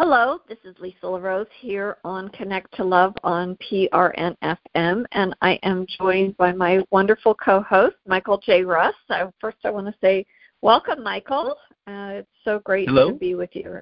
Hello, 0.00 0.38
this 0.48 0.58
is 0.62 0.76
Lisa 0.78 1.06
LeRose 1.06 1.48
here 1.58 1.96
on 2.04 2.28
Connect 2.28 2.72
to 2.76 2.84
Love 2.84 3.14
on 3.24 3.56
PRNFM, 3.68 5.04
and 5.10 5.34
I 5.42 5.58
am 5.64 5.88
joined 5.98 6.36
by 6.36 6.52
my 6.52 6.84
wonderful 6.92 7.34
co-host, 7.34 7.96
Michael 8.06 8.38
J. 8.38 8.62
Russ. 8.62 8.94
So 9.08 9.32
first, 9.40 9.56
I 9.64 9.70
want 9.70 9.88
to 9.88 9.94
say 10.00 10.24
welcome, 10.62 11.02
Michael. 11.02 11.56
Uh, 11.88 12.20
it's 12.20 12.28
so 12.44 12.60
great 12.60 12.86
Hello? 12.86 13.10
to 13.10 13.16
be 13.16 13.34
with 13.34 13.50
you. 13.54 13.80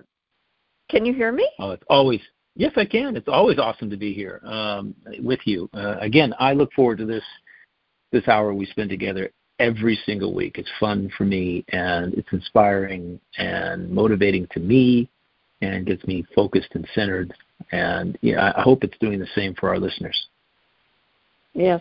Can 0.91 1.05
you 1.05 1.13
hear 1.13 1.33
me? 1.33 1.47
Oh, 1.59 1.73
it's 1.73 1.85
always 1.91 2.23
yes, 2.55 2.73
I 2.77 2.87
can. 2.87 3.15
It's 3.15 3.29
always 3.29 3.59
awesome 3.59 3.91
to 3.91 3.99
be 3.99 4.15
here 4.15 4.41
um, 4.47 4.95
with 5.23 5.41
you. 5.45 5.69
Uh, 5.75 5.97
again, 6.01 6.33
I 6.39 6.55
look 6.55 6.73
forward 6.73 6.97
to 6.97 7.05
this 7.05 7.25
this 8.11 8.27
hour 8.27 8.55
we 8.55 8.65
spend 8.65 8.89
together 8.89 9.33
every 9.59 10.01
single 10.07 10.33
week. 10.33 10.57
It's 10.57 10.71
fun 10.81 11.13
for 11.19 11.25
me, 11.25 11.63
and 11.69 12.15
it's 12.15 12.33
inspiring 12.33 13.21
and 13.37 13.91
motivating 13.91 14.47
to 14.53 14.61
me 14.61 15.11
and 15.63 15.87
gets 15.87 16.07
me 16.07 16.25
focused 16.35 16.75
and 16.75 16.87
centered. 16.95 17.33
And 17.73 18.19
yeah, 18.21 18.53
I 18.57 18.63
hope 18.63 18.85
it's 18.85 18.99
doing 18.99 19.19
the 19.19 19.29
same 19.35 19.55
for 19.55 19.69
our 19.69 19.79
listeners. 19.79 20.29
Yes, 21.55 21.81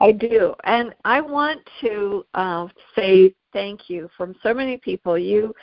I 0.00 0.12
do. 0.12 0.54
And 0.64 0.94
I 1.04 1.20
want 1.20 1.60
to 1.82 2.24
uh, 2.34 2.68
say 2.96 3.34
thank 3.52 3.88
you 3.90 4.08
from 4.16 4.34
so 4.42 4.54
many 4.54 4.76
people. 4.78 5.18
You 5.18 5.54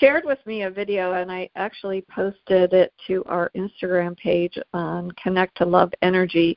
shared 0.00 0.24
with 0.24 0.38
me 0.46 0.62
a 0.62 0.70
video, 0.70 1.12
and 1.12 1.30
I 1.30 1.48
actually 1.56 2.04
posted 2.14 2.72
it 2.72 2.92
to 3.06 3.24
our 3.26 3.50
Instagram 3.56 4.16
page 4.16 4.58
on 4.72 5.10
Connect 5.12 5.56
to 5.58 5.64
Love 5.64 5.92
Energy. 6.02 6.56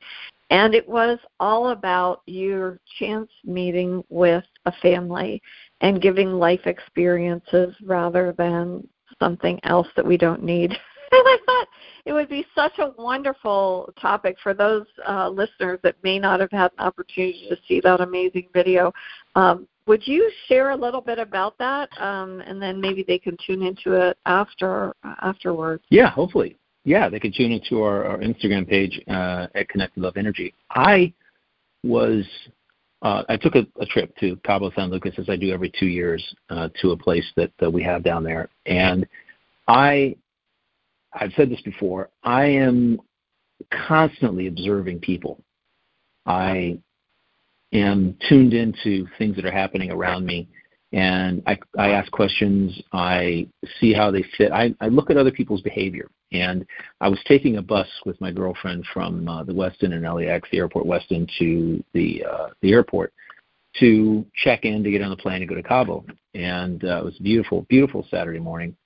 And 0.50 0.74
it 0.74 0.88
was 0.88 1.18
all 1.40 1.70
about 1.70 2.22
your 2.26 2.80
chance 2.98 3.30
meeting 3.44 4.02
with 4.08 4.44
a 4.64 4.72
family 4.82 5.42
and 5.82 6.02
giving 6.02 6.32
life 6.32 6.66
experiences 6.66 7.74
rather 7.82 8.34
than 8.36 8.86
something 9.18 9.58
else 9.64 9.88
that 9.96 10.06
we 10.06 10.16
don't 10.16 10.42
need. 10.42 10.72
And 11.10 11.22
I 11.24 11.38
thought 11.46 11.68
it 12.04 12.12
would 12.12 12.28
be 12.28 12.44
such 12.54 12.78
a 12.78 12.90
wonderful 12.98 13.90
topic 13.98 14.36
for 14.42 14.52
those 14.52 14.84
uh, 15.08 15.30
listeners 15.30 15.78
that 15.82 15.94
may 16.02 16.18
not 16.18 16.38
have 16.38 16.50
had 16.50 16.70
an 16.76 16.84
opportunity 16.84 17.46
to 17.48 17.56
see 17.66 17.80
that 17.80 18.02
amazing 18.02 18.48
video. 18.52 18.92
Um, 19.34 19.66
would 19.86 20.06
you 20.06 20.30
share 20.48 20.70
a 20.70 20.76
little 20.76 21.00
bit 21.00 21.18
about 21.18 21.56
that, 21.56 21.88
um, 21.98 22.40
and 22.40 22.60
then 22.60 22.78
maybe 22.78 23.06
they 23.08 23.18
can 23.18 23.38
tune 23.46 23.62
into 23.62 23.92
it 23.94 24.18
after 24.26 24.94
afterwards? 25.22 25.82
Yeah, 25.88 26.10
hopefully. 26.10 26.58
Yeah, 26.84 27.08
they 27.08 27.18
can 27.18 27.32
tune 27.32 27.52
into 27.52 27.82
our, 27.82 28.04
our 28.04 28.18
Instagram 28.18 28.68
page 28.68 29.00
uh, 29.08 29.46
at 29.54 29.66
Connect 29.70 29.94
to 29.94 30.00
Love 30.00 30.18
Energy. 30.18 30.52
I 30.70 31.12
was 31.84 32.26
uh, 32.46 32.50
I 33.02 33.36
took 33.36 33.54
a, 33.54 33.66
trip 33.86 34.14
to 34.18 34.36
Cabo 34.44 34.70
San 34.72 34.90
Lucas 34.90 35.14
as 35.18 35.28
I 35.28 35.36
do 35.36 35.52
every 35.52 35.72
two 35.78 35.86
years 35.86 36.22
uh, 36.50 36.68
to 36.80 36.90
a 36.90 36.96
place 36.96 37.24
that, 37.36 37.52
we 37.72 37.82
have 37.82 38.02
down 38.02 38.24
there, 38.24 38.48
and 38.66 39.06
I 39.68 40.16
I've 41.12 41.32
said 41.36 41.50
this 41.50 41.60
before. 41.62 42.10
I 42.22 42.46
am 42.46 43.00
constantly 43.70 44.46
observing 44.46 45.00
people. 45.00 45.42
I 46.26 46.78
am 47.72 48.16
tuned 48.28 48.54
into 48.54 49.06
things 49.18 49.36
that 49.36 49.44
are 49.44 49.50
happening 49.50 49.90
around 49.90 50.26
me, 50.26 50.48
and 50.92 51.42
I, 51.46 51.58
I 51.78 51.90
ask 51.90 52.10
questions. 52.12 52.80
I 52.92 53.48
see 53.80 53.92
how 53.92 54.10
they 54.10 54.24
fit. 54.36 54.52
I, 54.52 54.74
I 54.80 54.88
look 54.88 55.10
at 55.10 55.16
other 55.16 55.32
people's 55.32 55.62
behavior. 55.62 56.10
And 56.32 56.66
I 57.00 57.08
was 57.08 57.18
taking 57.26 57.56
a 57.56 57.62
bus 57.62 57.88
with 58.04 58.20
my 58.20 58.30
girlfriend 58.30 58.84
from 58.92 59.28
uh, 59.28 59.44
the 59.44 59.52
Westin 59.52 59.92
and 59.92 60.02
LAX, 60.02 60.48
the 60.50 60.58
airport 60.58 60.86
Westin, 60.86 61.28
to 61.38 61.82
the 61.94 62.24
uh, 62.24 62.48
the 62.60 62.72
airport 62.72 63.12
to 63.80 64.26
check 64.34 64.64
in 64.64 64.82
to 64.82 64.90
get 64.90 65.02
on 65.02 65.10
the 65.10 65.16
plane 65.16 65.42
and 65.42 65.48
go 65.48 65.54
to 65.54 65.62
Cabo. 65.62 66.04
And 66.34 66.84
uh, 66.84 66.98
it 66.98 67.04
was 67.04 67.18
beautiful, 67.18 67.66
beautiful 67.68 68.06
Saturday 68.10 68.40
morning. 68.40 68.76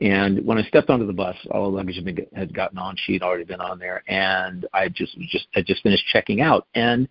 And 0.00 0.44
when 0.46 0.56
I 0.56 0.62
stepped 0.62 0.88
onto 0.88 1.06
the 1.06 1.12
bus, 1.12 1.36
all 1.50 1.70
the 1.70 1.76
luggage 1.76 1.96
had, 1.96 2.04
been, 2.06 2.26
had 2.34 2.54
gotten 2.54 2.78
on. 2.78 2.96
She 3.04 3.12
had 3.12 3.22
already 3.22 3.44
been 3.44 3.60
on 3.60 3.78
there, 3.78 4.02
and 4.08 4.66
I 4.72 4.88
just 4.88 5.18
just 5.18 5.46
had 5.52 5.66
just 5.66 5.82
finished 5.82 6.06
checking 6.10 6.40
out. 6.40 6.66
And 6.74 7.06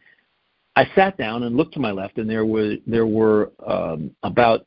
I 0.75 0.89
sat 0.95 1.15
down 1.17 1.43
and 1.43 1.55
looked 1.55 1.75
to 1.75 1.79
my 1.79 1.91
left, 1.91 2.17
and 2.17 2.27
there 2.27 2.45
were 2.45 2.77
there 2.87 3.05
were 3.05 3.51
um, 3.65 4.15
about 4.23 4.65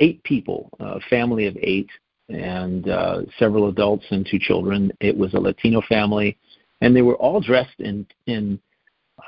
eight 0.00 0.22
people, 0.24 0.68
a 0.80 1.00
family 1.08 1.46
of 1.46 1.56
eight, 1.62 1.88
and 2.28 2.88
uh, 2.88 3.22
several 3.38 3.68
adults 3.68 4.04
and 4.10 4.26
two 4.28 4.38
children. 4.38 4.92
It 5.00 5.16
was 5.16 5.34
a 5.34 5.40
Latino 5.40 5.82
family, 5.82 6.38
and 6.80 6.94
they 6.94 7.02
were 7.02 7.16
all 7.16 7.40
dressed 7.40 7.78
in 7.80 8.06
in 8.26 8.60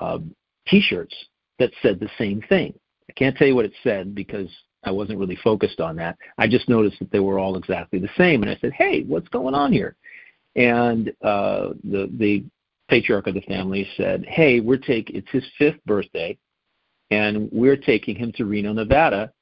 uh, 0.00 0.18
t-shirts 0.66 1.14
that 1.58 1.70
said 1.82 2.00
the 2.00 2.10
same 2.18 2.42
thing. 2.48 2.74
I 3.08 3.12
can't 3.12 3.36
tell 3.36 3.46
you 3.46 3.54
what 3.54 3.66
it 3.66 3.74
said 3.82 4.14
because 4.14 4.48
I 4.84 4.90
wasn't 4.90 5.18
really 5.18 5.38
focused 5.42 5.80
on 5.80 5.96
that. 5.96 6.16
I 6.38 6.46
just 6.46 6.68
noticed 6.68 6.98
that 6.98 7.10
they 7.10 7.20
were 7.20 7.38
all 7.38 7.56
exactly 7.56 7.98
the 7.98 8.10
same, 8.16 8.42
and 8.42 8.50
I 8.50 8.56
said, 8.60 8.72
"Hey, 8.72 9.02
what's 9.02 9.28
going 9.28 9.54
on 9.54 9.72
here?" 9.72 9.96
And 10.56 11.10
uh, 11.22 11.70
the 11.84 12.10
the 12.18 12.44
patriarch 12.88 13.26
of 13.26 13.34
the 13.34 13.40
family 13.42 13.88
said, 13.96 14.24
"Hey, 14.26 14.60
we're 14.60 14.76
taking 14.78 15.16
it's 15.16 15.30
his 15.30 15.44
fifth 15.58 15.84
birthday, 15.86 16.36
and 17.10 17.48
we're 17.52 17.76
taking 17.76 18.16
him 18.16 18.32
to 18.32 18.44
Reno, 18.44 18.72
Nevada, 18.72 19.32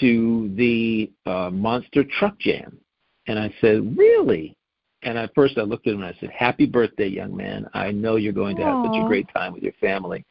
to 0.00 0.52
the 0.56 1.10
uh, 1.26 1.50
Monster 1.50 2.04
Truck 2.04 2.38
Jam." 2.38 2.78
And 3.26 3.38
I 3.38 3.52
said, 3.60 3.96
"Really?" 3.96 4.56
And 5.02 5.16
at 5.16 5.34
first 5.34 5.58
I 5.58 5.62
looked 5.62 5.86
at 5.86 5.94
him 5.94 6.02
and 6.02 6.14
I 6.14 6.18
said, 6.20 6.30
"Happy 6.30 6.66
birthday, 6.66 7.08
young 7.08 7.36
man! 7.36 7.68
I 7.74 7.90
know 7.90 8.16
you're 8.16 8.32
going 8.32 8.56
to 8.56 8.64
have 8.64 8.74
Aww. 8.76 8.86
such 8.86 9.04
a 9.04 9.06
great 9.06 9.28
time 9.34 9.52
with 9.52 9.62
your 9.62 9.74
family." 9.80 10.24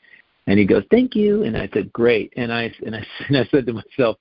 And 0.47 0.59
he 0.59 0.65
goes, 0.65 0.83
"Thank 0.91 1.15
you." 1.15 1.43
And 1.43 1.57
I 1.57 1.69
said, 1.73 1.91
"Great." 1.93 2.33
And 2.37 2.51
I 2.51 2.73
and 2.85 2.95
I 2.95 3.05
and 3.27 3.37
I 3.37 3.45
said 3.51 3.65
to 3.67 3.73
myself, 3.73 4.17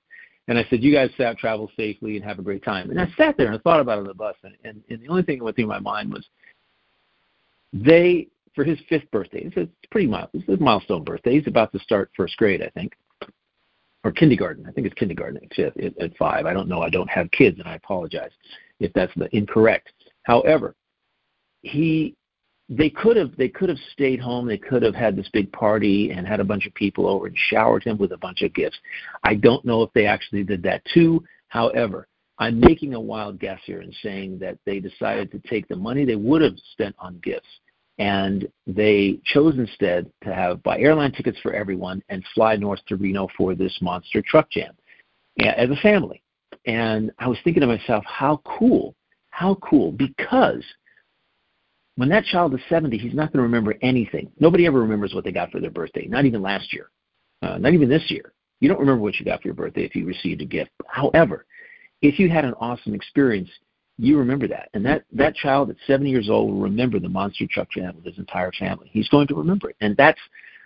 and 0.47 0.57
I 0.57 0.65
said, 0.69 0.83
"You 0.83 0.93
guys 0.93 1.09
have 1.17 1.37
travel 1.37 1.71
safely 1.75 2.15
and 2.15 2.25
have 2.25 2.39
a 2.39 2.43
great 2.43 2.63
time." 2.63 2.89
And 2.89 2.99
I 2.99 3.07
sat 3.17 3.37
there 3.37 3.47
and 3.47 3.55
I 3.55 3.59
thought 3.59 3.79
about 3.79 3.97
it 3.97 4.01
on 4.01 4.07
the 4.07 4.13
bus, 4.13 4.35
and, 4.43 4.55
and, 4.63 4.81
and 4.89 5.01
the 5.01 5.07
only 5.09 5.23
thing 5.23 5.39
that 5.39 5.43
went 5.43 5.55
through 5.55 5.67
my 5.67 5.79
mind 5.79 6.11
was, 6.11 6.25
they 7.73 8.27
for 8.57 8.63
his 8.63 8.79
fifth 8.89 9.09
birthday. 9.11 9.43
It's 9.43 9.55
a 9.57 9.67
pretty 9.91 10.07
mild, 10.07 10.29
it's 10.33 10.49
a 10.49 10.57
milestone 10.61 11.03
birthday. 11.03 11.37
He's 11.37 11.47
about 11.47 11.71
to 11.73 11.79
start 11.79 12.09
first 12.17 12.35
grade, 12.37 12.63
I 12.63 12.69
think, 12.69 12.93
or 14.07 14.11
kindergarten. 14.13 14.65
I 14.65 14.71
think 14.71 14.87
it's 14.87 14.93
kindergarten 14.95 15.37
at, 15.43 15.59
at, 15.59 15.97
at 15.99 16.17
five. 16.17 16.45
I 16.45 16.53
don't 16.53 16.69
know. 16.69 16.81
I 16.81 16.89
don't 16.89 17.09
have 17.09 17.29
kids, 17.31 17.59
and 17.59 17.67
I 17.67 17.75
apologize 17.75 18.31
if 18.79 18.93
that's 18.93 19.11
the 19.17 19.27
incorrect. 19.35 19.91
However, 20.23 20.75
he 21.61 22.15
they 22.69 22.89
could 22.89 23.17
have 23.17 23.35
they 23.37 23.49
could 23.49 23.69
have 23.69 23.77
stayed 23.93 24.19
home 24.19 24.45
they 24.45 24.57
could 24.57 24.83
have 24.83 24.95
had 24.95 25.15
this 25.15 25.29
big 25.31 25.51
party 25.51 26.11
and 26.11 26.27
had 26.27 26.41
a 26.41 26.45
bunch 26.45 26.65
of 26.67 26.73
people 26.73 27.07
over 27.07 27.27
and 27.27 27.37
showered 27.49 27.81
him 27.81 27.97
with 27.97 28.11
a 28.11 28.17
bunch 28.17 28.41
of 28.41 28.53
gifts 28.53 28.77
i 29.23 29.33
don't 29.33 29.63
know 29.63 29.83
if 29.83 29.89
they 29.93 30.05
actually 30.05 30.43
did 30.43 30.61
that 30.61 30.81
too 30.93 31.23
however 31.47 32.09
i'm 32.39 32.59
making 32.59 32.93
a 32.93 32.99
wild 32.99 33.39
guess 33.39 33.59
here 33.63 33.79
and 33.79 33.95
saying 34.03 34.37
that 34.37 34.57
they 34.65 34.81
decided 34.81 35.31
to 35.31 35.39
take 35.47 35.65
the 35.69 35.75
money 35.77 36.03
they 36.03 36.17
would 36.17 36.41
have 36.41 36.57
spent 36.73 36.93
on 36.99 37.17
gifts 37.23 37.47
and 37.99 38.47
they 38.65 39.19
chose 39.25 39.55
instead 39.57 40.11
to 40.23 40.33
have 40.33 40.61
buy 40.63 40.77
airline 40.79 41.11
tickets 41.11 41.39
for 41.41 41.53
everyone 41.53 42.03
and 42.09 42.23
fly 42.35 42.55
north 42.55 42.79
to 42.87 42.95
reno 42.95 43.27
for 43.37 43.55
this 43.55 43.75
monster 43.81 44.21
truck 44.21 44.49
jam 44.51 44.73
as 45.39 45.69
a 45.69 45.75
family 45.81 46.21
and 46.65 47.11
i 47.19 47.27
was 47.27 47.37
thinking 47.43 47.61
to 47.61 47.67
myself 47.67 48.03
how 48.05 48.41
cool 48.45 48.95
how 49.31 49.55
cool 49.55 49.91
because 49.91 50.63
when 51.97 52.09
that 52.09 52.25
child 52.25 52.53
is 52.53 52.59
70, 52.69 52.97
he's 52.97 53.15
not 53.15 53.33
going 53.33 53.39
to 53.39 53.43
remember 53.43 53.75
anything. 53.81 54.31
Nobody 54.39 54.67
ever 54.67 54.79
remembers 54.79 55.13
what 55.13 55.23
they 55.23 55.31
got 55.31 55.51
for 55.51 55.59
their 55.59 55.71
birthday, 55.71 56.05
not 56.07 56.25
even 56.25 56.43
last 56.43 56.71
year, 56.71 56.91
uh, 57.41 57.57
not 57.57 57.73
even 57.73 57.89
this 57.89 58.05
year. 58.09 58.33
You 58.59 58.69
don't 58.69 58.79
remember 58.79 59.01
what 59.01 59.15
you 59.15 59.25
got 59.25 59.41
for 59.41 59.47
your 59.47 59.55
birthday 59.55 59.83
if 59.83 59.95
you 59.95 60.05
received 60.05 60.41
a 60.41 60.45
gift. 60.45 60.71
However, 60.87 61.45
if 62.03 62.19
you 62.19 62.29
had 62.29 62.45
an 62.45 62.53
awesome 62.59 62.93
experience, 62.93 63.49
you 63.97 64.17
remember 64.17 64.47
that. 64.47 64.69
And 64.73 64.85
that, 64.85 65.03
that 65.13 65.35
child 65.35 65.69
at 65.69 65.75
70 65.85 66.09
years 66.09 66.29
old 66.29 66.51
will 66.51 66.61
remember 66.61 66.99
the 66.99 67.09
monster 67.09 67.45
truck 67.49 67.71
jam 67.71 67.95
with 67.95 68.05
his 68.05 68.17
entire 68.17 68.51
family. 68.53 68.89
He's 68.91 69.09
going 69.09 69.27
to 69.27 69.35
remember 69.35 69.69
it. 69.69 69.75
And 69.81 69.95
that's, 69.97 70.19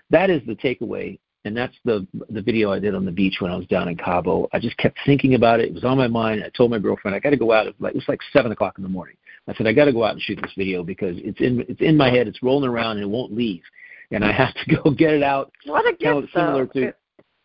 that 0.10 0.30
is 0.30 0.42
the 0.46 0.56
takeaway. 0.56 1.20
And 1.44 1.58
that's 1.58 1.74
the, 1.86 2.06
the 2.30 2.42
video 2.42 2.72
I 2.72 2.80
did 2.80 2.94
on 2.94 3.04
the 3.04 3.12
beach 3.12 3.38
when 3.40 3.52
I 3.52 3.56
was 3.56 3.66
down 3.66 3.88
in 3.88 3.98
Cabo. 3.98 4.48
I 4.54 4.60
just 4.60 4.78
kept 4.78 4.98
thinking 5.06 5.34
about 5.34 5.60
it. 5.60 5.70
It 5.70 5.74
was 5.74 5.84
on 5.84 5.98
my 5.98 6.08
mind. 6.08 6.44
I 6.44 6.50
told 6.50 6.70
my 6.70 6.78
girlfriend, 6.78 7.16
I 7.16 7.20
got 7.20 7.32
to 7.32 7.38
go 7.38 7.52
out. 7.52 7.66
It 7.66 7.76
was 7.80 7.82
like, 7.82 7.94
it 7.94 7.98
was 7.98 8.08
like 8.08 8.20
7 8.32 8.52
o'clock 8.52 8.76
in 8.78 8.84
the 8.84 8.90
morning. 8.90 9.16
I 9.48 9.54
said 9.56 9.68
I 9.68 9.74
got 9.74 9.86
to 9.86 9.94
go 9.94 10.04
out 10.04 10.12
and 10.14 10.22
shoot 10.22 10.40
this 10.42 10.54
video 10.58 10.84
because 10.84 11.16
it's 11.18 11.40
in 11.40 11.66
it's 11.68 11.82
in 11.82 11.98
my 11.98 12.10
head. 12.10 12.28
It's 12.28 12.44
rolling 12.44 12.70
around 12.70 12.98
and 12.98 13.04
it 13.04 13.10
won't 13.10 13.34
leave, 13.34 13.64
and 14.12 14.24
I 14.24 14.32
have 14.44 14.54
to 14.54 14.76
go 14.76 14.92
get 14.92 15.14
it 15.14 15.24
out. 15.24 15.52
What 15.66 15.88
a 15.88 15.92
gift, 15.92 16.02
you 16.02 16.10
know, 16.10 16.28
similar 16.34 16.70
though. 16.74 16.82
to. 16.82 16.94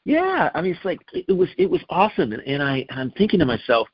Yeah, 0.04 0.50
I 0.54 0.60
mean 0.60 0.74
it's 0.74 0.84
like 0.84 1.00
it, 1.12 1.24
it 1.28 1.32
was 1.32 1.48
it 1.58 1.68
was 1.68 1.80
awesome, 1.88 2.32
and, 2.32 2.42
and 2.42 2.62
I 2.62 2.86
I'm 2.90 3.10
thinking 3.12 3.40
to 3.40 3.46
myself, 3.46 3.88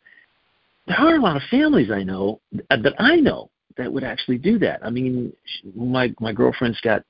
there 0.87 0.99
are 0.99 1.15
a 1.15 1.21
lot 1.21 1.37
of 1.37 1.43
families 1.51 1.91
I 1.91 2.03
know 2.03 2.41
that 2.71 2.95
I 2.99 3.17
know 3.17 3.51
that 3.77 3.93
would 3.93 4.05
actually 4.05 4.39
do 4.39 4.59
that. 4.59 4.81
I 4.85 4.91
mean, 4.91 5.33
my 5.75 6.13
my 6.21 6.33
girlfriend's 6.33 6.81
got 6.81 7.05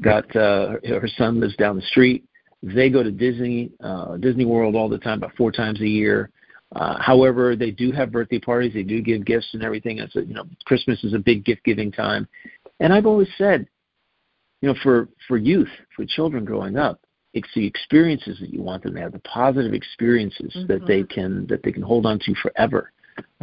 got 0.00 0.24
uh, 0.34 0.76
her 0.86 1.08
son 1.16 1.40
lives 1.40 1.56
down 1.56 1.76
the 1.76 1.82
street. 1.82 2.24
They 2.62 2.88
go 2.88 3.02
to 3.02 3.10
Disney 3.10 3.70
uh, 3.82 4.16
Disney 4.16 4.44
World 4.44 4.74
all 4.74 4.88
the 4.88 4.98
time, 4.98 5.18
about 5.18 5.36
four 5.36 5.52
times 5.52 5.80
a 5.80 5.88
year. 5.88 6.30
Uh, 6.74 7.00
however, 7.00 7.54
they 7.54 7.70
do 7.70 7.92
have 7.92 8.10
birthday 8.10 8.38
parties. 8.38 8.72
They 8.74 8.82
do 8.82 9.00
give 9.00 9.24
gifts 9.24 9.48
and 9.52 9.62
everything. 9.62 9.98
It's 9.98 10.16
a, 10.16 10.24
you 10.24 10.34
know, 10.34 10.44
Christmas 10.64 11.02
is 11.04 11.14
a 11.14 11.18
big 11.18 11.44
gift 11.44 11.62
giving 11.64 11.92
time, 11.92 12.26
and 12.80 12.92
I've 12.92 13.06
always 13.06 13.28
said, 13.38 13.68
you 14.60 14.68
know, 14.68 14.74
for 14.82 15.08
for 15.28 15.36
youth, 15.36 15.68
for 15.94 16.04
children 16.06 16.44
growing 16.44 16.76
up, 16.76 17.00
it's 17.34 17.48
the 17.54 17.66
experiences 17.66 18.38
that 18.40 18.52
you 18.52 18.62
want 18.62 18.82
them 18.82 18.94
to 18.94 19.00
have, 19.00 19.12
the 19.12 19.18
positive 19.20 19.74
experiences 19.74 20.52
mm-hmm. 20.56 20.66
that 20.68 20.86
they 20.86 21.02
can 21.02 21.46
that 21.48 21.62
they 21.62 21.70
can 21.70 21.82
hold 21.82 22.06
on 22.06 22.18
to 22.20 22.34
forever. 22.36 22.90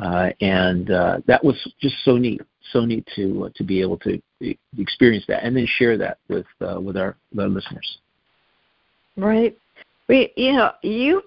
Uh, 0.01 0.29
and 0.41 0.91
uh, 0.91 1.19
that 1.27 1.44
was 1.44 1.56
just 1.79 1.95
so 2.03 2.18
neat, 2.18 2.41
so 2.71 2.85
neat 2.85 3.07
to 3.15 3.45
uh, 3.45 3.50
to 3.56 3.63
be 3.63 3.81
able 3.81 3.97
to 4.00 4.21
experience 4.77 5.25
that 5.27 5.44
and 5.44 5.56
then 5.56 5.68
share 5.77 5.97
that 5.97 6.18
with 6.27 6.45
uh, 6.62 6.79
with 6.79 6.97
our, 6.97 7.15
with 7.31 7.39
our 7.39 7.50
listeners. 7.50 7.97
Right. 9.18 9.57
We, 10.07 10.33
you 10.35 10.53
know, 10.53 10.71
you 10.81 11.23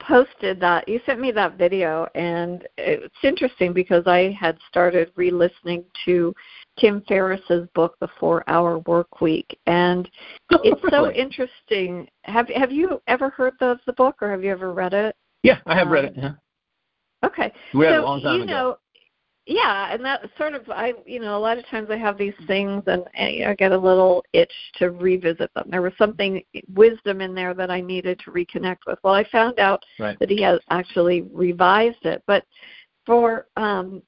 posted 0.00 0.60
that 0.60 0.88
you 0.88 1.00
sent 1.06 1.20
me 1.20 1.30
that 1.32 1.56
video 1.56 2.06
and 2.14 2.66
it's 2.76 3.14
interesting 3.22 3.72
because 3.72 4.06
i 4.06 4.36
had 4.38 4.58
started 4.68 5.10
re-listening 5.16 5.84
to 6.04 6.34
tim 6.78 7.02
ferriss's 7.06 7.68
book 7.74 7.96
the 8.00 8.08
four 8.18 8.42
hour 8.48 8.78
work 8.80 9.20
week 9.20 9.58
and 9.66 10.10
it's 10.64 10.80
so 10.90 11.10
interesting 11.12 12.08
have 12.22 12.48
have 12.48 12.72
you 12.72 13.00
ever 13.06 13.30
heard 13.30 13.54
of 13.60 13.78
the 13.86 13.92
book 13.92 14.16
or 14.20 14.30
have 14.30 14.42
you 14.42 14.50
ever 14.50 14.72
read 14.72 14.94
it 14.94 15.14
yeah 15.42 15.58
i 15.66 15.74
have 15.76 15.86
um, 15.86 15.92
read 15.92 16.04
it 16.06 16.14
yeah. 16.16 16.32
Okay. 17.24 17.52
We 17.72 17.86
so, 17.86 18.00
a 18.00 18.02
long 18.02 18.20
time 18.20 18.36
you 18.36 18.42
ago. 18.44 18.52
know 18.52 18.78
yeah 19.46 19.92
and 19.92 20.02
that 20.02 20.22
sort 20.38 20.54
of 20.54 20.62
i 20.70 20.94
you 21.04 21.20
know 21.20 21.36
a 21.36 21.38
lot 21.38 21.58
of 21.58 21.66
times 21.66 21.90
i 21.90 21.96
have 21.98 22.16
these 22.16 22.32
things 22.46 22.82
and, 22.86 23.04
and 23.14 23.44
i 23.44 23.54
get 23.54 23.72
a 23.72 23.78
little 23.78 24.24
itch 24.32 24.52
to 24.76 24.90
revisit 24.90 25.52
them. 25.54 25.68
There 25.68 25.82
was 25.82 25.92
something 25.98 26.42
wisdom 26.72 27.20
in 27.20 27.34
there 27.34 27.52
that 27.52 27.70
i 27.70 27.80
needed 27.80 28.18
to 28.20 28.30
reconnect 28.30 28.78
with. 28.86 28.98
Well 29.02 29.14
i 29.14 29.24
found 29.30 29.58
out 29.58 29.82
right. 29.98 30.18
that 30.18 30.30
he 30.30 30.40
has 30.42 30.60
actually 30.70 31.22
revised 31.32 32.04
it 32.04 32.22
but 32.26 32.44
for 33.04 33.48
um 33.56 34.02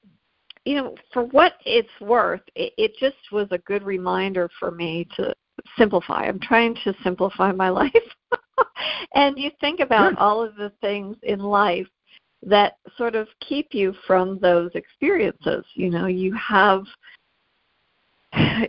you 0.64 0.76
know 0.76 0.94
for 1.12 1.24
what 1.24 1.54
it's 1.66 1.88
worth 2.00 2.40
it, 2.54 2.72
it 2.78 2.92
just 2.98 3.16
was 3.30 3.48
a 3.50 3.58
good 3.58 3.82
reminder 3.82 4.48
for 4.58 4.70
me 4.70 5.06
to 5.16 5.34
simplify. 5.76 6.24
I'm 6.24 6.40
trying 6.40 6.76
to 6.84 6.94
simplify 7.02 7.52
my 7.52 7.68
life. 7.82 7.92
And 9.14 9.38
you 9.38 9.50
think 9.60 9.80
about 9.80 10.16
all 10.18 10.42
of 10.42 10.56
the 10.56 10.72
things 10.80 11.16
in 11.22 11.40
life 11.40 11.86
that 12.42 12.76
sort 12.96 13.14
of 13.14 13.28
keep 13.40 13.68
you 13.72 13.94
from 14.06 14.38
those 14.38 14.70
experiences. 14.74 15.64
You 15.74 15.90
know, 15.90 16.06
you 16.06 16.34
have 16.34 16.84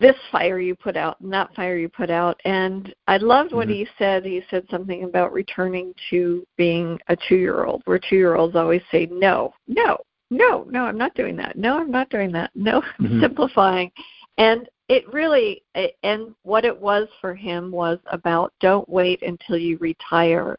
this 0.00 0.16
fire 0.30 0.60
you 0.60 0.74
put 0.74 0.96
out 0.96 1.20
and 1.20 1.32
that 1.32 1.54
fire 1.54 1.76
you 1.76 1.88
put 1.88 2.10
out. 2.10 2.40
And 2.44 2.94
I 3.06 3.16
loved 3.18 3.52
what 3.52 3.68
mm-hmm. 3.68 3.84
he 3.84 3.88
said. 3.98 4.24
He 4.24 4.42
said 4.50 4.66
something 4.70 5.04
about 5.04 5.32
returning 5.32 5.94
to 6.10 6.46
being 6.56 6.98
a 7.08 7.16
two 7.28 7.36
year 7.36 7.64
old, 7.64 7.82
where 7.84 7.98
two 7.98 8.16
year 8.16 8.36
olds 8.36 8.56
always 8.56 8.82
say, 8.90 9.08
no, 9.10 9.54
no, 9.68 9.98
no, 10.30 10.66
no, 10.68 10.84
I'm 10.84 10.98
not 10.98 11.14
doing 11.14 11.36
that. 11.36 11.56
No, 11.56 11.78
I'm 11.78 11.90
not 11.90 12.10
doing 12.10 12.32
that. 12.32 12.50
No, 12.54 12.80
mm-hmm. 13.00 13.20
simplifying. 13.20 13.90
And 14.36 14.68
it 14.88 15.10
really, 15.12 15.62
and 16.02 16.34
what 16.42 16.64
it 16.64 16.78
was 16.78 17.08
for 17.20 17.34
him 17.34 17.70
was 17.70 17.98
about 18.06 18.52
don't 18.60 18.88
wait 18.88 19.22
until 19.22 19.56
you 19.56 19.78
retire 19.78 20.58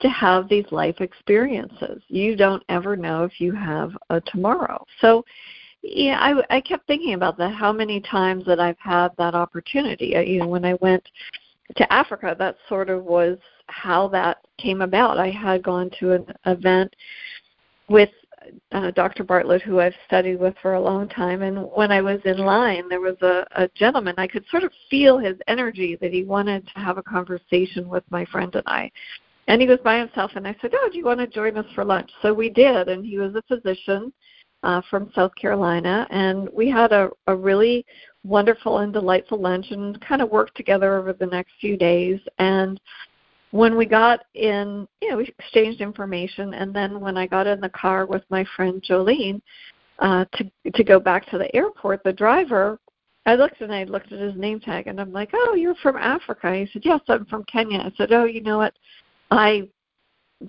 to 0.00 0.08
have 0.08 0.48
these 0.48 0.66
life 0.70 1.00
experiences. 1.00 2.02
You 2.08 2.36
don't 2.36 2.62
ever 2.68 2.96
know 2.96 3.24
if 3.24 3.40
you 3.40 3.52
have 3.52 3.96
a 4.10 4.20
tomorrow. 4.20 4.84
So, 5.00 5.24
yeah, 5.82 6.18
I, 6.20 6.56
I 6.56 6.60
kept 6.60 6.86
thinking 6.86 7.14
about 7.14 7.38
that. 7.38 7.54
How 7.54 7.72
many 7.72 8.00
times 8.00 8.44
that 8.46 8.60
I've 8.60 8.78
had 8.78 9.08
that 9.18 9.34
opportunity? 9.34 10.14
You 10.26 10.40
know, 10.40 10.48
when 10.48 10.64
I 10.64 10.74
went 10.74 11.02
to 11.76 11.92
Africa, 11.92 12.36
that 12.38 12.56
sort 12.68 12.90
of 12.90 13.04
was 13.04 13.38
how 13.68 14.08
that 14.08 14.38
came 14.58 14.82
about. 14.82 15.18
I 15.18 15.30
had 15.30 15.62
gone 15.62 15.90
to 16.00 16.12
an 16.12 16.26
event 16.44 16.94
with 17.88 18.10
uh, 18.72 18.90
Dr. 18.92 19.24
Bartlett, 19.24 19.62
who 19.62 19.80
I've 19.80 19.94
studied 20.06 20.38
with 20.38 20.54
for 20.62 20.74
a 20.74 20.80
long 20.80 21.08
time, 21.08 21.42
and 21.42 21.68
when 21.74 21.90
I 21.90 22.00
was 22.00 22.20
in 22.24 22.38
line, 22.38 22.88
there 22.88 23.00
was 23.00 23.16
a, 23.22 23.44
a 23.56 23.68
gentleman. 23.74 24.14
I 24.18 24.26
could 24.26 24.44
sort 24.50 24.62
of 24.62 24.72
feel 24.88 25.18
his 25.18 25.36
energy 25.48 25.96
that 26.00 26.12
he 26.12 26.24
wanted 26.24 26.66
to 26.68 26.80
have 26.80 26.98
a 26.98 27.02
conversation 27.02 27.88
with 27.88 28.04
my 28.10 28.24
friend 28.26 28.54
and 28.54 28.62
I 28.66 28.90
and 29.48 29.60
he 29.60 29.68
was 29.68 29.78
by 29.84 29.98
himself 29.98 30.30
and 30.34 30.46
i 30.46 30.54
said 30.60 30.72
oh 30.74 30.88
do 30.90 30.98
you 30.98 31.04
want 31.04 31.20
to 31.20 31.26
join 31.26 31.56
us 31.56 31.66
for 31.74 31.84
lunch 31.84 32.10
so 32.22 32.32
we 32.32 32.48
did 32.48 32.88
and 32.88 33.04
he 33.04 33.18
was 33.18 33.34
a 33.34 33.42
physician 33.42 34.12
uh, 34.62 34.80
from 34.90 35.10
south 35.14 35.32
carolina 35.40 36.06
and 36.10 36.48
we 36.52 36.70
had 36.70 36.92
a, 36.92 37.08
a 37.26 37.34
really 37.34 37.84
wonderful 38.24 38.78
and 38.78 38.92
delightful 38.92 39.40
lunch 39.40 39.66
and 39.70 40.00
kind 40.00 40.22
of 40.22 40.30
worked 40.30 40.56
together 40.56 40.96
over 40.96 41.12
the 41.12 41.26
next 41.26 41.52
few 41.60 41.76
days 41.76 42.18
and 42.38 42.80
when 43.52 43.76
we 43.76 43.86
got 43.86 44.24
in 44.34 44.86
you 45.00 45.10
know 45.10 45.16
we 45.16 45.32
exchanged 45.38 45.80
information 45.80 46.54
and 46.54 46.74
then 46.74 47.00
when 47.00 47.16
i 47.16 47.26
got 47.26 47.46
in 47.46 47.60
the 47.60 47.68
car 47.68 48.06
with 48.06 48.22
my 48.28 48.44
friend 48.56 48.82
jolene 48.88 49.40
uh 50.00 50.24
to 50.32 50.50
to 50.72 50.82
go 50.82 50.98
back 50.98 51.28
to 51.30 51.38
the 51.38 51.54
airport 51.54 52.02
the 52.04 52.12
driver 52.12 52.78
I 53.26 53.34
looked 53.34 53.60
and 53.60 53.74
I 53.74 53.82
looked 53.82 54.12
at 54.12 54.20
his 54.20 54.36
name 54.36 54.60
tag 54.60 54.86
and 54.86 55.00
I'm 55.00 55.12
like, 55.12 55.30
"Oh, 55.34 55.54
you're 55.54 55.74
from 55.82 55.96
Africa." 55.96 56.54
He 56.54 56.68
said, 56.72 56.82
"Yes, 56.84 57.00
I'm 57.08 57.26
from 57.26 57.42
Kenya." 57.44 57.80
I 57.80 57.92
said, 57.96 58.12
"Oh, 58.12 58.24
you 58.24 58.40
know 58.40 58.56
what? 58.56 58.72
I 59.30 59.68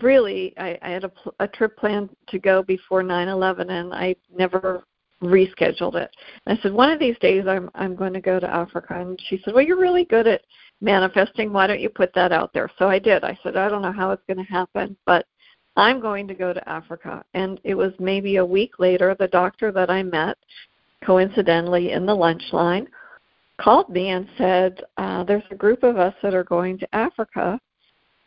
really 0.02 0.54
I, 0.58 0.78
I 0.82 0.90
had 0.90 1.04
a, 1.04 1.12
a 1.40 1.48
trip 1.48 1.78
planned 1.78 2.10
to 2.30 2.40
go 2.40 2.64
before 2.64 3.04
9/11, 3.04 3.70
and 3.70 3.94
I 3.94 4.16
never 4.36 4.84
rescheduled 5.22 5.96
it. 5.96 6.12
And 6.46 6.58
I 6.58 6.62
said 6.62 6.74
one 6.74 6.92
of 6.92 7.00
these 7.00 7.18
days 7.20 7.46
I'm 7.48 7.70
I'm 7.76 7.96
going 7.96 8.14
to 8.14 8.22
go 8.22 8.40
to 8.40 8.54
Africa, 8.54 9.00
and 9.00 9.20
she 9.28 9.42
said, 9.44 9.54
well 9.54 9.64
you're 9.64 9.80
really 9.80 10.06
good 10.06 10.28
at 10.28 10.42
manifesting. 10.82 11.52
Why 11.52 11.68
don't 11.68 11.82
you 11.82 11.90
put 11.90 12.14
that 12.14 12.32
out 12.32 12.54
there? 12.54 12.70
So 12.78 12.88
I 12.88 13.00
did. 13.00 13.24
I 13.24 13.38
said 13.42 13.58
I 13.58 13.70
don't 13.70 13.82
know 13.82 13.92
how 13.92 14.12
it's 14.12 14.24
going 14.28 14.46
to 14.46 14.52
happen, 14.52 14.96
but 15.06 15.26
I'm 15.76 16.00
going 16.00 16.28
to 16.28 16.34
go 16.34 16.54
to 16.54 16.70
Africa. 16.70 17.24
And 17.34 17.60
it 17.64 17.76
was 17.76 17.94
maybe 18.00 18.38
a 18.38 18.46
week 18.46 18.80
later, 18.80 19.16
the 19.18 19.28
doctor 19.28 19.72
that 19.72 19.90
I 19.90 20.04
met, 20.04 20.38
coincidentally 21.06 21.92
in 21.92 22.06
the 22.06 22.16
lunch 22.16 22.44
line, 22.52 22.88
called 23.60 23.90
me 23.90 24.10
and 24.10 24.28
said, 24.38 24.82
uh, 24.98 25.24
"There's 25.24 25.44
a 25.52 25.56
group 25.56 25.84
of 25.84 25.98
us 25.98 26.14
that 26.22 26.36
are 26.36 26.44
going 26.44 26.78
to 26.80 26.96
Africa." 26.96 27.60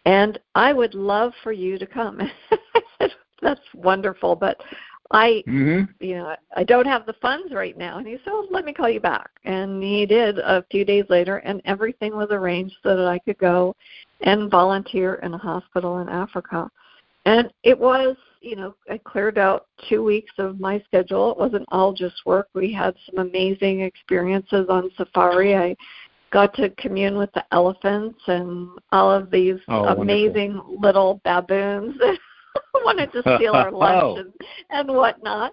And 0.04 0.38
I 0.54 0.72
would 0.72 0.94
love 0.94 1.32
for 1.42 1.52
you 1.52 1.78
to 1.78 1.86
come. 1.86 2.20
That's 3.42 3.60
wonderful, 3.74 4.36
but 4.36 4.60
I, 5.12 5.42
mm-hmm. 5.48 5.90
you 5.98 6.16
know, 6.16 6.36
I 6.56 6.62
don't 6.62 6.86
have 6.86 7.04
the 7.04 7.14
funds 7.14 7.52
right 7.52 7.76
now. 7.76 7.98
And 7.98 8.06
he 8.06 8.14
said, 8.24 8.32
well, 8.32 8.46
let 8.50 8.64
me 8.64 8.72
call 8.72 8.88
you 8.88 9.00
back. 9.00 9.30
And 9.44 9.82
he 9.82 10.06
did 10.06 10.38
a 10.38 10.64
few 10.70 10.84
days 10.84 11.04
later, 11.08 11.38
and 11.38 11.60
everything 11.64 12.14
was 12.14 12.28
arranged 12.30 12.76
so 12.82 12.96
that 12.96 13.06
I 13.06 13.18
could 13.18 13.38
go 13.38 13.74
and 14.20 14.50
volunteer 14.50 15.14
in 15.16 15.34
a 15.34 15.38
hospital 15.38 15.98
in 15.98 16.08
Africa. 16.08 16.70
And 17.26 17.50
it 17.64 17.78
was, 17.78 18.16
you 18.40 18.56
know, 18.56 18.74
I 18.88 18.98
cleared 18.98 19.36
out 19.36 19.66
two 19.88 20.04
weeks 20.04 20.32
of 20.38 20.60
my 20.60 20.82
schedule. 20.86 21.32
It 21.32 21.38
wasn't 21.38 21.66
all 21.70 21.92
just 21.92 22.22
work. 22.24 22.48
We 22.54 22.72
had 22.72 22.94
some 23.06 23.26
amazing 23.26 23.80
experiences 23.80 24.66
on 24.68 24.90
safari. 24.96 25.56
I 25.56 25.76
got 26.30 26.54
to 26.54 26.70
commune 26.70 27.16
with 27.16 27.30
the 27.32 27.44
elephants 27.52 28.20
and 28.26 28.68
all 28.92 29.10
of 29.10 29.30
these 29.30 29.56
oh, 29.68 29.84
amazing 29.86 30.54
wonderful. 30.54 30.80
little 30.80 31.20
baboons 31.24 31.96
that 31.98 32.18
wanted 32.84 33.12
to 33.12 33.22
steal 33.36 33.52
our 33.52 33.70
lunch 33.72 34.02
oh. 34.02 34.16
and, 34.16 34.32
and 34.70 34.88
whatnot. 34.96 35.52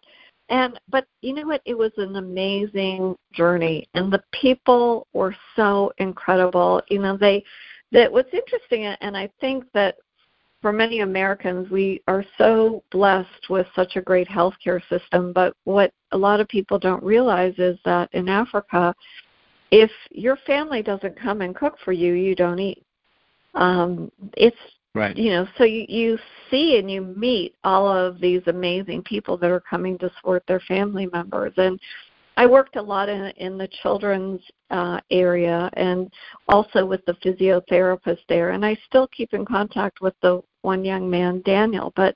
And 0.49 0.79
but 0.89 1.05
you 1.21 1.33
know 1.33 1.45
what? 1.45 1.61
It 1.65 1.77
was 1.77 1.91
an 1.97 2.15
amazing 2.15 3.15
journey, 3.33 3.85
and 3.95 4.11
the 4.11 4.23
people 4.31 5.05
were 5.11 5.35
so 5.57 5.91
incredible. 5.97 6.81
You 6.89 6.99
know, 6.99 7.17
they 7.17 7.43
that 7.91 8.11
what's 8.11 8.33
interesting, 8.33 8.85
and 8.85 9.17
I 9.17 9.29
think 9.41 9.65
that 9.73 9.95
for 10.61 10.71
many 10.71 11.01
Americans, 11.01 11.69
we 11.69 12.01
are 12.07 12.25
so 12.37 12.81
blessed 12.91 13.49
with 13.49 13.67
such 13.75 13.95
a 13.95 14.01
great 14.01 14.27
healthcare 14.27 14.81
system. 14.89 15.33
But 15.33 15.53
what 15.65 15.91
a 16.11 16.17
lot 16.17 16.39
of 16.39 16.47
people 16.47 16.79
don't 16.79 17.03
realize 17.03 17.53
is 17.57 17.77
that 17.85 18.09
in 18.13 18.29
Africa, 18.29 18.95
if 19.71 19.91
your 20.11 20.37
family 20.47 20.81
doesn't 20.81 21.19
come 21.19 21.41
and 21.41 21.55
cook 21.55 21.77
for 21.83 21.91
you, 21.91 22.13
you 22.13 22.35
don't 22.35 22.59
eat. 22.59 22.83
Um, 23.53 24.11
it's 24.35 24.57
right. 24.93 25.15
You 25.17 25.31
know, 25.31 25.47
so 25.57 25.63
you, 25.63 25.85
you 25.89 26.17
see 26.49 26.77
and 26.79 26.89
you 26.89 27.01
meet 27.01 27.55
all 27.63 27.87
of 27.87 28.19
these 28.19 28.41
amazing 28.47 29.03
people 29.03 29.37
that 29.37 29.51
are 29.51 29.59
coming 29.61 29.97
to 29.99 30.11
support 30.17 30.43
their 30.47 30.59
family 30.61 31.07
members, 31.11 31.53
and 31.57 31.79
I 32.37 32.45
worked 32.45 32.75
a 32.75 32.81
lot 32.81 33.09
in 33.09 33.25
in 33.37 33.57
the 33.57 33.67
children's 33.81 34.41
uh, 34.69 34.99
area 35.09 35.69
and 35.73 36.11
also 36.47 36.85
with 36.85 37.03
the 37.05 37.13
physiotherapist 37.13 38.19
there, 38.29 38.51
and 38.51 38.65
I 38.65 38.77
still 38.87 39.07
keep 39.07 39.33
in 39.33 39.43
contact 39.43 40.01
with 40.01 40.13
the 40.21 40.41
one 40.61 40.85
young 40.85 41.09
man, 41.09 41.41
Daniel. 41.45 41.93
But 41.95 42.15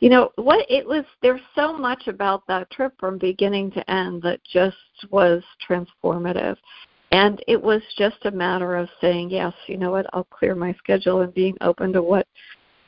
you 0.00 0.10
know 0.10 0.30
what? 0.36 0.66
It 0.68 0.86
was 0.86 1.04
there's 1.22 1.40
so 1.54 1.72
much 1.72 2.06
about 2.06 2.46
that 2.48 2.70
trip 2.70 2.92
from 3.00 3.16
beginning 3.16 3.70
to 3.72 3.90
end 3.90 4.22
that 4.22 4.40
just 4.44 4.76
was 5.10 5.42
transformative. 5.66 6.56
And 7.12 7.44
it 7.46 7.62
was 7.62 7.82
just 7.98 8.24
a 8.24 8.30
matter 8.30 8.74
of 8.74 8.88
saying, 9.00 9.30
yes, 9.30 9.52
you 9.66 9.76
know 9.76 9.90
what, 9.90 10.06
I'll 10.14 10.24
clear 10.24 10.54
my 10.54 10.74
schedule 10.78 11.20
and 11.20 11.32
being 11.34 11.56
open 11.60 11.92
to 11.92 12.02
what 12.02 12.26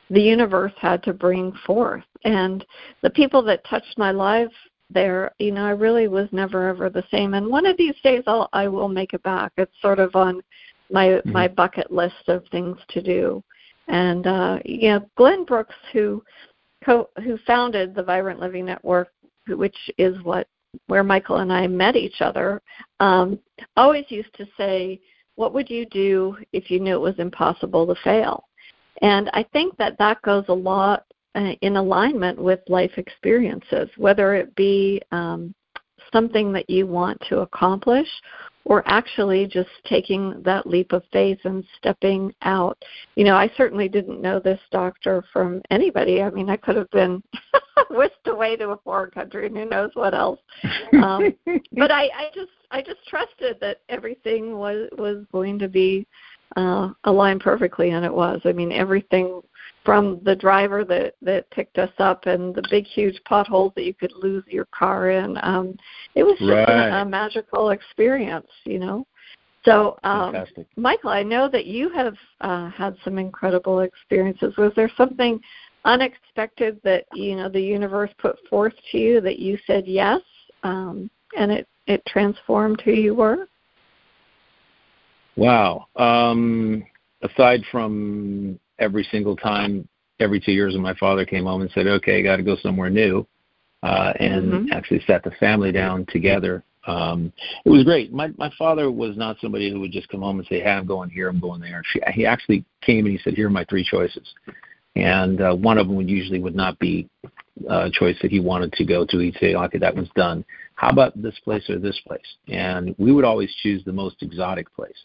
the 0.09 0.21
universe 0.21 0.73
had 0.77 1.03
to 1.03 1.13
bring 1.13 1.53
forth. 1.65 2.03
And 2.23 2.65
the 3.01 3.11
people 3.11 3.43
that 3.43 3.65
touched 3.65 3.97
my 3.97 4.09
life 4.09 4.51
there, 4.89 5.31
you 5.37 5.51
know, 5.51 5.65
I 5.65 5.71
really 5.71 6.07
was 6.07 6.27
never 6.31 6.67
ever 6.69 6.89
the 6.89 7.03
same. 7.11 7.35
And 7.35 7.47
one 7.47 7.67
of 7.67 7.77
these 7.77 7.95
days 8.03 8.23
I'll 8.25 8.49
I 8.51 8.67
will 8.67 8.89
make 8.89 9.13
it 9.13 9.23
back. 9.23 9.51
It's 9.57 9.71
sort 9.81 9.99
of 9.99 10.15
on 10.15 10.41
my 10.91 11.07
mm-hmm. 11.07 11.31
my 11.31 11.47
bucket 11.47 11.91
list 11.91 12.27
of 12.27 12.43
things 12.51 12.77
to 12.89 13.01
do. 13.01 13.43
And 13.87 14.25
uh 14.25 14.59
you 14.65 14.89
know, 14.89 15.09
Glenn 15.17 15.45
Brooks 15.45 15.75
who 15.91 16.23
co- 16.83 17.09
who 17.23 17.37
founded 17.45 17.93
the 17.93 18.03
Vibrant 18.03 18.39
Living 18.39 18.65
Network, 18.65 19.09
which 19.47 19.77
is 19.97 20.15
what 20.23 20.47
where 20.87 21.03
Michael 21.03 21.37
and 21.37 21.51
I 21.51 21.67
met 21.67 21.95
each 21.95 22.21
other, 22.21 22.61
um, 22.99 23.39
always 23.77 24.05
used 24.09 24.33
to 24.35 24.45
say, 24.57 24.99
What 25.35 25.53
would 25.53 25.69
you 25.69 25.85
do 25.87 26.37
if 26.53 26.69
you 26.69 26.79
knew 26.79 26.95
it 26.95 27.01
was 27.01 27.19
impossible 27.19 27.87
to 27.87 28.01
fail? 28.03 28.45
And 29.01 29.29
I 29.33 29.43
think 29.53 29.75
that 29.77 29.97
that 29.99 30.21
goes 30.21 30.45
a 30.47 30.53
lot 30.53 31.05
uh, 31.35 31.51
in 31.61 31.75
alignment 31.75 32.39
with 32.39 32.59
life 32.67 32.93
experiences, 32.97 33.89
whether 33.97 34.35
it 34.35 34.55
be 34.55 35.01
um, 35.11 35.53
something 36.13 36.53
that 36.53 36.69
you 36.69 36.87
want 36.87 37.21
to 37.29 37.39
accomplish 37.39 38.07
or 38.65 38.83
actually 38.87 39.45
just 39.45 39.69
taking 39.85 40.41
that 40.43 40.65
leap 40.65 40.91
of 40.91 41.03
faith 41.13 41.37
and 41.43 41.63
stepping 41.77 42.33
out. 42.41 42.77
You 43.15 43.23
know, 43.23 43.35
I 43.35 43.49
certainly 43.55 43.87
didn't 43.87 44.21
know 44.21 44.39
this 44.39 44.59
doctor 44.71 45.23
from 45.31 45.61
anybody. 45.69 46.21
I 46.21 46.31
mean, 46.31 46.49
I 46.49 46.57
could 46.57 46.75
have 46.75 46.89
been 46.89 47.23
whisked 47.91 48.27
away 48.27 48.55
to 48.57 48.69
a 48.69 48.77
foreign 48.77 49.11
country 49.11 49.45
and 49.45 49.55
who 49.55 49.65
knows 49.65 49.91
what 49.93 50.15
else. 50.15 50.39
Um, 50.93 51.35
but 51.73 51.91
I, 51.91 52.05
I 52.05 52.29
just 52.33 52.51
I 52.71 52.81
just 52.81 53.05
trusted 53.07 53.57
that 53.61 53.81
everything 53.87 54.57
was 54.57 54.89
was 54.97 55.25
going 55.31 55.59
to 55.59 55.67
be 55.67 56.07
uh 56.55 56.89
aligned 57.05 57.41
perfectly 57.41 57.91
and 57.91 58.05
it 58.05 58.13
was. 58.13 58.41
I 58.45 58.51
mean, 58.51 58.71
everything 58.71 59.41
from 59.85 60.19
the 60.23 60.35
driver 60.35 60.83
that 60.83 61.13
that 61.21 61.49
picked 61.51 61.77
us 61.77 61.91
up 61.99 62.25
and 62.25 62.53
the 62.55 62.63
big 62.69 62.85
huge 62.85 63.21
potholes 63.25 63.71
that 63.75 63.85
you 63.85 63.93
could 63.93 64.11
lose 64.21 64.43
your 64.47 64.65
car 64.65 65.11
in 65.11 65.37
um 65.43 65.77
it 66.15 66.23
was 66.23 66.37
just 66.39 66.49
right. 66.49 66.89
a, 66.89 67.01
a 67.01 67.05
magical 67.05 67.69
experience 67.69 68.47
you 68.65 68.79
know 68.79 69.05
so 69.63 69.97
um 70.03 70.33
Fantastic. 70.33 70.67
michael 70.75 71.11
i 71.11 71.21
know 71.21 71.47
that 71.47 71.67
you 71.67 71.89
have 71.89 72.15
uh 72.41 72.69
had 72.71 72.95
some 73.03 73.19
incredible 73.19 73.81
experiences 73.81 74.57
was 74.57 74.73
there 74.75 74.91
something 74.97 75.39
unexpected 75.85 76.79
that 76.83 77.05
you 77.13 77.35
know 77.35 77.47
the 77.47 77.61
universe 77.61 78.09
put 78.17 78.37
forth 78.49 78.73
to 78.91 78.97
you 78.97 79.21
that 79.21 79.37
you 79.37 79.57
said 79.67 79.85
yes 79.85 80.19
um 80.63 81.09
and 81.37 81.51
it 81.51 81.67
it 81.85 82.03
transformed 82.07 82.81
who 82.81 82.91
you 82.91 83.13
were 83.13 83.47
wow 85.37 85.87
um 85.95 86.83
aside 87.25 87.61
from 87.71 88.59
every 88.79 89.07
single 89.11 89.35
time, 89.35 89.87
every 90.19 90.39
two 90.39 90.51
years, 90.51 90.73
when 90.73 90.81
my 90.81 90.93
father 90.95 91.25
came 91.25 91.45
home 91.45 91.61
and 91.61 91.71
said, 91.71 91.87
"Okay, 91.87 92.23
got 92.23 92.37
to 92.37 92.43
go 92.43 92.55
somewhere 92.57 92.89
new," 92.89 93.25
uh, 93.83 94.13
and 94.19 94.51
mm-hmm. 94.51 94.71
actually 94.71 95.01
sat 95.07 95.23
the 95.23 95.31
family 95.31 95.71
down 95.71 96.05
together. 96.09 96.63
Um, 96.87 97.33
it 97.65 97.69
was 97.69 97.83
great. 97.83 98.13
My 98.13 98.29
my 98.37 98.51
father 98.57 98.91
was 98.91 99.17
not 99.17 99.37
somebody 99.39 99.71
who 99.71 99.79
would 99.79 99.91
just 99.91 100.09
come 100.09 100.21
home 100.21 100.39
and 100.39 100.47
say, 100.47 100.61
"Hey, 100.61 100.71
I'm 100.71 100.85
going 100.85 101.09
here, 101.09 101.29
I'm 101.29 101.39
going 101.39 101.61
there." 101.61 101.81
She, 101.91 102.01
he 102.13 102.25
actually 102.25 102.65
came 102.81 103.05
and 103.05 103.15
he 103.15 103.21
said, 103.23 103.33
"Here 103.33 103.47
are 103.47 103.51
my 103.51 103.65
three 103.65 103.83
choices," 103.83 104.27
and 104.95 105.41
uh, 105.41 105.55
one 105.55 105.77
of 105.77 105.87
them 105.87 105.95
would 105.95 106.09
usually 106.09 106.39
would 106.39 106.55
not 106.55 106.77
be 106.79 107.09
uh, 107.69 107.85
a 107.85 107.91
choice 107.91 108.17
that 108.21 108.31
he 108.31 108.39
wanted 108.39 108.73
to 108.73 108.85
go 108.85 109.05
to. 109.05 109.17
He'd 109.17 109.37
say, 109.39 109.55
"Okay, 109.55 109.79
that 109.79 109.95
was 109.95 110.09
done. 110.15 110.45
How 110.75 110.89
about 110.89 111.19
this 111.19 111.39
place 111.43 111.67
or 111.69 111.79
this 111.79 111.99
place?" 112.05 112.35
And 112.49 112.93
we 112.99 113.11
would 113.11 113.25
always 113.25 113.51
choose 113.63 113.83
the 113.83 113.93
most 113.93 114.21
exotic 114.21 114.73
place 114.75 114.97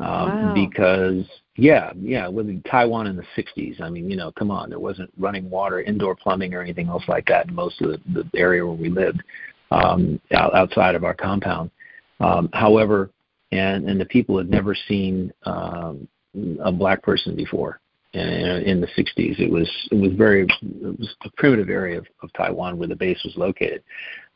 um, 0.00 0.08
wow. 0.08 0.54
because 0.54 1.24
yeah, 1.56 1.92
yeah, 2.00 2.26
with 2.26 2.62
Taiwan 2.64 3.06
in 3.06 3.16
the 3.16 3.24
60s. 3.36 3.80
I 3.80 3.88
mean, 3.88 4.10
you 4.10 4.16
know, 4.16 4.32
come 4.32 4.50
on, 4.50 4.70
there 4.70 4.80
wasn't 4.80 5.12
running 5.16 5.48
water, 5.48 5.80
indoor 5.80 6.16
plumbing, 6.16 6.52
or 6.52 6.60
anything 6.60 6.88
else 6.88 7.04
like 7.06 7.26
that 7.26 7.48
in 7.48 7.54
most 7.54 7.80
of 7.80 7.90
the, 7.90 8.00
the 8.12 8.38
area 8.38 8.66
where 8.66 8.74
we 8.74 8.88
lived 8.88 9.22
um, 9.70 10.20
outside 10.32 10.96
of 10.96 11.04
our 11.04 11.14
compound. 11.14 11.70
Um, 12.20 12.48
however, 12.52 13.10
and 13.52 13.88
and 13.88 14.00
the 14.00 14.04
people 14.04 14.36
had 14.36 14.50
never 14.50 14.74
seen 14.74 15.32
um, 15.44 16.08
a 16.60 16.72
black 16.72 17.02
person 17.02 17.36
before. 17.36 17.80
In, 18.14 18.62
in 18.62 18.80
the 18.80 18.86
60s, 18.86 19.40
it 19.40 19.50
was 19.50 19.68
it 19.90 19.96
was 19.96 20.12
very 20.12 20.42
it 20.42 20.98
was 20.98 21.14
a 21.24 21.30
primitive 21.36 21.68
area 21.68 21.98
of, 21.98 22.06
of 22.22 22.32
Taiwan 22.32 22.78
where 22.78 22.88
the 22.88 22.96
base 22.96 23.20
was 23.24 23.36
located. 23.36 23.82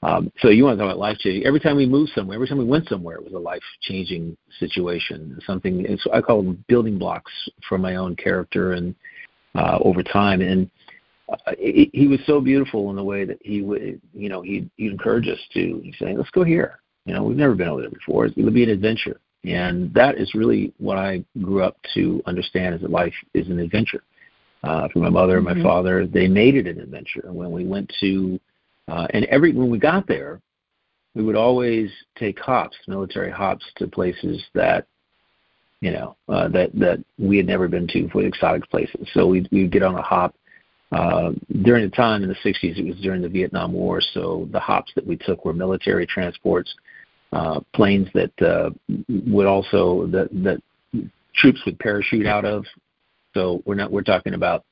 Um, 0.03 0.33
so 0.41 0.49
you 0.49 0.65
want 0.65 0.79
to 0.79 0.83
talk 0.83 0.91
about 0.91 0.99
life 0.99 1.19
changing? 1.19 1.47
Every 1.47 1.61
time 1.61 1.77
we 1.77 1.87
moved 1.87 2.13
somewhere, 2.15 2.37
every 2.37 2.49
time 2.49 2.59
we 2.59 2.65
went 2.65 2.89
somewhere, 2.89 3.17
it 3.17 3.25
was 3.25 3.33
a 3.33 3.39
life 3.39 3.63
changing 3.83 4.37
situation. 4.59 5.39
Something 5.47 5.85
it's, 5.89 6.05
I 6.13 6.21
call 6.21 6.43
them 6.43 6.65
building 6.69 6.99
blocks 6.99 7.33
for 7.69 7.79
my 7.79 7.97
own 7.97 8.15
character 8.15 8.73
and 8.73 8.95
uh, 9.55 9.79
over 9.83 10.03
time. 10.03 10.41
And 10.41 10.71
uh, 11.29 11.53
he, 11.59 11.91
he 11.93 12.07
was 12.07 12.21
so 12.27 12.41
beautiful 12.41 12.91
in 12.91 12.97
the 12.97 13.03
way 13.03 13.25
that 13.25 13.39
he 13.43 13.63
would, 13.63 14.01
you 14.15 14.29
know, 14.29 14.43
he 14.43 14.71
he 14.77 14.87
encourage 14.87 15.29
us 15.29 15.41
to. 15.55 15.81
He'd 15.83 15.97
say, 15.99 16.17
"Let's 16.17 16.31
go 16.31 16.45
here." 16.45 16.81
You 17.05 17.15
know, 17.15 17.23
we've 17.23 17.37
never 17.37 17.55
been 17.55 17.69
over 17.69 17.81
there 17.81 17.91
before. 17.91 18.27
It'll 18.27 18.51
be 18.51 18.65
an 18.65 18.71
adventure, 18.71 19.21
and 19.45 19.93
that 19.95 20.17
is 20.17 20.35
really 20.35 20.73
what 20.79 20.99
I 20.99 21.25
grew 21.41 21.63
up 21.63 21.77
to 21.95 22.23
understand: 22.27 22.75
is 22.75 22.81
that 22.83 22.91
life 22.91 23.15
is 23.35 23.49
an 23.49 23.59
adventure. 23.59 24.03
Uh, 24.65 24.89
for 24.93 24.99
my 24.99 25.09
mother 25.09 25.37
and 25.37 25.45
my 25.45 25.53
mm-hmm. 25.53 25.63
father, 25.63 26.05
they 26.05 26.27
made 26.27 26.57
it 26.57 26.67
an 26.67 26.81
adventure. 26.81 27.23
And 27.25 27.35
when 27.35 27.53
we 27.53 27.65
went 27.65 27.93
to 28.01 28.41
uh, 28.89 29.07
and 29.11 29.25
every 29.27 29.53
when 29.53 29.71
we 29.71 29.79
got 29.79 30.07
there, 30.07 30.41
we 31.15 31.23
would 31.23 31.37
always 31.37 31.91
take 32.17 32.39
hops, 32.39 32.77
military 32.87 33.31
hops, 33.31 33.65
to 33.77 33.87
places 33.87 34.43
that 34.55 34.87
you 35.81 35.91
know 35.91 36.17
uh, 36.29 36.49
that 36.49 36.71
that 36.75 37.05
we 37.19 37.37
had 37.37 37.47
never 37.47 37.69
been 37.69 37.87
to 37.89 38.09
for 38.09 38.23
exotic 38.23 38.69
places. 38.71 39.09
So 39.13 39.27
we'd 39.27 39.49
we'd 39.53 39.71
get 39.71 39.83
on 39.83 39.95
a 39.95 40.03
hop. 40.03 40.35
Uh, 40.91 41.33
during 41.63 41.85
the 41.85 41.95
time 41.95 42.23
in 42.23 42.31
the 42.31 42.35
60s, 42.37 42.79
it 42.79 42.87
was 42.87 42.99
during 43.03 43.21
the 43.21 43.29
Vietnam 43.29 43.75
War, 43.75 44.01
so 44.01 44.49
the 44.53 44.59
hops 44.59 44.91
that 44.95 45.07
we 45.07 45.19
took 45.19 45.45
were 45.45 45.53
military 45.53 46.07
transports, 46.07 46.75
uh, 46.75 46.98
planes 47.75 48.09
that 48.15 48.43
uh, 48.43 48.71
would 49.27 49.47
also 49.47 50.07
that 50.09 50.29
that 50.33 50.63
troops 51.35 51.61
would 51.67 51.79
parachute 51.79 52.27
out 52.27 52.45
of. 52.45 52.65
So 53.35 53.63
we're 53.65 53.75
not 53.75 53.91
we're 53.91 54.03
talking 54.03 54.35
about 54.35 54.65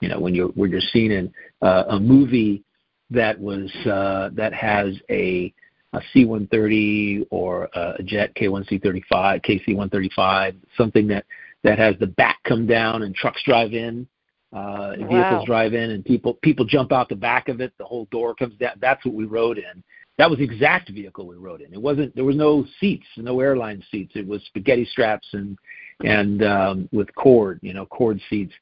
you 0.00 0.08
know 0.08 0.20
when 0.20 0.34
you're 0.34 0.48
when 0.48 0.70
you're 0.70 0.80
seeing 0.80 1.10
in 1.10 1.32
uh, 1.62 1.84
a 1.88 2.00
movie 2.00 2.62
that 3.10 3.38
was 3.38 3.70
uh, 3.86 4.30
that 4.34 4.52
has 4.52 4.94
a 5.10 5.52
a 5.94 6.00
C-130 6.14 7.26
or 7.30 7.68
a 7.74 8.02
jet 8.02 8.34
K-1C-35, 8.34 9.44
KC-135, 9.44 10.56
something 10.74 11.06
that 11.08 11.26
that 11.64 11.78
has 11.78 11.94
the 12.00 12.06
back 12.06 12.38
come 12.44 12.66
down 12.66 13.02
and 13.02 13.14
trucks 13.14 13.42
drive 13.44 13.74
in, 13.74 14.06
uh, 14.52 14.92
vehicles 14.96 15.10
wow. 15.10 15.44
drive 15.46 15.74
in, 15.74 15.90
and 15.90 16.04
people 16.04 16.34
people 16.42 16.64
jump 16.64 16.92
out 16.92 17.08
the 17.08 17.16
back 17.16 17.48
of 17.48 17.60
it. 17.60 17.72
The 17.78 17.84
whole 17.84 18.06
door 18.10 18.34
comes 18.34 18.54
down. 18.56 18.72
That's 18.80 19.04
what 19.04 19.14
we 19.14 19.24
rode 19.24 19.58
in. 19.58 19.82
That 20.18 20.28
was 20.28 20.38
the 20.38 20.44
exact 20.44 20.90
vehicle 20.90 21.26
we 21.26 21.36
rode 21.36 21.62
in. 21.62 21.72
It 21.72 21.80
wasn't. 21.80 22.14
There 22.14 22.24
was 22.24 22.36
no 22.36 22.66
seats, 22.80 23.06
no 23.16 23.40
airline 23.40 23.82
seats. 23.90 24.12
It 24.14 24.26
was 24.26 24.42
spaghetti 24.46 24.84
straps 24.84 25.26
and 25.32 25.58
and 26.04 26.44
um, 26.44 26.88
with 26.92 27.14
cord, 27.14 27.60
you 27.62 27.72
know, 27.72 27.86
cord 27.86 28.20
seats, 28.28 28.52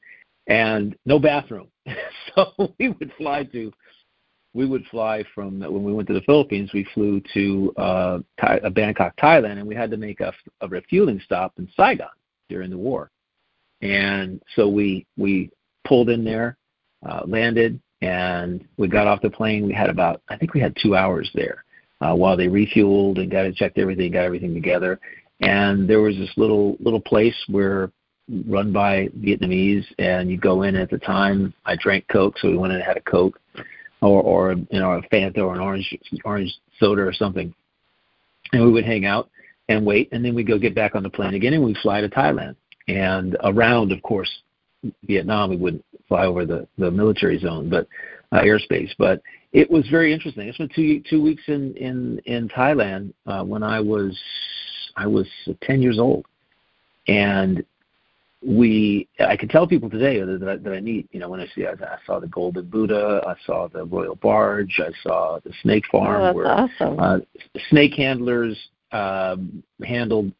and 0.47 0.95
no 1.05 1.19
bathroom. 1.19 1.67
so 2.35 2.73
we 2.79 2.89
would 2.89 3.11
fly 3.17 3.43
to 3.45 3.71
we 4.53 4.65
would 4.65 4.85
fly 4.87 5.23
from 5.33 5.59
when 5.59 5.83
we 5.83 5.93
went 5.93 6.07
to 6.09 6.13
the 6.13 6.21
Philippines. 6.21 6.71
We 6.73 6.85
flew 6.93 7.21
to 7.33 7.73
uh, 7.77 8.19
Thai, 8.39 8.59
uh, 8.63 8.69
Bangkok, 8.69 9.15
Thailand, 9.17 9.57
and 9.57 9.67
we 9.67 9.75
had 9.75 9.91
to 9.91 9.97
make 9.97 10.19
a, 10.19 10.33
a 10.61 10.67
refueling 10.67 11.21
stop 11.23 11.53
in 11.57 11.69
Saigon 11.75 12.09
during 12.49 12.69
the 12.69 12.77
war. 12.77 13.11
And 13.81 14.41
so 14.55 14.67
we 14.67 15.05
we 15.17 15.49
pulled 15.87 16.09
in 16.09 16.23
there, 16.23 16.57
uh, 17.07 17.21
landed, 17.25 17.81
and 18.01 18.65
we 18.77 18.87
got 18.87 19.07
off 19.07 19.21
the 19.21 19.29
plane. 19.29 19.65
We 19.65 19.73
had 19.73 19.89
about 19.89 20.21
I 20.29 20.37
think 20.37 20.53
we 20.53 20.59
had 20.59 20.75
two 20.81 20.95
hours 20.95 21.29
there 21.33 21.63
uh, 22.01 22.15
while 22.15 22.35
they 22.35 22.47
refueled 22.47 23.19
and 23.19 23.31
got 23.31 23.45
it 23.45 23.55
checked 23.55 23.77
everything, 23.77 24.11
got 24.11 24.25
everything 24.25 24.53
together. 24.53 24.99
And 25.41 25.89
there 25.89 26.01
was 26.01 26.15
this 26.17 26.31
little 26.37 26.77
little 26.79 27.01
place 27.01 27.35
where 27.47 27.91
run 28.47 28.71
by 28.71 29.09
Vietnamese, 29.19 29.85
and 29.99 30.29
you 30.29 30.37
go 30.37 30.63
in. 30.63 30.75
At 30.75 30.89
the 30.89 30.99
time, 30.99 31.53
I 31.65 31.75
drank 31.75 32.07
Coke, 32.07 32.37
so 32.37 32.49
we 32.49 32.57
went 32.57 32.71
in 32.71 32.79
and 32.79 32.85
had 32.85 32.97
a 32.97 33.01
Coke 33.01 33.39
or 34.01 34.21
or 34.21 34.53
you 34.53 34.79
know 34.79 34.93
a 34.93 35.01
Fanta 35.03 35.39
or 35.39 35.53
an 35.53 35.59
orange 35.59 35.97
orange 36.25 36.53
soda 36.79 37.01
or 37.01 37.13
something, 37.13 37.53
and 38.53 38.63
we 38.63 38.71
would 38.71 38.85
hang 38.85 39.05
out 39.05 39.29
and 39.69 39.85
wait, 39.85 40.09
and 40.11 40.23
then 40.23 40.35
we 40.35 40.43
go 40.43 40.57
get 40.57 40.75
back 40.75 40.95
on 40.95 41.03
the 41.03 41.09
plane 41.09 41.33
again, 41.33 41.53
and 41.53 41.63
we 41.63 41.75
fly 41.81 42.01
to 42.01 42.09
Thailand 42.09 42.55
and 42.87 43.37
around, 43.43 43.91
of 43.91 44.01
course, 44.01 44.29
Vietnam. 45.03 45.49
We 45.49 45.57
wouldn't 45.57 45.85
fly 46.07 46.25
over 46.25 46.45
the 46.45 46.67
the 46.77 46.91
military 46.91 47.39
zone, 47.39 47.69
but 47.69 47.87
uh, 48.31 48.41
airspace. 48.41 48.91
But 48.97 49.21
it 49.53 49.69
was 49.69 49.87
very 49.89 50.13
interesting. 50.13 50.49
I 50.49 50.53
spent 50.53 50.71
two 50.73 51.01
two 51.09 51.21
weeks 51.21 51.43
in 51.47 51.75
in 51.75 52.19
in 52.25 52.49
Thailand 52.49 53.13
uh, 53.25 53.43
when 53.43 53.63
I 53.63 53.79
was 53.79 54.17
I 54.95 55.07
was 55.07 55.27
ten 55.61 55.81
years 55.81 55.99
old, 55.99 56.25
and 57.07 57.63
we 58.45 59.07
I 59.19 59.37
can 59.37 59.49
tell 59.49 59.67
people 59.67 59.89
today 59.89 60.19
that 60.19 60.47
I, 60.47 60.55
that 60.57 60.73
I 60.73 60.81
meet, 60.81 61.07
you 61.11 61.19
know, 61.19 61.29
when 61.29 61.39
I 61.39 61.47
see 61.53 61.65
I, 61.65 61.73
I 61.73 61.97
saw 62.05 62.19
the 62.19 62.27
Golden 62.27 62.65
Buddha, 62.65 63.21
I 63.25 63.35
saw 63.45 63.67
the 63.67 63.85
Royal 63.85 64.15
Barge, 64.15 64.79
I 64.79 64.91
saw 65.03 65.39
the 65.43 65.53
snake 65.61 65.83
farm 65.91 66.21
oh, 66.21 66.33
where 66.33 66.47
awesome. 66.47 66.99
uh, 66.99 67.19
snake 67.69 67.93
handlers 67.93 68.57
um, 68.91 69.63
handled 69.83 70.31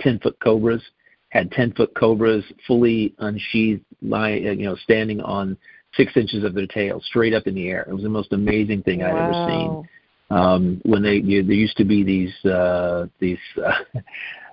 ten 0.00 0.18
foot 0.18 0.38
cobras, 0.40 0.82
had 1.30 1.50
ten 1.52 1.72
foot 1.72 1.92
cobras 1.94 2.44
fully 2.66 3.14
unsheathed, 3.18 3.84
lying, 4.02 4.44
you 4.44 4.66
know, 4.66 4.76
standing 4.76 5.20
on 5.20 5.56
six 5.94 6.16
inches 6.16 6.44
of 6.44 6.54
their 6.54 6.66
tail, 6.66 7.00
straight 7.00 7.34
up 7.34 7.46
in 7.46 7.54
the 7.54 7.68
air. 7.68 7.84
It 7.88 7.92
was 7.92 8.02
the 8.02 8.08
most 8.08 8.32
amazing 8.32 8.82
thing 8.82 9.02
I'd 9.02 9.10
ever 9.10 9.48
seen. 9.48 9.88
Um, 10.30 10.80
when 10.84 11.02
they 11.02 11.16
you, 11.16 11.42
there 11.42 11.54
used 11.54 11.76
to 11.78 11.84
be 11.84 12.04
these 12.04 12.44
uh, 12.44 13.06
these 13.18 13.38
uh, 13.64 13.78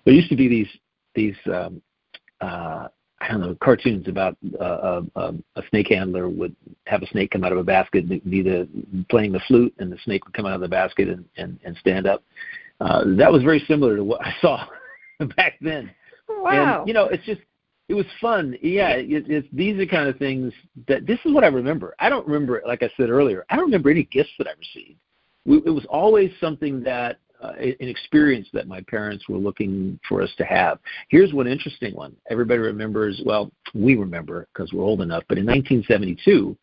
there 0.05 0.13
used 0.13 0.29
to 0.29 0.35
be 0.35 0.47
these 0.47 0.67
these 1.13 1.35
um, 1.53 1.81
uh, 2.41 2.87
I 3.19 3.27
don't 3.29 3.41
know 3.41 3.55
cartoons 3.61 4.07
about 4.07 4.37
uh, 4.59 5.01
a, 5.15 5.33
a 5.55 5.61
snake 5.69 5.87
handler 5.89 6.29
would 6.29 6.55
have 6.85 7.03
a 7.03 7.07
snake 7.07 7.31
come 7.31 7.43
out 7.43 7.51
of 7.51 7.57
a 7.57 7.63
basket, 7.63 8.05
and 8.05 8.23
be 8.29 8.41
the 8.41 8.67
playing 9.09 9.31
the 9.31 9.41
flute, 9.47 9.73
and 9.79 9.91
the 9.91 9.97
snake 10.03 10.25
would 10.25 10.33
come 10.33 10.45
out 10.45 10.53
of 10.53 10.61
the 10.61 10.67
basket 10.67 11.09
and 11.09 11.25
and, 11.37 11.59
and 11.63 11.77
stand 11.77 12.07
up. 12.07 12.23
Uh, 12.79 13.03
that 13.17 13.31
was 13.31 13.43
very 13.43 13.63
similar 13.67 13.95
to 13.95 14.03
what 14.03 14.21
I 14.21 14.33
saw 14.41 14.65
back 15.35 15.57
then. 15.61 15.91
Wow. 16.43 16.79
And 16.79 16.87
you 16.87 16.93
know, 16.93 17.05
it's 17.05 17.25
just 17.25 17.41
it 17.89 17.93
was 17.93 18.05
fun. 18.19 18.57
Yeah, 18.61 18.89
it, 18.91 19.29
it, 19.29 19.55
these 19.55 19.79
are 19.79 19.85
kind 19.85 20.09
of 20.09 20.17
things 20.17 20.53
that 20.87 21.07
this 21.07 21.19
is 21.25 21.33
what 21.33 21.43
I 21.43 21.47
remember. 21.47 21.95
I 21.99 22.09
don't 22.09 22.27
remember, 22.27 22.61
like 22.65 22.83
I 22.83 22.89
said 22.97 23.09
earlier, 23.09 23.45
I 23.49 23.55
don't 23.55 23.65
remember 23.65 23.89
any 23.89 24.03
gifts 24.03 24.31
that 24.37 24.47
I 24.47 24.51
received. 24.59 24.99
We, 25.45 25.57
it 25.57 25.73
was 25.73 25.85
always 25.89 26.31
something 26.41 26.83
that 26.83 27.19
uh, 27.41 27.53
an 27.59 27.75
experience 27.79 28.47
that 28.51 28.67
my 28.67 28.81
parents 28.89 29.29
were 29.29 29.37
looking 29.37 29.99
for 30.09 30.21
us 30.21 30.31
to 30.37 30.43
have. 30.43 30.79
Here's 31.09 31.33
one 31.33 31.47
interesting 31.47 31.95
one. 31.95 32.15
Everybody 32.29 32.59
remembers. 32.59 33.21
Well, 33.25 33.51
we 33.73 33.95
remember 33.95 34.47
because 34.53 34.73
we're 34.73 34.83
old 34.83 35.01
enough. 35.01 35.23
But 35.29 35.37
in 35.37 35.45
1972, 35.45 36.57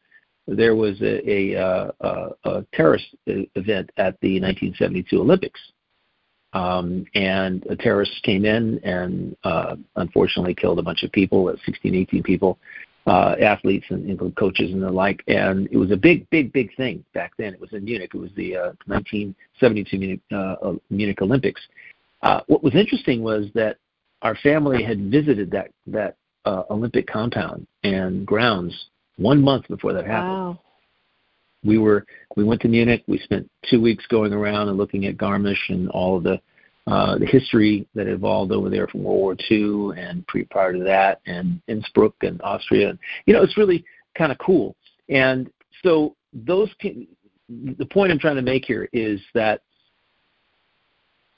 there 0.46 0.76
was 0.76 1.00
a, 1.00 1.30
a, 1.30 1.56
uh, 1.56 1.90
a, 2.00 2.50
a 2.50 2.66
terrorist 2.74 3.06
event 3.26 3.90
at 3.96 4.20
the 4.20 4.40
1972 4.40 5.20
Olympics. 5.20 5.60
Um, 6.54 7.04
and 7.14 7.66
a 7.68 7.74
terrorist 7.74 8.12
came 8.22 8.44
in 8.44 8.78
and 8.84 9.36
uh, 9.42 9.74
unfortunately 9.96 10.54
killed 10.54 10.78
a 10.78 10.82
bunch 10.82 11.02
of 11.02 11.10
people, 11.10 11.52
16, 11.66 11.94
18 11.94 12.22
people, 12.22 12.58
uh, 13.06 13.34
athletes 13.40 13.84
and, 13.90 14.36
coaches 14.36 14.72
and 14.72 14.80
the 14.80 14.90
like. 14.90 15.22
And 15.26 15.68
it 15.72 15.76
was 15.76 15.90
a 15.90 15.96
big, 15.96 16.30
big, 16.30 16.52
big 16.52 16.74
thing 16.76 17.04
back 17.12 17.32
then. 17.36 17.52
It 17.54 17.60
was 17.60 17.72
in 17.72 17.84
Munich. 17.84 18.12
It 18.14 18.18
was 18.18 18.30
the 18.36 18.56
uh, 18.56 18.72
1972 18.86 19.98
Munich, 19.98 20.20
uh, 20.32 20.74
Munich 20.90 21.20
Olympics. 21.20 21.60
Uh, 22.22 22.40
what 22.46 22.62
was 22.62 22.74
interesting 22.74 23.22
was 23.22 23.46
that 23.54 23.76
our 24.22 24.36
family 24.36 24.82
had 24.82 25.10
visited 25.10 25.50
that 25.50 25.70
that 25.86 26.16
Olympic 26.46 27.06
compound 27.06 27.66
and 27.82 28.26
grounds 28.26 28.86
one 29.16 29.42
month 29.42 29.66
before 29.68 29.92
that 29.92 30.06
happened. 30.06 30.32
Wow. 30.32 30.60
We 31.64 31.78
were 31.78 32.04
we 32.36 32.44
went 32.44 32.60
to 32.62 32.68
Munich. 32.68 33.04
We 33.06 33.18
spent 33.18 33.50
two 33.68 33.80
weeks 33.80 34.06
going 34.08 34.32
around 34.32 34.68
and 34.68 34.76
looking 34.76 35.06
at 35.06 35.16
Garmisch 35.16 35.68
and 35.68 35.88
all 35.90 36.16
of 36.16 36.22
the 36.22 36.40
uh, 36.86 37.16
the 37.18 37.26
history 37.26 37.86
that 37.94 38.06
evolved 38.06 38.52
over 38.52 38.68
there 38.68 38.86
from 38.86 39.02
World 39.02 39.18
War 39.18 39.36
II 39.50 39.98
and 39.98 40.26
pre, 40.26 40.44
prior 40.44 40.74
to 40.74 40.84
that, 40.84 41.22
and 41.26 41.60
Innsbruck 41.66 42.14
and 42.20 42.40
Austria. 42.42 42.90
And, 42.90 42.98
You 43.24 43.32
know, 43.32 43.42
it's 43.42 43.56
really 43.56 43.84
kind 44.18 44.30
of 44.30 44.36
cool. 44.36 44.76
And 45.08 45.50
so 45.82 46.14
those, 46.34 46.68
can, 46.80 47.06
the 47.48 47.86
point 47.86 48.12
I'm 48.12 48.18
trying 48.18 48.36
to 48.36 48.42
make 48.42 48.66
here 48.66 48.86
is 48.92 49.18
that 49.34 49.62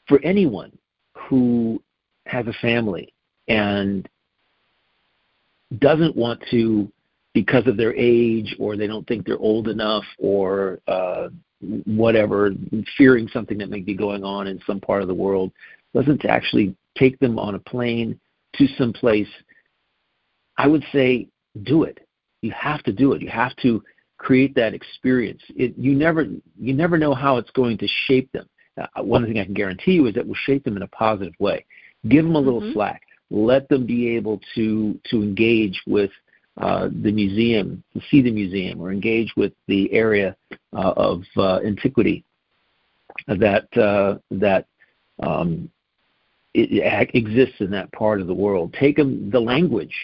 for 0.09 0.21
anyone 0.25 0.77
who 1.17 1.81
has 2.27 2.47
a 2.49 2.53
family 2.55 3.15
and 3.47 4.09
doesn't 5.79 6.17
want 6.17 6.43
to 6.51 6.91
because 7.37 7.67
of 7.67 7.77
their 7.77 7.95
age 7.95 8.57
or 8.59 8.79
they 8.79 8.87
don't 8.87 9.07
think 9.07 9.27
they're 9.27 9.37
old 9.37 9.69
enough 9.69 10.05
or 10.19 10.79
uh, 10.89 11.29
whatever, 11.85 12.51
fearing 12.97 13.29
something 13.29 13.59
that 13.59 13.69
may 13.69 13.81
be 13.81 13.93
going 13.93 14.25
on 14.25 14.47
in 14.47 14.59
some 14.67 14.81
part 14.81 15.03
of 15.03 15.09
the 15.09 15.13
world, 15.13 15.53
doesn't 15.95 16.25
actually 16.25 16.75
take 16.97 17.19
them 17.19 17.39
on 17.39 17.55
a 17.55 17.59
plane 17.59 18.19
to 18.55 18.67
some 18.79 18.91
place, 18.91 19.29
I 20.57 20.67
would 20.67 20.83
say 20.95 21.29
do 21.65 21.83
it. 21.83 21.99
You 22.41 22.53
have 22.53 22.83
to 22.85 22.93
do 22.93 23.13
it. 23.13 23.21
You 23.21 23.29
have 23.29 23.55
to 23.57 23.85
create 24.17 24.55
that 24.55 24.73
experience. 24.73 25.43
It, 25.57 25.75
you 25.77 25.95
never 25.95 26.25
you 26.59 26.73
never 26.73 26.97
know 26.97 27.13
how 27.13 27.37
it's 27.37 27.51
going 27.51 27.77
to 27.77 27.89
shape 28.07 28.33
them. 28.33 28.49
Uh, 28.81 29.03
one 29.03 29.27
thing 29.27 29.39
I 29.39 29.45
can 29.45 29.53
guarantee 29.53 29.93
you 29.93 30.07
is 30.07 30.15
that 30.15 30.27
will 30.27 30.35
shape 30.47 30.65
them 30.65 30.79
in 30.79 30.85
a 30.85 30.89
positive 30.89 31.35
way. 31.39 31.67
Give 32.09 32.25
them 32.25 32.35
a 32.35 32.41
little 32.41 32.63
mm-hmm. 32.63 32.73
slack. 32.73 33.03
Let 33.31 33.69
them 33.69 33.85
be 33.85 34.17
able 34.17 34.41
to 34.55 34.99
to 35.11 35.23
engage 35.23 35.79
with 35.87 36.11
uh, 36.59 36.89
the 37.03 37.13
museum, 37.13 37.83
to 37.93 38.01
see 38.11 38.23
the 38.23 38.31
museum, 38.31 38.81
or 38.81 38.91
engage 38.91 39.33
with 39.37 39.53
the 39.69 39.93
area 39.93 40.35
uh, 40.75 40.93
of 40.97 41.23
uh, 41.37 41.59
antiquity 41.59 42.25
that 43.27 43.69
uh, 43.77 44.19
that 44.31 44.67
um, 45.23 45.71
exists 46.55 47.61
in 47.61 47.71
that 47.71 47.93
part 47.93 48.21
of 48.21 48.27
the 48.27 48.35
world. 48.35 48.75
Take 48.79 48.97
them 48.97 49.31
the 49.31 49.41
language, 49.41 49.95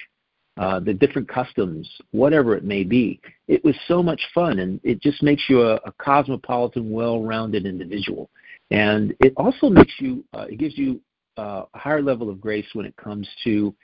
uh, 0.58 0.80
the 0.80 0.92
different 0.92 1.28
customs, 1.28 1.88
whatever 2.10 2.54
it 2.54 2.64
may 2.64 2.84
be. 2.84 3.20
It 3.48 3.64
was 3.64 3.74
so 3.88 4.02
much 4.02 4.20
fun, 4.34 4.58
and 4.58 4.80
it 4.82 5.00
just 5.00 5.22
makes 5.22 5.44
you 5.48 5.62
a, 5.62 5.76
a 5.86 5.92
cosmopolitan, 5.92 6.90
well-rounded 6.90 7.64
individual. 7.64 8.28
And 8.70 9.14
it 9.20 9.32
also 9.36 9.68
makes 9.68 9.92
you, 9.98 10.24
uh, 10.34 10.46
it 10.50 10.58
gives 10.58 10.76
you 10.76 11.00
a 11.36 11.64
higher 11.74 12.02
level 12.02 12.28
of 12.28 12.40
grace 12.40 12.66
when 12.74 12.86
it 12.86 12.96
comes 12.96 13.28
to 13.44 13.74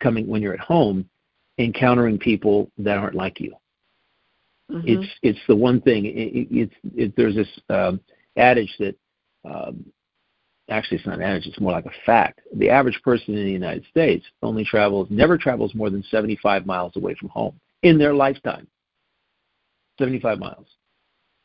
coming 0.00 0.26
when 0.26 0.42
you're 0.42 0.54
at 0.54 0.60
home 0.60 1.08
encountering 1.58 2.18
people 2.18 2.70
that 2.78 2.98
aren't 2.98 3.14
like 3.14 3.40
you. 3.40 3.54
Mm-hmm. 4.70 4.88
It's 4.88 5.12
it's 5.22 5.38
the 5.48 5.56
one 5.56 5.80
thing. 5.80 6.06
It, 6.06 6.48
it's 6.50 6.74
it, 6.94 7.14
there's 7.16 7.34
this 7.34 7.48
um, 7.68 8.00
adage 8.36 8.74
that 8.78 8.96
um, 9.44 9.84
actually 10.70 10.98
it's 10.98 11.06
not 11.06 11.16
an 11.16 11.22
adage. 11.22 11.46
It's 11.46 11.60
more 11.60 11.72
like 11.72 11.84
a 11.84 11.92
fact. 12.06 12.40
The 12.56 12.70
average 12.70 13.00
person 13.02 13.36
in 13.36 13.44
the 13.44 13.52
United 13.52 13.84
States 13.90 14.24
only 14.42 14.64
travels 14.64 15.08
never 15.10 15.36
travels 15.36 15.74
more 15.74 15.90
than 15.90 16.02
75 16.04 16.64
miles 16.64 16.96
away 16.96 17.14
from 17.18 17.28
home 17.28 17.58
in 17.82 17.98
their 17.98 18.14
lifetime. 18.14 18.66
75 19.98 20.38
miles. 20.38 20.66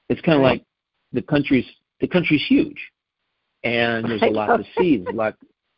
It's 0.10 0.22
kind 0.22 0.38
of 0.38 0.44
right. 0.44 0.52
like 0.52 0.64
the 1.12 1.22
country's 1.22 1.66
the 2.00 2.08
country's 2.08 2.46
huge, 2.48 2.80
and 3.64 4.06
there's 4.06 4.22
a 4.22 4.28
lot 4.28 4.56
to 4.58 4.64
see. 4.78 4.98
There's 4.98 5.14
a 5.14 5.18
lot, 5.18 5.36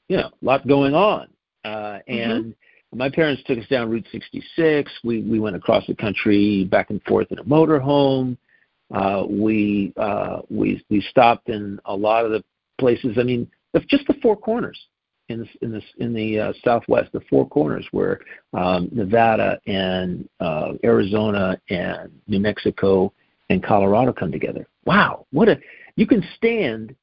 you 0.08 0.18
know, 0.18 0.30
a 0.30 0.46
lot 0.46 0.68
going 0.68 0.94
on, 0.94 1.28
uh, 1.64 1.70
mm-hmm. 1.70 2.14
and 2.14 2.44
mm-hmm 2.44 2.50
my 2.94 3.10
parents 3.10 3.44
took 3.46 3.60
us 3.60 3.68
down 3.68 3.90
Route 3.90 4.08
66. 4.12 4.92
We 5.04 5.22
we 5.22 5.40
went 5.40 5.56
across 5.56 5.86
the 5.88 5.96
country 5.96 6.66
back 6.66 6.90
and 6.90 7.02
forth 7.04 7.28
in 7.32 7.40
a 7.40 7.44
motorhome. 7.44 8.38
Uh, 8.94 9.26
we 9.30 9.94
uh, 9.98 10.42
we 10.50 10.84
we 10.90 11.02
stopped 11.02 11.50
in 11.50 11.80
a 11.86 11.96
lot 11.96 12.26
of 12.26 12.32
the 12.32 12.44
places. 12.80 13.18
I 13.20 13.24
mean, 13.24 13.50
just 13.88 14.08
the 14.08 14.16
four 14.22 14.36
corners 14.36 14.80
in 15.30 15.40
this, 15.40 15.50
in 15.62 15.72
this 15.72 15.84
in 15.98 16.14
the 16.14 16.40
uh, 16.40 16.54
Southwest, 16.64 17.12
the 17.12 17.22
four 17.30 17.48
corners 17.48 17.88
where 17.92 18.20
um, 18.54 18.90
Nevada 18.92 19.60
and 19.68 20.28
uh, 20.40 20.74
Arizona 20.84 21.60
and 21.70 22.12
New 22.28 22.40
Mexico 22.40 23.14
and 23.50 23.64
Colorado 23.64 24.12
come 24.12 24.32
together. 24.32 24.68
Wow, 24.86 25.28
what 25.32 25.48
a 25.48 25.60
you 25.96 26.08
can 26.08 26.24
stand. 26.36 26.96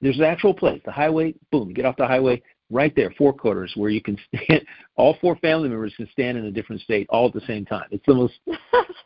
There's 0.00 0.18
an 0.18 0.24
actual 0.24 0.52
place, 0.52 0.82
the 0.84 0.90
highway. 0.90 1.34
Boom, 1.52 1.72
get 1.72 1.84
off 1.84 1.96
the 1.96 2.08
highway 2.08 2.42
right 2.72 2.94
there, 2.96 3.12
four 3.16 3.32
quarters, 3.32 3.72
where 3.76 3.90
you 3.90 4.00
can 4.00 4.18
stand. 4.28 4.62
All 4.96 5.16
four 5.20 5.36
family 5.36 5.68
members 5.68 5.94
can 5.96 6.08
stand 6.10 6.38
in 6.38 6.46
a 6.46 6.50
different 6.50 6.82
state 6.82 7.06
all 7.08 7.26
at 7.26 7.32
the 7.32 7.40
same 7.46 7.64
time. 7.64 7.86
It's 7.90 8.04
the 8.06 8.14
most. 8.14 8.34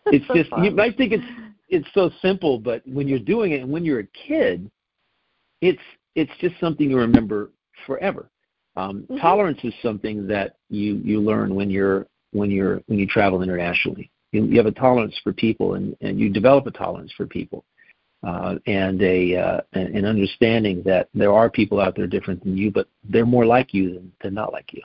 it's 0.07 0.27
so 0.27 0.35
just 0.35 0.51
fun. 0.51 0.65
you 0.65 0.71
might 0.73 0.97
think 0.97 1.13
it's 1.13 1.25
it's 1.69 1.87
so 1.95 2.11
simple, 2.21 2.59
but 2.59 2.83
when 2.87 3.07
you're 3.07 3.19
doing 3.19 3.53
it 3.53 3.63
and 3.63 3.71
when 3.71 3.85
you're 3.85 4.01
a 4.01 4.07
kid, 4.07 4.69
it's 5.61 5.83
it's 6.17 6.33
just 6.41 6.59
something 6.59 6.91
you 6.91 6.99
remember 6.99 7.51
forever. 7.87 8.31
Um, 8.77 9.03
mm-hmm. 9.03 9.19
Tolerance 9.19 9.61
is 9.63 9.75
something 9.83 10.27
that 10.27 10.57
you 10.71 10.97
you 10.97 11.21
learn 11.21 11.55
when 11.55 11.71
you're 11.71 12.07
when 12.33 12.51
you're 12.51 12.83
when 12.87 12.99
you 12.99 13.07
travel 13.07 13.43
internationally. 13.43 14.11
You, 14.33 14.45
you 14.45 14.57
have 14.57 14.67
a 14.67 14.73
tolerance 14.73 15.15
for 15.23 15.33
people, 15.33 15.75
and 15.75 15.97
and 16.01 16.19
you 16.19 16.31
develop 16.31 16.67
a 16.67 16.73
tolerance 16.73 17.13
for 17.17 17.27
people 17.27 17.65
uh, 18.27 18.57
and 18.67 19.01
a 19.03 19.37
uh, 19.37 19.61
an 19.75 20.05
understanding 20.05 20.83
that 20.85 21.09
there 21.15 21.33
are 21.33 21.49
people 21.49 21.81
out 21.81 21.95
there 21.95 22.09
different 22.09 22.43
than 22.43 22.57
you, 22.57 22.73
but 22.73 22.89
they're 23.05 23.25
more 23.25 23.47
like 23.47 23.73
you 23.73 23.95
than, 23.95 24.13
than 24.21 24.35
not 24.35 24.53
like 24.53 24.73
you. 24.73 24.83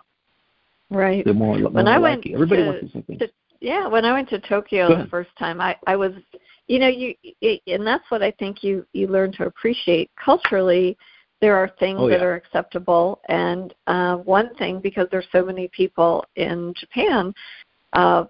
Right. 0.91 1.25
They're 1.25 1.33
more, 1.33 1.53
when 1.53 1.85
more 1.85 1.87
I 1.87 1.97
like 1.97 2.25
you. 2.25 2.35
Everybody 2.35 2.63
to, 2.63 2.67
wants 2.69 2.93
thing. 3.07 3.19
yeah, 3.59 3.87
when 3.87 4.05
I 4.05 4.13
went 4.13 4.29
to 4.29 4.39
Tokyo 4.39 4.95
the 4.95 5.09
first 5.09 5.31
time, 5.39 5.59
I 5.59 5.75
I 5.87 5.95
was, 5.95 6.11
you 6.67 6.77
know, 6.77 6.87
you 6.87 7.15
it, 7.41 7.61
and 7.65 7.85
that's 7.85 8.03
what 8.09 8.21
I 8.21 8.31
think 8.31 8.63
you 8.63 8.85
you 8.93 9.07
learn 9.07 9.31
to 9.33 9.45
appreciate 9.45 10.11
culturally. 10.23 10.95
There 11.39 11.55
are 11.55 11.71
things 11.79 11.97
oh, 11.99 12.07
yeah. 12.07 12.17
that 12.17 12.23
are 12.23 12.35
acceptable, 12.35 13.21
and 13.27 13.73
uh, 13.87 14.17
one 14.17 14.53
thing 14.55 14.79
because 14.79 15.07
there's 15.09 15.25
so 15.31 15.43
many 15.43 15.67
people 15.69 16.23
in 16.35 16.75
Japan, 16.79 17.33
uh, 17.93 18.25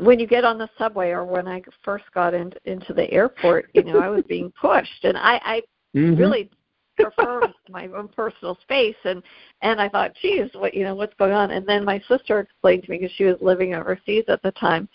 when 0.00 0.18
you 0.18 0.26
get 0.26 0.44
on 0.44 0.58
the 0.58 0.68
subway 0.76 1.10
or 1.10 1.24
when 1.24 1.48
I 1.48 1.62
first 1.82 2.04
got 2.14 2.34
in, 2.34 2.52
into 2.64 2.92
the 2.92 3.10
airport, 3.10 3.70
you 3.74 3.84
know, 3.84 3.98
I 3.98 4.08
was 4.08 4.24
being 4.28 4.52
pushed, 4.60 5.04
and 5.04 5.16
I, 5.16 5.40
I 5.44 5.62
mm-hmm. 5.96 6.20
really 6.20 6.50
prefer 6.96 7.42
my 7.70 7.86
own 7.88 8.08
personal 8.08 8.58
space, 8.62 8.96
and 9.04 9.22
and 9.62 9.80
I 9.80 9.88
thought, 9.88 10.14
geez, 10.20 10.50
what 10.54 10.74
you 10.74 10.84
know, 10.84 10.94
what's 10.94 11.14
going 11.14 11.32
on? 11.32 11.50
And 11.50 11.66
then 11.66 11.84
my 11.84 12.02
sister 12.08 12.40
explained 12.40 12.84
to 12.84 12.90
me 12.90 12.98
because 12.98 13.14
she 13.16 13.24
was 13.24 13.36
living 13.40 13.74
overseas 13.74 14.24
at 14.28 14.42
the 14.42 14.52
time 14.52 14.88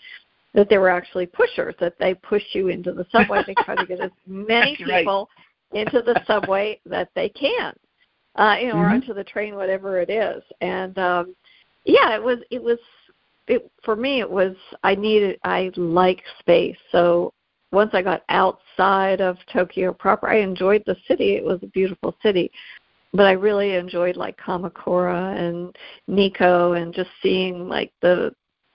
that 0.54 0.68
they 0.68 0.78
were 0.78 0.90
actually 0.90 1.26
pushers 1.26 1.74
that 1.80 1.94
they 1.98 2.14
push 2.14 2.42
you 2.52 2.68
into 2.68 2.92
the 2.92 3.06
subway. 3.12 3.42
they 3.46 3.54
try 3.64 3.76
to 3.76 3.86
get 3.86 4.00
as 4.00 4.10
many 4.26 4.76
people 4.76 5.28
right. 5.72 5.86
into 5.86 6.02
the 6.02 6.20
subway 6.26 6.80
that 6.86 7.08
they 7.14 7.28
can, 7.28 7.72
uh, 8.36 8.56
you 8.60 8.68
know, 8.68 8.74
mm-hmm. 8.74 8.82
or 8.82 8.88
onto 8.88 9.14
the 9.14 9.24
train, 9.24 9.56
whatever 9.56 10.00
it 10.00 10.10
is, 10.10 10.42
and. 10.60 10.96
um 10.98 11.34
yeah, 11.84 12.14
it 12.14 12.22
was 12.22 12.38
it 12.50 12.62
was 12.62 12.78
it 13.50 13.70
for 13.84 13.96
me 13.96 14.20
it 14.20 14.30
was 14.30 14.54
I 14.82 14.94
needed 14.94 15.38
I 15.44 15.70
like 15.76 16.22
space. 16.38 16.76
So 16.92 17.32
once 17.72 17.90
I 17.92 18.02
got 18.02 18.22
outside 18.28 19.20
of 19.20 19.36
Tokyo 19.52 19.92
proper, 19.92 20.28
I 20.28 20.38
enjoyed 20.38 20.82
the 20.86 20.96
city. 21.06 21.34
It 21.34 21.44
was 21.44 21.60
a 21.62 21.68
beautiful 21.68 22.16
city. 22.22 22.50
But 23.12 23.26
I 23.26 23.32
really 23.32 23.74
enjoyed 23.74 24.16
like 24.16 24.38
Kamakura 24.38 25.36
and 25.36 25.76
Nikko 26.06 26.72
and 26.72 26.94
just 26.94 27.10
seeing 27.22 27.68
like 27.68 27.92
the 28.02 28.32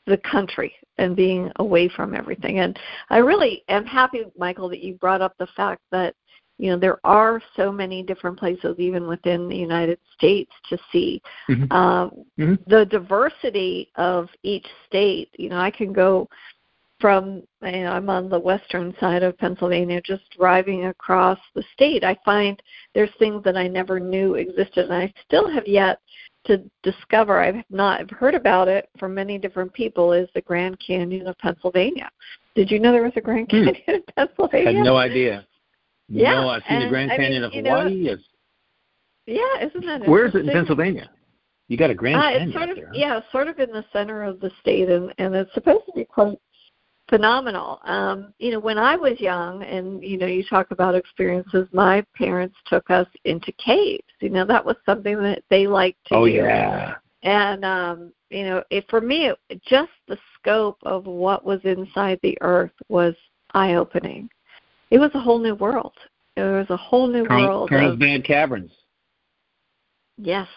the 0.08 0.18
country 0.18 0.74
and 0.98 1.16
being 1.16 1.52
away 1.56 1.90
from 1.90 2.14
everything. 2.14 2.60
And 2.60 2.78
I 3.10 3.18
really 3.18 3.64
am 3.70 3.86
happy, 3.86 4.24
Michael, 4.38 4.70
that 4.70 4.84
you 4.84 4.94
brought 4.96 5.22
up 5.22 5.34
the 5.40 5.48
fact 5.56 5.82
that 5.92 6.14
you 6.58 6.70
know 6.70 6.78
there 6.78 7.00
are 7.04 7.42
so 7.56 7.72
many 7.72 8.02
different 8.04 8.38
places 8.38 8.76
even 8.78 9.08
within 9.08 9.48
the 9.48 9.56
united 9.56 10.00
states 10.16 10.52
to 10.70 10.78
see 10.92 11.22
mm-hmm. 11.50 11.72
Um, 11.72 12.12
mm-hmm. 12.40 12.56
the 12.68 12.86
diversity 12.86 13.92
of 13.96 14.30
each 14.44 14.66
state 14.88 15.30
you 15.38 15.50
know 15.50 15.60
i 15.60 15.72
can 15.72 15.92
go 15.94 16.28
from 17.00 17.44
you 17.62 17.72
know, 17.72 17.92
i'm 17.92 18.10
on 18.10 18.30
the 18.30 18.40
western 18.40 18.96
side 19.00 19.24
of 19.24 19.38
pennsylvania 19.38 20.02
just 20.02 20.24
driving 20.38 20.86
across 20.86 21.40
the 21.56 21.64
state 21.74 22.04
i 22.04 22.18
find 22.24 22.62
there's 22.94 23.10
things 23.20 23.44
that 23.44 23.58
i 23.58 23.68
never 23.68 24.00
knew 24.00 24.36
existed 24.36 24.86
and 24.86 24.94
i 24.94 25.14
still 25.26 25.50
have 25.50 25.68
yet 25.68 26.00
to 26.46 26.64
discover 26.84 27.42
i've 27.42 27.64
not 27.70 28.00
i've 28.00 28.10
heard 28.12 28.36
about 28.36 28.68
it 28.68 28.90
from 28.98 29.14
many 29.14 29.38
different 29.38 29.74
people 29.74 30.14
is 30.14 30.30
the 30.34 30.42
grand 30.42 30.78
canyon 30.86 31.28
of 31.28 31.38
pennsylvania 31.40 32.10
did 32.56 32.72
you 32.72 32.80
know 32.80 32.94
there 32.94 33.04
was 33.04 33.12
a 33.18 33.22
grand 33.22 33.48
hmm. 33.52 33.66
canyon 33.66 33.76
hmm. 33.86 33.92
in 33.92 34.04
pennsylvania 34.16 34.70
I 34.70 34.74
had 34.74 34.86
no 34.86 34.96
idea 34.96 35.46
yeah, 36.08 36.42
no, 36.42 36.50
I've 36.50 36.62
seen 36.68 36.78
and, 36.78 36.86
the 36.86 36.90
Grand 36.90 37.12
Canyon 37.12 37.44
I 37.44 37.50
mean, 37.50 37.66
of 37.66 37.74
Hawaii. 37.74 38.04
Know, 38.04 38.18
yeah, 39.28 39.68
isn't 39.68 39.86
that 39.86 40.08
Where 40.08 40.26
is 40.26 40.36
it 40.36 40.46
in 40.46 40.50
Pennsylvania? 40.50 41.10
You 41.68 41.78
got 41.78 41.90
a 41.90 41.96
Grand 41.96 42.18
uh, 42.18 42.22
Canyon 42.22 42.50
it's 42.50 42.58
sort 42.58 42.70
of, 42.70 42.76
there. 42.76 42.92
Yeah, 42.94 43.20
sort 43.32 43.48
of 43.48 43.60
in 43.60 43.72
the 43.72 43.86
center 43.92 44.24
of 44.24 44.40
the 44.40 44.52
state, 44.62 44.90
and 44.90 45.14
and 45.18 45.34
it's 45.36 45.54
supposed 45.54 45.86
to 45.88 45.92
be 45.96 46.06
quite 46.06 46.38
phenomenal. 47.10 47.80
Um, 47.86 48.34
you 48.38 48.52
know, 48.52 48.60
when 48.60 48.78
I 48.78 48.96
was 48.96 49.20
young, 49.20 49.64
and 49.64 50.04
you 50.04 50.18
know, 50.18 50.28
you 50.28 50.44
talk 50.44 50.72
about 50.72 50.96
experiences. 50.96 51.68
My 51.72 52.06
parents 52.16 52.56
took 52.68 52.90
us 52.92 53.08
into 53.26 53.52
caves. 53.54 54.04
You 54.22 54.30
know, 54.30 54.46
that 54.46 54.64
was 54.64 54.76
something 54.86 55.22
that 55.24 55.44
they 55.50 55.66
liked 55.66 56.06
to 56.08 56.16
oh, 56.16 56.26
do. 56.26 56.42
Oh 56.42 56.46
yeah. 56.46 56.96
And 57.24 57.66
um, 57.66 58.14
you 58.30 58.44
know, 58.44 58.64
it, 58.70 58.86
for 58.90 59.02
me, 59.02 59.32
it, 59.50 59.64
just 59.64 59.92
the 60.08 60.18
scope 60.36 60.78
of 60.84 61.06
what 61.06 61.44
was 61.44 61.60
inside 61.64 62.20
the 62.22 62.38
earth 62.42 62.74
was 62.90 63.16
eye-opening 63.54 64.30
it 64.92 65.00
was 65.00 65.12
a 65.14 65.20
whole 65.20 65.40
new 65.40 65.56
world. 65.56 65.94
It 66.36 66.42
was 66.42 66.68
a 66.70 66.78
whole 66.78 67.08
new 67.08 67.26
Carl, 67.26 67.48
world. 67.48 67.70
Carlsbad 67.70 68.26
Caverns. 68.26 68.72
Yes. 70.18 70.48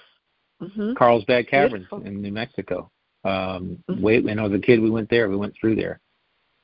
Mm-hmm. 0.63 0.95
Carlsbad 0.95 1.49
Caverns 1.49 1.87
Beautiful. 1.89 2.03
in 2.03 2.21
New 2.21 2.33
Mexico. 2.33 2.91
Um, 3.25 3.83
mm-hmm. 3.89 4.03
Wait, 4.03 4.25
when 4.25 4.39
I 4.39 4.43
was 4.43 4.53
a 4.53 4.59
kid, 4.59 4.81
we 4.81 4.91
went 4.91 5.09
there. 5.09 5.29
We 5.29 5.37
went 5.37 5.55
through 5.61 5.77
there. 5.77 6.01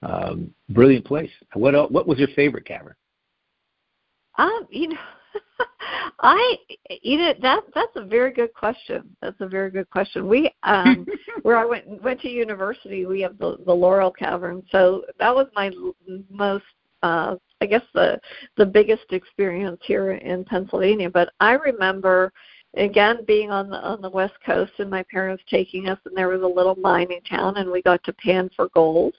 Um, 0.02 0.52
brilliant 0.70 1.04
place. 1.04 1.30
What 1.54 1.74
else, 1.74 1.90
what 1.90 2.06
was 2.06 2.18
your 2.18 2.28
favorite 2.28 2.66
cavern? 2.66 2.94
Um, 4.36 4.66
you 4.70 4.88
know, 4.88 4.98
I 6.20 6.56
you 7.02 7.18
know 7.18 7.34
that 7.40 7.62
that's 7.74 7.96
a 7.96 8.04
very 8.04 8.32
good 8.32 8.52
question. 8.54 9.16
That's 9.22 9.40
a 9.40 9.48
very 9.48 9.70
good 9.70 9.88
question. 9.90 10.26
We 10.26 10.52
um 10.62 11.06
where 11.42 11.56
I 11.56 11.64
went 11.64 12.02
went 12.02 12.20
to 12.22 12.28
university, 12.28 13.06
we 13.06 13.20
have 13.20 13.38
the 13.38 13.58
the 13.64 13.72
Laurel 13.72 14.10
Cavern. 14.10 14.62
So 14.70 15.04
that 15.18 15.34
was 15.34 15.46
my 15.54 15.70
most 16.30 16.64
uh, 17.02 17.36
I 17.64 17.66
guess 17.66 17.82
the 17.94 18.20
the 18.58 18.66
biggest 18.66 19.10
experience 19.10 19.80
here 19.84 20.12
in 20.12 20.44
Pennsylvania. 20.44 21.08
But 21.08 21.30
I 21.40 21.52
remember 21.52 22.30
again 22.76 23.24
being 23.26 23.50
on 23.50 23.70
the 23.70 23.78
on 23.78 24.02
the 24.02 24.10
west 24.10 24.34
coast 24.44 24.72
and 24.78 24.90
my 24.90 25.02
parents 25.04 25.42
taking 25.48 25.88
us 25.88 25.98
and 26.04 26.14
there 26.14 26.28
was 26.28 26.42
a 26.42 26.46
little 26.46 26.74
mining 26.76 27.22
town 27.22 27.56
and 27.56 27.70
we 27.70 27.80
got 27.80 28.04
to 28.04 28.12
pan 28.12 28.50
for 28.54 28.68
gold. 28.74 29.14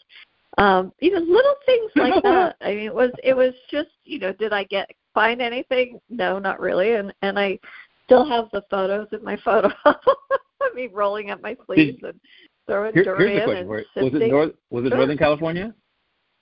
Um 0.60 0.94
you 1.00 1.12
know 1.12 1.20
little 1.20 1.56
things 1.66 1.92
like 1.96 2.22
that. 2.22 2.56
I 2.62 2.76
mean 2.76 2.86
it 2.86 2.94
was 2.94 3.12
it 3.24 3.34
was 3.34 3.56
just 3.72 3.90
you 4.04 4.20
know 4.20 4.32
did 4.32 4.54
i 4.54 4.64
get 4.66 4.92
find 5.16 5.42
anything? 5.42 6.00
No 6.10 6.38
not 6.38 6.60
really. 6.60 6.94
And 6.94 7.12
and 7.24 7.40
i 7.40 7.58
still 8.06 8.30
have 8.30 8.46
the 8.54 8.62
photos 8.70 9.08
in 9.12 9.24
my 9.24 9.38
photo 9.44 9.70
of 9.86 10.76
me 10.76 10.88
rolling 10.94 11.32
up 11.32 11.42
my 11.42 11.58
sleeves 11.66 11.98
and 12.04 12.20
throwing 12.68 12.94
Here, 12.94 13.04
here's 13.18 13.40
the 13.40 13.66
question. 13.66 14.04
was 14.04 14.14
it 14.14 14.30
north 14.30 14.52
was 14.70 14.86
it 14.86 14.90
northern 14.90 15.18
california 15.18 15.74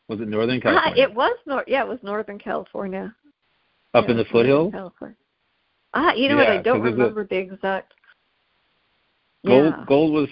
was 0.08 0.20
it 0.20 0.28
Northern 0.28 0.58
ah, 0.58 0.62
California? 0.62 1.04
Uh, 1.04 1.10
it 1.10 1.16
was 1.16 1.38
North. 1.46 1.66
Yeah, 1.68 1.84
it 1.84 1.88
was 1.88 2.00
Northern 2.04 2.40
California. 2.40 3.16
Up 3.94 4.06
yeah, 4.06 4.12
in 4.12 4.18
the 4.18 4.26
foothills. 4.26 4.74
Ah, 5.94 6.14
you 6.14 6.28
know 6.28 6.42
yeah, 6.42 6.50
what? 6.50 6.60
I 6.60 6.62
don't 6.62 6.82
remember 6.82 7.22
a, 7.22 7.28
the 7.28 7.38
exact. 7.38 7.94
Gold, 9.46 9.74
yeah. 9.78 9.86
gold 9.88 10.14
was 10.14 10.30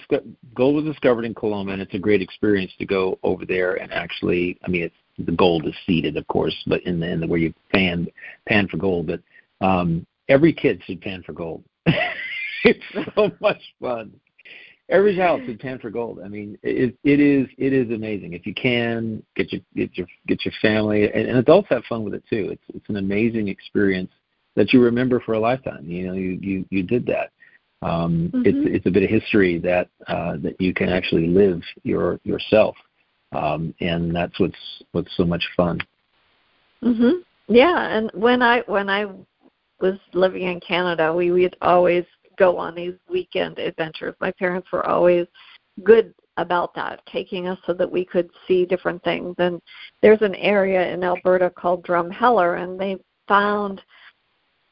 gold 0.54 0.74
was 0.74 0.84
discovered 0.84 1.24
in 1.24 1.34
Coloma, 1.34 1.72
and 1.72 1.82
it's 1.82 1.94
a 1.94 1.98
great 1.98 2.22
experience 2.22 2.72
to 2.78 2.86
go 2.86 3.18
over 3.22 3.44
there 3.44 3.74
and 3.74 3.92
actually. 3.92 4.58
I 4.64 4.68
mean, 4.68 4.84
it's 4.84 4.94
the 5.18 5.32
gold 5.32 5.66
is 5.66 5.74
seeded, 5.86 6.16
of 6.16 6.26
course, 6.28 6.56
but 6.66 6.82
in 6.84 6.98
the, 6.98 7.10
in 7.10 7.20
the 7.20 7.26
where 7.26 7.38
you 7.38 7.52
pan 7.72 8.08
pan 8.48 8.68
for 8.68 8.78
gold. 8.78 9.06
But 9.06 9.20
um, 9.64 10.06
every 10.28 10.52
kid 10.52 10.82
should 10.84 11.00
pan 11.00 11.22
for 11.22 11.32
gold. 11.32 11.62
it's 12.64 12.80
so 13.14 13.30
much 13.40 13.60
fun 13.80 14.12
every 14.92 15.16
child 15.16 15.40
should 15.46 15.58
pan 15.58 15.78
for 15.78 15.90
gold. 15.90 16.20
I 16.24 16.28
mean, 16.28 16.58
it 16.62 16.96
it 17.02 17.18
is 17.18 17.48
it 17.58 17.72
is 17.72 17.90
amazing. 17.90 18.34
If 18.34 18.46
you 18.46 18.54
can 18.54 19.22
get 19.34 19.52
your 19.52 19.62
get 19.74 19.96
your 19.96 20.06
get 20.28 20.44
your 20.44 20.54
family 20.60 21.04
and, 21.04 21.28
and 21.28 21.38
adults 21.38 21.68
have 21.70 21.84
fun 21.88 22.04
with 22.04 22.14
it 22.14 22.22
too. 22.28 22.50
It's 22.52 22.62
it's 22.74 22.88
an 22.88 22.96
amazing 22.96 23.48
experience 23.48 24.10
that 24.54 24.72
you 24.72 24.80
remember 24.80 25.20
for 25.20 25.32
a 25.32 25.40
lifetime. 25.40 25.86
You 25.86 26.06
know, 26.06 26.12
you 26.12 26.38
you 26.40 26.64
you 26.70 26.82
did 26.82 27.06
that. 27.06 27.30
Um, 27.82 28.30
mm-hmm. 28.32 28.42
It's 28.44 28.76
it's 28.76 28.86
a 28.86 28.90
bit 28.90 29.02
of 29.02 29.10
history 29.10 29.58
that 29.58 29.88
uh, 30.06 30.36
that 30.42 30.60
you 30.60 30.72
can 30.74 30.88
actually 30.88 31.26
live 31.26 31.62
your 31.82 32.20
yourself, 32.22 32.76
um, 33.32 33.74
and 33.80 34.14
that's 34.14 34.38
what's 34.38 34.82
what's 34.92 35.16
so 35.16 35.24
much 35.24 35.44
fun. 35.56 35.80
Mhm. 36.84 37.22
Yeah, 37.48 37.96
and 37.96 38.10
when 38.14 38.42
I 38.42 38.60
when 38.66 38.88
I 38.88 39.06
was 39.80 39.98
living 40.12 40.42
in 40.42 40.60
Canada, 40.60 41.12
we 41.12 41.32
would 41.32 41.56
always 41.60 42.04
go 42.36 42.56
on 42.58 42.74
these 42.74 42.94
weekend 43.08 43.58
adventures. 43.58 44.14
My 44.20 44.30
parents 44.32 44.68
were 44.72 44.86
always 44.86 45.26
good 45.84 46.14
about 46.36 46.74
that, 46.74 47.04
taking 47.06 47.48
us 47.48 47.58
so 47.66 47.72
that 47.74 47.90
we 47.90 48.04
could 48.04 48.30
see 48.46 48.64
different 48.64 49.02
things. 49.04 49.34
And 49.38 49.60
there's 50.00 50.22
an 50.22 50.34
area 50.36 50.92
in 50.92 51.04
Alberta 51.04 51.50
called 51.50 51.84
Drumheller, 51.84 52.62
and 52.62 52.78
they 52.80 52.96
found 53.28 53.82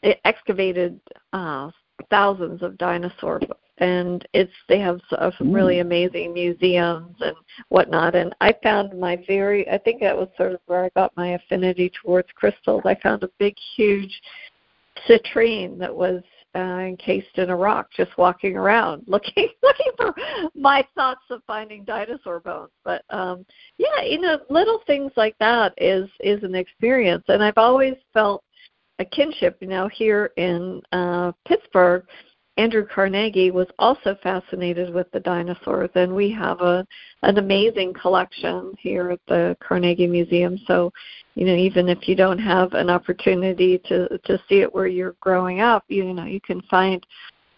it 0.03 0.21
excavated 0.25 0.99
uh, 1.33 1.71
thousands 2.09 2.63
of 2.63 2.79
dinosaurs, 2.79 3.43
and 3.79 4.27
it's 4.33 4.53
they 4.69 4.79
have 4.79 5.01
some 5.11 5.53
really 5.53 5.81
amazing 5.81 6.33
museums 6.33 7.15
and 7.21 7.37
whatnot. 7.69 8.15
And 8.15 8.35
I 8.41 8.55
found 8.63 8.99
my 8.99 9.23
very 9.27 9.69
I 9.71 9.79
think 9.79 10.01
that 10.01 10.17
was 10.17 10.29
sort 10.37 10.53
of 10.53 10.61
where 10.67 10.85
I 10.85 10.91
got 10.97 11.17
my 11.17 11.35
affinity 11.35 11.93
towards 12.03 12.29
crystals. 12.35 12.83
I 12.85 12.95
found 12.97 13.23
a 13.23 13.31
big, 13.39 13.55
huge 13.77 14.21
citrine 15.09 15.79
that 15.79 15.95
was 15.95 16.23
uh, 16.55 16.59
encased 16.59 17.37
in 17.39 17.51
a 17.51 17.57
rock, 17.57 17.89
just 17.97 18.17
walking 18.19 18.57
around 18.57 19.05
looking 19.07 19.49
looking 19.63 19.93
for 19.97 20.15
my 20.55 20.87
thoughts 20.95 21.23
of 21.31 21.43
finding 21.47 21.85
dinosaur 21.85 22.41
bones. 22.41 22.71
But 22.85 23.03
um, 23.11 23.45
yeah, 23.79 24.03
you 24.03 24.21
know, 24.21 24.39
little 24.49 24.81
things 24.87 25.13
like 25.17 25.37
that 25.39 25.75
is 25.79 26.09
is 26.21 26.43
an 26.43 26.55
experience, 26.55 27.25
and 27.29 27.43
I've 27.43 27.59
always 27.59 27.95
felt 28.13 28.43
a 28.99 29.05
kinship. 29.05 29.59
You 29.61 29.69
know, 29.69 29.89
here 29.89 30.31
in 30.37 30.81
uh, 30.93 31.33
Pittsburgh, 31.47 32.05
Andrew 32.61 32.87
Carnegie 32.87 33.51
was 33.51 33.69
also 33.79 34.19
fascinated 34.23 34.93
with 34.93 35.11
the 35.13 35.21
dinosaurs, 35.21 35.89
and 35.95 36.15
we 36.15 36.31
have 36.33 36.61
a 36.61 36.87
an 37.23 37.39
amazing 37.39 37.95
collection 37.95 38.75
here 38.79 39.11
at 39.13 39.21
the 39.29 39.57
Carnegie 39.67 40.07
Museum. 40.07 40.59
So, 40.67 40.93
you 41.37 41.47
know, 41.47 41.55
even 41.55 41.89
if 41.89 42.07
you 42.07 42.15
don't 42.15 42.39
have 42.39 42.75
an 42.75 42.91
opportunity 42.91 43.79
to 43.87 44.19
to 44.19 44.39
see 44.47 44.61
it 44.61 44.75
where 44.75 44.87
you're 44.87 45.17
growing 45.21 45.61
up, 45.61 45.85
you 45.89 46.13
know, 46.13 46.27
you 46.27 46.41
can 46.43 46.61
find 46.63 47.03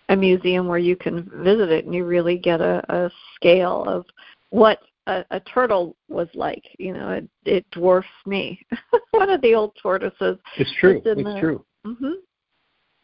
a 0.09 0.15
museum 0.15 0.69
where 0.69 0.79
you 0.79 0.95
can 0.95 1.29
visit 1.43 1.71
it, 1.71 1.85
and 1.85 1.93
you 1.93 2.05
really 2.05 2.39
get 2.39 2.61
a, 2.61 2.81
a 2.95 3.11
scale 3.35 3.85
of 3.89 4.07
what 4.51 4.79
a, 5.09 5.25
a 5.33 5.41
turtle 5.41 5.97
was 6.09 6.29
like. 6.35 6.65
You 6.79 6.93
know, 6.93 7.11
it 7.11 7.29
it 7.45 7.69
dwarfs 7.73 8.07
me. 8.25 8.65
One 9.11 9.31
of 9.31 9.41
the 9.41 9.57
old 9.57 9.73
tortoises. 9.83 10.39
It's 10.59 10.73
true. 10.79 11.03
It's 11.05 11.25
the, 11.25 11.41
true. 11.41 11.65
Mm-hmm. 11.85 12.13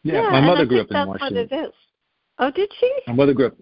Yeah, 0.03 0.21
yeah 0.21 0.29
my 0.29 0.39
mother 0.39 0.65
grew 0.65 0.79
up 0.79 0.87
in 0.87 0.93
that's 0.93 1.07
Washington. 1.09 1.79
Oh, 2.39 2.51
did 2.51 2.71
she? 2.79 2.91
My 3.07 3.13
mother 3.13 3.33
grew 3.33 3.47
up. 3.47 3.55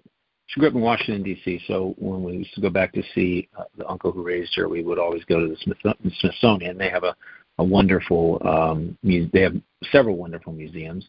She 0.48 0.60
grew 0.62 0.70
up 0.70 0.76
in 0.76 0.82
Washington 0.82 1.24
D.C. 1.24 1.62
So 1.68 1.94
when 1.98 2.24
we 2.24 2.34
used 2.34 2.54
to 2.54 2.62
go 2.62 2.70
back 2.70 2.94
to 2.94 3.04
see 3.14 3.50
uh, 3.58 3.64
the 3.78 3.86
uncle 3.88 4.14
who 4.14 4.24
raised 4.24 4.56
her, 4.56 4.70
we 4.70 4.82
would 4.82 4.98
always 4.98 5.26
go 5.26 5.42
to 5.42 5.48
the 5.48 5.58
Smith- 5.58 6.14
Smithsonian. 6.20 6.78
They 6.78 6.90
have 6.90 7.04
a 7.04 7.16
a 7.60 7.64
wonderful 7.64 8.42
um, 8.48 8.98
mu- 9.04 9.30
they 9.34 9.42
have 9.42 9.56
several 9.92 10.16
wonderful 10.16 10.54
museums, 10.54 11.06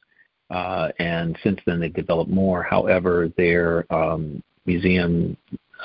uh, 0.51 0.89
and 0.99 1.39
since 1.43 1.61
then 1.67 1.81
they've 1.81 1.93
developed 1.93 2.31
more. 2.31 2.63
However, 2.63 3.31
their 3.37 3.85
um, 3.93 4.43
museum 4.67 5.37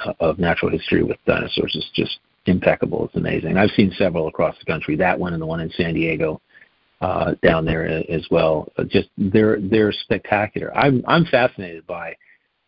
uh, 0.06 0.14
of 0.20 0.40
natural 0.40 0.72
history 0.72 1.04
with 1.04 1.18
dinosaurs 1.26 1.76
is 1.76 1.90
just 1.94 2.20
impeccable. 2.46 3.06
It's 3.06 3.16
amazing. 3.16 3.58
I've 3.58 3.72
seen 3.72 3.92
several 3.98 4.28
across 4.28 4.56
the 4.60 4.66
country. 4.66 4.96
That 4.96 5.20
one 5.20 5.34
and 5.34 5.42
the 5.42 5.46
one 5.46 5.60
in 5.60 5.70
San 5.72 5.94
Diego 5.94 6.42
uh, 7.04 7.36
down 7.44 7.66
there 7.66 7.86
as 7.86 8.26
well. 8.32 8.72
Just 8.88 9.10
they're 9.18 9.60
they're 9.60 9.92
spectacular. 9.92 10.76
I'm 10.76 11.04
I'm 11.06 11.26
fascinated 11.26 11.86
by 11.86 12.16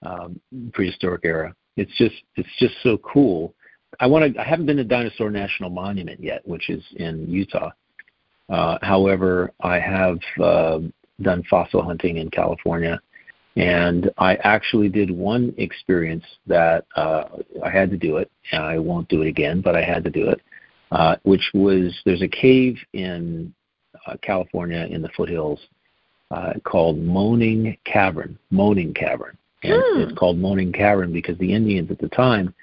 um, 0.05 0.39
prehistoric 0.73 1.21
era. 1.23 1.55
It's 1.77 1.91
just 1.97 2.15
it's 2.35 2.49
just 2.59 2.75
so 2.83 2.97
cool. 2.97 3.53
I 3.99 4.07
want 4.07 4.33
to. 4.33 4.41
I 4.41 4.43
haven't 4.43 4.65
been 4.65 4.77
to 4.77 4.83
Dinosaur 4.83 5.31
National 5.31 5.69
Monument 5.69 6.21
yet, 6.21 6.45
which 6.45 6.69
is 6.69 6.83
in 6.97 7.29
Utah. 7.29 7.71
Uh, 8.49 8.77
however, 8.81 9.53
I 9.61 9.79
have 9.79 10.19
uh, 10.43 10.79
done 11.21 11.43
fossil 11.49 11.81
hunting 11.81 12.17
in 12.17 12.29
California, 12.29 12.99
and 13.55 14.11
I 14.17 14.35
actually 14.35 14.89
did 14.89 15.09
one 15.09 15.53
experience 15.57 16.25
that 16.45 16.85
uh, 16.97 17.23
I 17.63 17.69
had 17.69 17.89
to 17.91 17.97
do 17.97 18.17
it. 18.17 18.29
I 18.51 18.79
won't 18.79 19.07
do 19.07 19.21
it 19.21 19.29
again, 19.29 19.61
but 19.61 19.77
I 19.77 19.81
had 19.81 20.03
to 20.03 20.09
do 20.09 20.29
it. 20.29 20.41
Uh, 20.91 21.15
which 21.23 21.49
was 21.53 21.97
there's 22.05 22.21
a 22.21 22.27
cave 22.27 22.77
in 22.93 23.51
uh, 23.51 23.64
California 24.21 24.87
in 24.89 25.01
the 25.01 25.09
foothills 25.09 25.59
uh, 26.31 26.53
called 26.63 26.97
Moaning 26.97 27.77
Cavern. 27.85 28.37
Moaning 28.51 28.93
Cavern. 28.93 29.37
And 29.63 29.73
hmm. 29.73 30.01
it's 30.01 30.17
called 30.17 30.37
Moaning 30.37 30.71
Cavern 30.71 31.11
because 31.11 31.37
the 31.37 31.53
Indians 31.53 31.89
at 31.91 31.99
the 31.99 32.09
time 32.09 32.53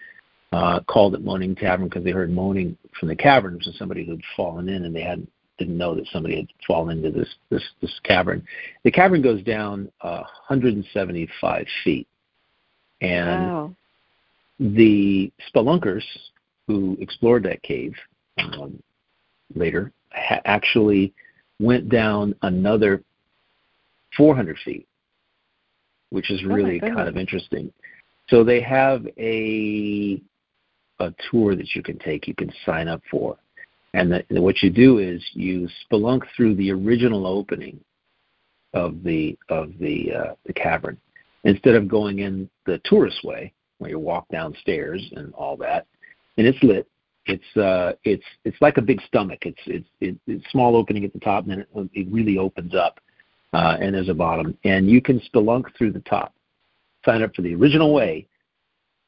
uh, 0.52 0.80
called 0.80 1.14
it 1.14 1.24
Moaning 1.24 1.54
Cavern 1.54 1.88
because 1.88 2.04
they 2.04 2.10
heard 2.10 2.30
moaning 2.30 2.76
from 2.98 3.08
the 3.08 3.16
cavern 3.16 3.58
from 3.60 3.72
somebody 3.72 4.04
who'd 4.04 4.22
fallen 4.36 4.68
in 4.68 4.84
and 4.84 4.94
they 4.94 5.02
hadn't 5.02 5.30
didn't 5.58 5.78
know 5.78 5.94
that 5.94 6.06
somebody 6.12 6.36
had 6.36 6.46
fallen 6.66 6.98
into 6.98 7.18
this 7.18 7.28
this 7.50 7.62
this 7.80 8.00
cavern. 8.04 8.44
The 8.84 8.90
cavern 8.90 9.22
goes 9.22 9.42
down 9.42 9.90
uh, 10.00 10.24
175 10.48 11.66
feet, 11.84 12.08
and 13.00 13.28
wow. 13.28 13.76
the 14.58 15.32
spelunkers 15.54 16.04
who 16.66 16.96
explored 17.00 17.44
that 17.44 17.62
cave 17.62 17.94
um, 18.38 18.82
later 19.54 19.92
ha- 20.10 20.40
actually 20.44 21.12
went 21.62 21.88
down 21.88 22.34
another 22.42 23.02
400 24.16 24.58
feet, 24.64 24.86
which 26.10 26.30
is 26.30 26.40
oh 26.44 26.48
really 26.48 26.80
oh 26.82 26.94
kind 26.94 27.08
of 27.08 27.16
interesting. 27.16 27.72
So 28.28 28.44
they 28.44 28.60
have 28.60 29.06
a 29.18 30.20
a 30.98 31.14
tour 31.30 31.56
that 31.56 31.74
you 31.74 31.82
can 31.82 31.98
take. 31.98 32.28
You 32.28 32.34
can 32.34 32.52
sign 32.64 32.86
up 32.88 33.02
for, 33.10 33.36
and 33.94 34.12
the, 34.12 34.40
what 34.40 34.62
you 34.62 34.70
do 34.70 34.98
is 34.98 35.22
you 35.32 35.68
spelunk 35.90 36.22
through 36.36 36.54
the 36.56 36.70
original 36.70 37.26
opening 37.26 37.80
of 38.74 39.02
the 39.02 39.38
of 39.48 39.72
the 39.78 40.12
uh, 40.12 40.34
the 40.46 40.52
cavern 40.52 40.98
instead 41.44 41.74
of 41.74 41.88
going 41.88 42.20
in 42.20 42.48
the 42.66 42.80
tourist 42.84 43.24
way 43.24 43.52
where 43.78 43.90
you 43.90 43.98
walk 43.98 44.26
downstairs 44.30 45.02
and 45.16 45.34
all 45.34 45.56
that. 45.56 45.86
And 46.38 46.46
it's 46.46 46.62
lit. 46.62 46.86
It's 47.26 47.56
uh 47.56 47.92
it's 48.04 48.24
it's 48.44 48.60
like 48.60 48.78
a 48.78 48.82
big 48.82 49.00
stomach. 49.02 49.40
It's 49.42 49.60
it's 49.66 49.88
it, 50.00 50.16
it's 50.26 50.44
small 50.50 50.76
opening 50.76 51.04
at 51.04 51.12
the 51.12 51.20
top 51.20 51.44
and 51.44 51.52
then 51.52 51.60
it, 51.60 51.90
it 51.92 52.12
really 52.12 52.38
opens 52.38 52.74
up 52.74 52.98
uh, 53.52 53.76
and 53.80 53.94
there's 53.94 54.08
a 54.08 54.14
bottom 54.14 54.56
and 54.64 54.90
you 54.90 55.00
can 55.00 55.20
spelunk 55.32 55.64
through 55.76 55.92
the 55.92 56.00
top. 56.00 56.34
Sign 57.04 57.22
up 57.22 57.34
for 57.34 57.42
the 57.42 57.54
original 57.54 57.92
way, 57.92 58.26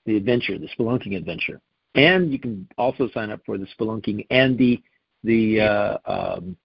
the 0.07 0.16
adventure, 0.16 0.59
the 0.59 0.68
spelunking 0.79 1.16
adventure 1.16 1.61
and 1.94 2.33
you 2.33 2.38
can 2.38 2.68
also 2.77 3.09
sign 3.14 3.31
up 3.31 3.40
for 3.46 3.59
the 3.59 3.66
spelunking 3.79 4.27
and 4.31 4.59
the 4.59 4.83
the 5.22 5.61
uh, 5.61 5.98
um, 6.07 6.57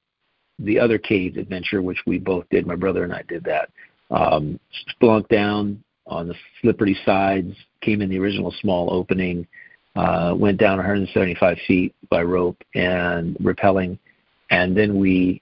the 0.60 0.80
other 0.80 0.98
cave 0.98 1.38
adventure, 1.38 1.82
which 1.82 2.00
we 2.06 2.20
both 2.20 2.46
did. 2.50 2.68
My 2.68 2.76
brother 2.76 3.04
and 3.04 3.14
I 3.14 3.24
did 3.28 3.44
that. 3.46 3.70
Um, 4.12 4.60
spelunk 5.02 5.28
down 5.30 5.84
on 6.08 6.28
the 6.28 6.36
slippery 6.62 6.98
sides, 7.06 7.54
came 7.82 8.02
in 8.02 8.10
the 8.10 8.20
original 8.20 8.54
small 8.60 8.92
opening, 8.92 9.48
uh, 9.96 10.34
went 10.38 10.58
down 10.58 10.78
175 10.78 11.58
feet 11.68 11.96
by 12.10 12.22
rope 12.22 12.62
and 12.76 13.36
rappelling, 13.38 13.98
and 14.50 14.76
then 14.76 15.00
we 15.00 15.42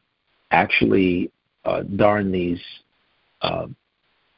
actually 0.51 1.31
uh, 1.65 1.83
darned 1.95 2.33
these 2.33 2.61
uh, 3.41 3.67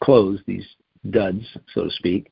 clothes, 0.04 0.40
these 0.46 0.66
duds, 1.10 1.46
so 1.74 1.86
to 1.86 1.92
speak, 1.92 2.32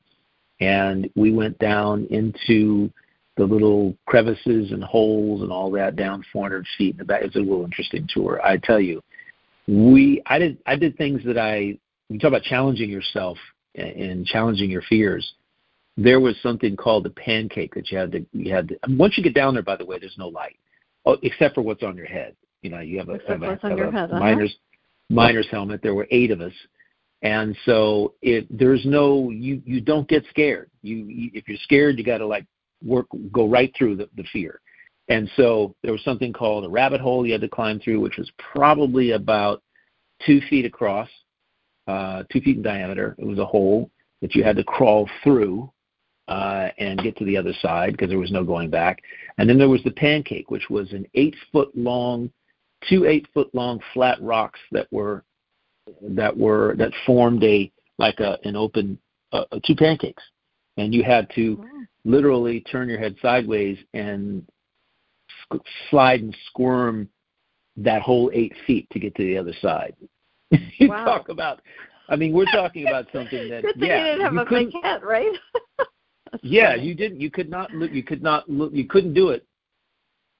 and 0.60 1.08
we 1.14 1.32
went 1.32 1.58
down 1.58 2.06
into 2.10 2.90
the 3.36 3.44
little 3.44 3.96
crevices 4.06 4.72
and 4.72 4.82
holes 4.82 5.42
and 5.42 5.52
all 5.52 5.70
that 5.70 5.96
down 5.96 6.24
400 6.32 6.66
feet 6.76 6.94
in 6.94 6.98
the 6.98 7.04
back. 7.04 7.22
It's 7.22 7.36
a 7.36 7.38
little 7.38 7.64
interesting 7.64 8.06
tour. 8.12 8.40
I 8.44 8.56
tell 8.56 8.80
you, 8.80 9.00
we 9.68 10.20
I 10.26 10.38
did 10.38 10.58
I 10.66 10.76
did 10.76 10.96
things 10.96 11.22
that 11.24 11.38
I 11.38 11.78
you 12.08 12.18
talk 12.18 12.28
about 12.28 12.42
challenging 12.42 12.90
yourself 12.90 13.38
and 13.74 14.26
challenging 14.26 14.70
your 14.70 14.82
fears. 14.82 15.34
There 16.00 16.20
was 16.20 16.36
something 16.42 16.76
called 16.76 17.04
the 17.04 17.10
pancake 17.10 17.74
that 17.74 17.90
you 17.90 17.98
had 17.98 18.12
to 18.12 18.24
you 18.32 18.54
had 18.54 18.68
to, 18.68 18.78
once 18.90 19.18
you 19.18 19.24
get 19.24 19.34
down 19.34 19.54
there. 19.54 19.64
By 19.64 19.76
the 19.76 19.84
way, 19.84 19.98
there's 19.98 20.16
no 20.16 20.28
light, 20.28 20.56
oh, 21.04 21.16
except 21.22 21.56
for 21.56 21.62
what's 21.62 21.82
on 21.82 21.96
your 21.96 22.06
head. 22.06 22.36
You 22.62 22.70
know, 22.70 22.78
you 22.78 22.98
have 22.98 23.08
a, 23.08 23.18
have 23.26 23.42
a, 23.42 23.58
have 23.60 23.78
a 23.78 23.90
head, 23.90 24.10
uh-huh. 24.10 24.20
miner's 24.20 24.56
miner's 25.10 25.48
helmet. 25.50 25.82
There 25.82 25.94
were 25.94 26.06
eight 26.12 26.30
of 26.30 26.40
us, 26.40 26.52
and 27.22 27.56
so 27.64 28.14
it 28.22 28.46
there's 28.56 28.86
no 28.86 29.30
you 29.30 29.60
you 29.64 29.80
don't 29.80 30.08
get 30.08 30.24
scared. 30.30 30.70
You, 30.82 30.96
you 30.96 31.30
if 31.34 31.48
you're 31.48 31.58
scared, 31.64 31.98
you 31.98 32.04
got 32.04 32.18
to 32.18 32.26
like 32.26 32.46
work 32.84 33.06
go 33.32 33.48
right 33.48 33.74
through 33.76 33.96
the, 33.96 34.08
the 34.16 34.24
fear. 34.32 34.60
And 35.08 35.28
so 35.36 35.74
there 35.82 35.92
was 35.92 36.04
something 36.04 36.32
called 36.32 36.64
a 36.64 36.68
rabbit 36.68 37.00
hole 37.00 37.26
you 37.26 37.32
had 37.32 37.40
to 37.40 37.48
climb 37.48 37.80
through, 37.80 38.00
which 38.00 38.18
was 38.18 38.30
probably 38.38 39.12
about 39.12 39.62
two 40.24 40.40
feet 40.50 40.66
across, 40.66 41.08
uh, 41.86 42.24
two 42.30 42.40
feet 42.40 42.58
in 42.58 42.62
diameter. 42.62 43.16
It 43.18 43.26
was 43.26 43.38
a 43.38 43.46
hole 43.46 43.90
that 44.20 44.34
you 44.34 44.44
had 44.44 44.56
to 44.56 44.64
crawl 44.64 45.08
through 45.24 45.70
uh, 46.28 46.68
and 46.78 47.02
get 47.02 47.16
to 47.16 47.24
the 47.24 47.36
other 47.36 47.54
side 47.60 47.92
because 47.92 48.10
there 48.10 48.18
was 48.18 48.30
no 48.30 48.44
going 48.44 48.70
back. 48.70 49.02
And 49.38 49.48
then 49.48 49.58
there 49.58 49.68
was 49.68 49.82
the 49.82 49.90
pancake, 49.90 50.50
which 50.50 50.68
was 50.70 50.92
an 50.92 51.06
eight 51.14 51.34
foot 51.50 51.70
long, 51.76 52.30
two 52.88 53.06
eight 53.06 53.26
foot 53.34 53.52
long 53.54 53.80
flat 53.94 54.20
rocks 54.22 54.60
that 54.72 54.86
were 54.92 55.24
that 56.02 56.36
were 56.36 56.74
that 56.76 56.92
formed 57.06 57.42
a 57.44 57.72
like 57.98 58.20
a 58.20 58.38
an 58.44 58.56
open 58.56 58.98
uh, 59.32 59.44
two 59.66 59.74
pancakes, 59.74 60.22
and 60.76 60.94
you 60.94 61.02
had 61.02 61.28
to 61.34 61.64
literally 62.04 62.60
turn 62.60 62.88
your 62.88 62.98
head 62.98 63.16
sideways 63.20 63.78
and 63.94 64.46
slide 65.90 66.20
and 66.20 66.36
squirm 66.46 67.08
that 67.76 68.02
whole 68.02 68.30
eight 68.34 68.52
feet 68.66 68.88
to 68.90 68.98
get 68.98 69.14
to 69.14 69.24
the 69.24 69.38
other 69.38 69.54
side. 69.60 69.94
you 70.50 70.88
wow. 70.88 71.04
talk 71.04 71.28
about, 71.28 71.60
I 72.08 72.16
mean, 72.16 72.32
we're 72.32 72.46
talking 72.46 72.86
about 72.86 73.06
something 73.12 73.48
that 73.50 73.62
Good 73.62 73.74
thing 73.78 73.88
yeah, 73.88 73.98
you 73.98 74.04
didn't 74.04 74.20
have 74.22 74.32
you 74.34 74.40
a 74.40 74.50
big 74.50 74.72
head, 74.82 75.02
right? 75.02 75.32
yeah, 76.42 76.74
you 76.74 76.94
didn't. 76.94 77.20
You 77.20 77.30
could 77.30 77.50
not 77.50 77.70
look. 77.72 77.92
You 77.92 78.02
could 78.02 78.22
not 78.22 78.48
look. 78.48 78.72
You 78.72 78.86
couldn't 78.86 79.14
do 79.14 79.30
it 79.30 79.46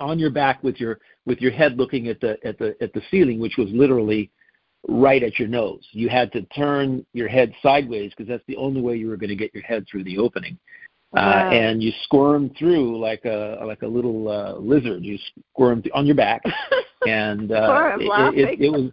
on 0.00 0.18
your 0.18 0.30
back 0.30 0.62
with 0.62 0.76
your 0.76 0.98
with 1.26 1.40
your 1.40 1.52
head 1.52 1.76
looking 1.76 2.08
at 2.08 2.20
the 2.20 2.38
at 2.44 2.58
the 2.58 2.76
at 2.80 2.92
the 2.92 3.02
ceiling, 3.10 3.38
which 3.38 3.56
was 3.56 3.68
literally 3.70 4.30
right 4.86 5.22
at 5.22 5.38
your 5.38 5.48
nose. 5.48 5.86
You 5.92 6.08
had 6.08 6.32
to 6.32 6.42
turn 6.46 7.04
your 7.12 7.28
head 7.28 7.52
sideways 7.62 8.12
because 8.16 8.28
that's 8.28 8.46
the 8.46 8.56
only 8.56 8.80
way 8.80 8.96
you 8.96 9.08
were 9.08 9.16
going 9.16 9.30
to 9.30 9.36
get 9.36 9.52
your 9.52 9.64
head 9.64 9.86
through 9.90 10.04
the 10.04 10.18
opening. 10.18 10.58
Uh, 11.16 11.20
wow. 11.20 11.48
Uh, 11.48 11.52
and 11.52 11.82
you 11.82 11.90
squirm 12.04 12.50
through 12.58 12.98
like 12.98 13.24
a 13.24 13.58
like 13.64 13.82
a 13.82 13.86
little 13.86 14.28
uh, 14.28 14.54
lizard. 14.58 15.04
You 15.04 15.18
squirm 15.52 15.82
th- 15.82 15.92
on 15.94 16.06
your 16.06 16.16
back, 16.16 16.42
and 17.06 17.50
uh, 17.50 17.96
it, 17.98 18.38
it, 18.38 18.60
it, 18.60 18.70
was 18.70 18.90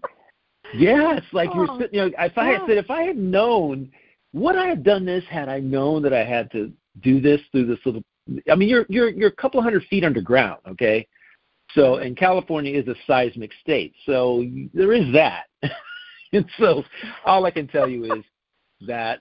yeah. 0.73 1.17
It's 1.17 1.33
like 1.33 1.49
oh. 1.53 1.55
you're 1.55 1.79
sitting. 1.79 1.93
You 1.93 2.09
know, 2.09 2.11
if 2.17 2.37
I 2.37 2.47
had 2.47 2.61
said 2.67 2.77
if 2.77 2.89
I 2.89 3.03
had 3.03 3.17
known, 3.17 3.91
would 4.33 4.55
I 4.55 4.67
have 4.67 4.83
done 4.83 5.05
this 5.05 5.25
had 5.29 5.49
I 5.49 5.59
known 5.59 6.01
that 6.03 6.13
I 6.13 6.23
had 6.23 6.49
to 6.51 6.71
do 7.01 7.19
this 7.19 7.41
through 7.51 7.67
this 7.67 7.79
little? 7.85 8.03
I 8.51 8.55
mean, 8.55 8.69
you're 8.69 8.85
you're 8.89 9.09
you're 9.09 9.29
a 9.29 9.35
couple 9.35 9.61
hundred 9.61 9.83
feet 9.85 10.03
underground, 10.03 10.59
okay? 10.67 11.07
So, 11.73 11.95
and 11.95 12.15
California 12.15 12.77
is 12.77 12.87
a 12.87 12.95
seismic 13.07 13.51
state, 13.61 13.93
so 14.05 14.45
there 14.73 14.93
is 14.93 15.11
that. 15.13 15.45
and 16.33 16.45
so, 16.57 16.83
all 17.25 17.45
I 17.45 17.51
can 17.51 17.67
tell 17.67 17.89
you 17.89 18.13
is 18.13 18.23
that 18.87 19.19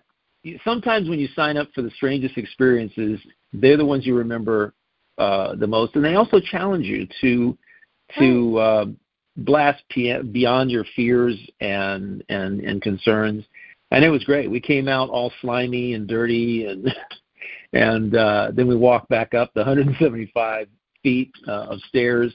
sometimes 0.65 1.09
when 1.09 1.19
you 1.19 1.29
sign 1.35 1.57
up 1.57 1.69
for 1.75 1.83
the 1.83 1.91
strangest 1.91 2.37
experiences, 2.37 3.19
they're 3.53 3.77
the 3.77 3.85
ones 3.85 4.07
you 4.07 4.15
remember 4.15 4.75
uh, 5.19 5.55
the 5.57 5.67
most, 5.67 5.95
and 5.97 6.05
they 6.05 6.15
also 6.15 6.41
challenge 6.41 6.87
you 6.87 7.07
to 7.21 7.57
to 8.19 8.59
uh, 8.59 8.85
blast 9.39 9.83
beyond 9.95 10.71
your 10.71 10.85
fears 10.95 11.37
and 11.61 12.23
and 12.29 12.61
and 12.61 12.83
concerns. 12.83 13.45
And 13.91 14.05
it 14.05 14.11
was 14.11 14.25
great. 14.25 14.51
We 14.51 14.61
came 14.61 14.89
out 14.89 15.11
all 15.11 15.33
slimy 15.41 15.95
and 15.95 16.09
dirty, 16.09 16.67
and 16.67 16.87
and 17.75 18.17
uh, 18.17 18.51
then 18.55 18.67
we 18.67 18.77
walked 18.77 19.09
back 19.09 19.35
up 19.35 19.53
the 19.55 19.61
175 19.61 20.69
feet 21.03 21.33
uh, 21.47 21.67
of 21.71 21.81
stairs. 21.89 22.33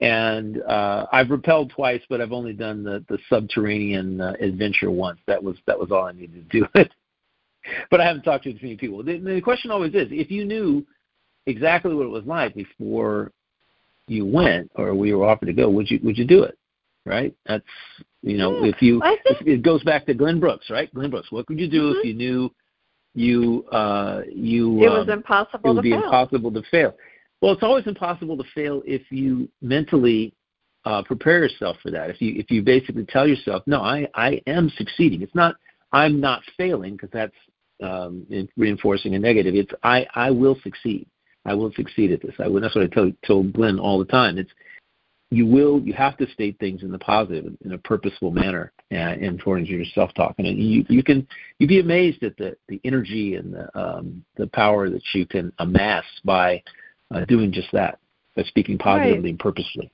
And 0.00 0.60
uh, 0.62 1.06
I've 1.12 1.28
rappelled 1.28 1.70
twice, 1.70 2.02
but 2.08 2.20
I've 2.20 2.32
only 2.32 2.52
done 2.52 2.82
the 2.82 3.04
the 3.08 3.18
subterranean 3.28 4.20
uh, 4.20 4.34
adventure 4.40 4.90
once. 4.90 5.20
That 5.28 5.42
was 5.42 5.56
that 5.66 5.78
was 5.78 5.92
all 5.92 6.04
I 6.04 6.12
needed 6.12 6.50
to 6.50 6.60
do 6.60 6.66
it 6.74 6.90
but 7.90 8.00
I 8.00 8.06
haven't 8.06 8.22
talked 8.22 8.44
to 8.44 8.52
too 8.52 8.58
many 8.62 8.76
people. 8.76 9.02
The, 9.02 9.18
the 9.18 9.40
question 9.40 9.70
always 9.70 9.94
is, 9.94 10.08
if 10.10 10.30
you 10.30 10.44
knew 10.44 10.86
exactly 11.46 11.94
what 11.94 12.06
it 12.06 12.10
was 12.10 12.24
like 12.24 12.54
before 12.54 13.32
you 14.08 14.26
went 14.26 14.70
or 14.74 14.94
we 14.94 15.12
were 15.14 15.26
offered 15.26 15.46
to 15.46 15.52
go, 15.52 15.70
would 15.70 15.90
you 15.90 16.00
would 16.02 16.18
you 16.18 16.26
do 16.26 16.42
it? 16.42 16.58
Right? 17.04 17.34
That's 17.46 17.64
you 18.22 18.36
know, 18.36 18.62
yeah, 18.62 18.70
if 18.70 18.82
you 18.82 19.00
think, 19.00 19.46
it 19.46 19.62
goes 19.62 19.82
back 19.82 20.06
to 20.06 20.14
Glenn 20.14 20.38
Brooks, 20.38 20.70
right? 20.70 20.92
Glenn 20.94 21.10
Brooks. 21.10 21.32
What 21.32 21.48
would 21.48 21.58
you 21.58 21.68
do 21.68 21.90
mm-hmm. 21.90 21.98
if 21.98 22.04
you 22.04 22.14
knew 22.14 22.54
you 23.14 23.64
uh 23.70 24.22
you 24.30 24.82
it 24.82 24.88
was 24.88 25.08
um, 25.08 25.10
impossible 25.10 25.70
it 25.70 25.74
would 25.74 25.76
to 25.76 25.82
be 25.82 25.90
fail. 25.90 26.04
impossible 26.04 26.52
to 26.52 26.62
fail. 26.70 26.94
Well, 27.40 27.52
it's 27.52 27.62
always 27.62 27.86
impossible 27.86 28.36
to 28.36 28.44
fail 28.54 28.82
if 28.86 29.02
you 29.10 29.48
mentally 29.60 30.32
uh, 30.84 31.02
prepare 31.02 31.40
yourself 31.40 31.76
for 31.82 31.90
that. 31.90 32.08
If 32.10 32.20
you 32.20 32.34
if 32.38 32.50
you 32.50 32.62
basically 32.62 33.04
tell 33.04 33.26
yourself, 33.26 33.62
no, 33.66 33.80
I 33.80 34.08
I 34.14 34.40
am 34.46 34.70
succeeding. 34.76 35.22
It's 35.22 35.34
not 35.34 35.56
I'm 35.92 36.20
not 36.20 36.42
failing 36.56 36.92
because 36.92 37.10
that's 37.12 37.34
um, 37.82 38.26
reinforcing 38.56 39.14
a 39.14 39.18
negative. 39.18 39.54
It's 39.54 39.72
I 39.82 40.06
I 40.14 40.30
will 40.30 40.56
succeed. 40.62 41.06
I 41.44 41.54
will 41.54 41.72
succeed 41.72 42.12
at 42.12 42.22
this. 42.22 42.34
I 42.38 42.48
will. 42.48 42.60
That's 42.60 42.74
what 42.74 42.84
I 42.84 42.88
tell, 42.88 43.10
told 43.26 43.52
Glenn 43.52 43.78
all 43.78 43.98
the 43.98 44.04
time. 44.04 44.38
It's 44.38 44.50
you 45.32 45.46
will. 45.46 45.80
You 45.80 45.94
have 45.94 46.16
to 46.18 46.30
state 46.30 46.58
things 46.58 46.82
in 46.82 46.92
the 46.92 46.98
positive, 46.98 47.52
in 47.64 47.72
a 47.72 47.78
purposeful 47.78 48.30
manner, 48.30 48.72
and, 48.90 49.22
and 49.22 49.38
towards 49.38 49.68
your 49.68 49.84
self-talk. 49.94 50.34
And 50.38 50.46
you 50.46 50.84
you 50.88 51.02
can 51.02 51.26
you'd 51.58 51.68
be 51.68 51.80
amazed 51.80 52.22
at 52.22 52.36
the 52.36 52.56
the 52.68 52.80
energy 52.84 53.36
and 53.36 53.54
the 53.54 53.78
um, 53.78 54.24
the 54.36 54.46
power 54.48 54.90
that 54.90 55.02
you 55.14 55.26
can 55.26 55.52
amass 55.58 56.04
by 56.24 56.62
uh, 57.14 57.24
doing 57.24 57.50
just 57.50 57.68
that, 57.72 57.98
by 58.36 58.42
speaking 58.42 58.76
positively 58.76 59.22
right. 59.22 59.30
and 59.30 59.38
purposefully. 59.38 59.90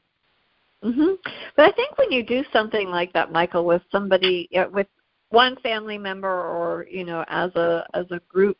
Mhm. 0.83 1.17
But 1.57 1.67
I 1.67 1.73
think 1.73 1.97
when 1.99 2.11
you 2.13 2.25
do 2.25 2.45
something 2.53 2.89
like 2.89 3.13
that, 3.13 3.33
Michael, 3.33 3.65
with 3.65 3.83
somebody 3.93 4.49
with 4.73 4.89
one 5.31 5.57
family 5.57 5.99
member 5.99 6.29
or 6.29 6.87
you 6.91 7.05
know 7.05 7.25
as 7.29 7.55
a 7.55 7.87
as 7.95 8.07
a 8.11 8.21
group 8.29 8.57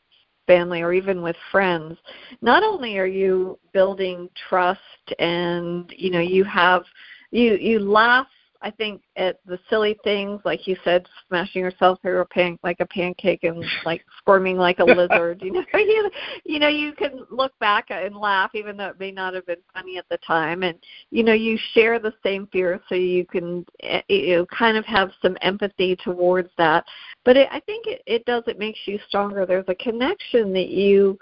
family 0.49 0.83
or 0.83 0.93
even 0.93 1.23
with 1.23 1.37
friends 1.53 1.97
not 2.43 2.65
only 2.65 2.99
are 2.99 3.07
you 3.07 3.57
building 3.73 4.29
trust 4.49 4.81
and 5.21 5.95
you 5.97 6.11
know 6.11 6.21
you 6.21 6.43
have 6.43 6.83
you 7.31 7.55
you 7.55 7.79
laugh 7.79 8.27
I 8.61 8.73
think 8.73 9.03
at 9.17 9.39
the 9.47 9.59
silly 9.71 9.97
things, 10.03 10.41
like 10.45 10.67
you 10.67 10.77
said, 10.83 11.07
smashing 11.29 11.63
yourself 11.63 12.01
through 12.03 12.21
a 12.21 12.25
pan 12.25 12.59
like 12.65 12.81
a 12.81 12.87
pancake 12.87 13.45
and 13.45 13.65
like 13.85 14.05
squirming 14.19 14.57
like 14.57 14.81
a 14.81 14.85
lizard. 14.85 15.41
You 15.43 15.53
know, 15.53 15.65
you, 15.75 16.11
you 16.45 16.59
know, 16.59 16.69
you 16.69 16.93
can 16.93 17.25
look 17.31 17.53
back 17.61 17.87
and 17.91 18.17
laugh, 18.17 18.51
even 18.55 18.77
though 18.77 18.89
it 18.89 18.99
may 18.99 19.13
not 19.13 19.35
have 19.35 19.47
been 19.47 19.63
funny 19.73 19.97
at 19.97 20.09
the 20.11 20.19
time. 20.19 20.65
And 20.65 20.77
you 21.11 21.23
know, 21.23 21.35
you 21.35 21.57
share 21.73 21.99
the 21.99 22.15
same 22.25 22.49
fear, 22.49 22.81
so 22.89 22.95
you 22.97 23.25
can 23.27 23.65
eh, 23.83 24.03
you 24.09 24.37
know 24.37 24.47
kind 24.47 24.77
of 24.77 24.85
have 24.87 25.11
some 25.23 25.37
empathy 25.41 25.97
towards 25.97 26.51
that. 26.59 26.85
But 27.25 27.37
it, 27.37 27.49
I 27.53 27.61
think 27.61 27.87
it, 27.87 28.03
it 28.07 28.25
does. 28.25 28.43
It 28.47 28.59
makes 28.59 28.81
you 28.87 28.99
stronger. 29.07 29.47
There's 29.47 29.65
a 29.69 29.75
connection 29.77 30.53
that 30.55 30.69
you 30.69 31.17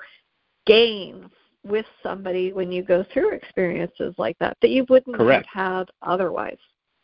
gain 0.66 1.30
with 1.64 1.86
somebody 2.02 2.52
when 2.52 2.70
you 2.70 2.82
go 2.82 3.04
through 3.12 3.32
experiences 3.32 4.14
like 4.18 4.38
that 4.38 4.56
that 4.62 4.70
you 4.70 4.86
wouldn't 4.88 5.16
Correct. 5.16 5.46
have 5.52 5.78
had 5.78 5.88
otherwise. 6.02 6.58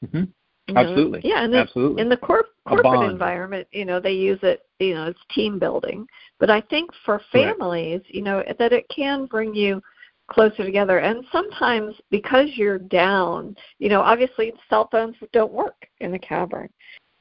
Mm-hmm. 0.04 0.24
You 0.68 0.74
know, 0.74 0.80
Absolutely. 0.80 1.20
Yeah, 1.24 1.44
and 1.44 1.54
Absolutely. 1.54 2.02
in 2.02 2.08
the 2.08 2.16
corp- 2.16 2.54
corporate 2.66 3.10
environment, 3.10 3.66
you 3.72 3.84
know, 3.84 3.98
they 3.98 4.12
use 4.12 4.38
it, 4.42 4.62
you 4.78 4.94
know, 4.94 5.06
it's 5.06 5.18
team 5.34 5.58
building. 5.58 6.06
But 6.38 6.50
I 6.50 6.60
think 6.60 6.90
for 7.04 7.20
families, 7.32 8.00
Correct. 8.00 8.14
you 8.14 8.22
know, 8.22 8.44
that 8.58 8.72
it 8.72 8.88
can 8.88 9.26
bring 9.26 9.54
you 9.54 9.82
closer 10.30 10.64
together. 10.64 10.98
And 10.98 11.24
sometimes 11.32 11.94
because 12.10 12.48
you're 12.54 12.78
down, 12.78 13.56
you 13.78 13.88
know, 13.88 14.00
obviously 14.00 14.52
cell 14.70 14.88
phones 14.90 15.16
don't 15.32 15.52
work 15.52 15.86
in 16.00 16.12
the 16.12 16.18
cavern. 16.18 16.68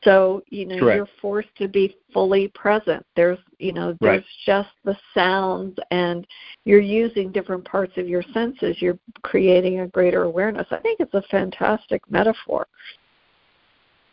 So, 0.04 0.42
you 0.50 0.66
know, 0.66 0.80
Correct. 0.80 0.98
you're 0.98 1.08
forced 1.22 1.56
to 1.58 1.68
be 1.68 1.96
fully 2.12 2.48
present. 2.50 3.06
There's, 3.16 3.38
you 3.60 3.72
know, 3.72 3.96
there's 4.02 4.24
right. 4.24 4.26
just 4.46 4.70
the 4.84 4.98
sounds 5.14 5.78
and 5.92 6.26
you're 6.66 6.82
using 6.82 7.32
different 7.32 7.64
parts 7.66 7.94
of 7.98 8.08
your 8.08 8.24
senses. 8.34 8.82
You're 8.82 8.98
creating 9.22 9.82
a 9.82 9.88
greater 9.88 10.24
awareness. 10.24 10.68
I 10.72 10.78
think 10.78 11.00
it's 11.00 11.14
a 11.14 11.22
fantastic 11.30 12.02
metaphor. 12.10 12.68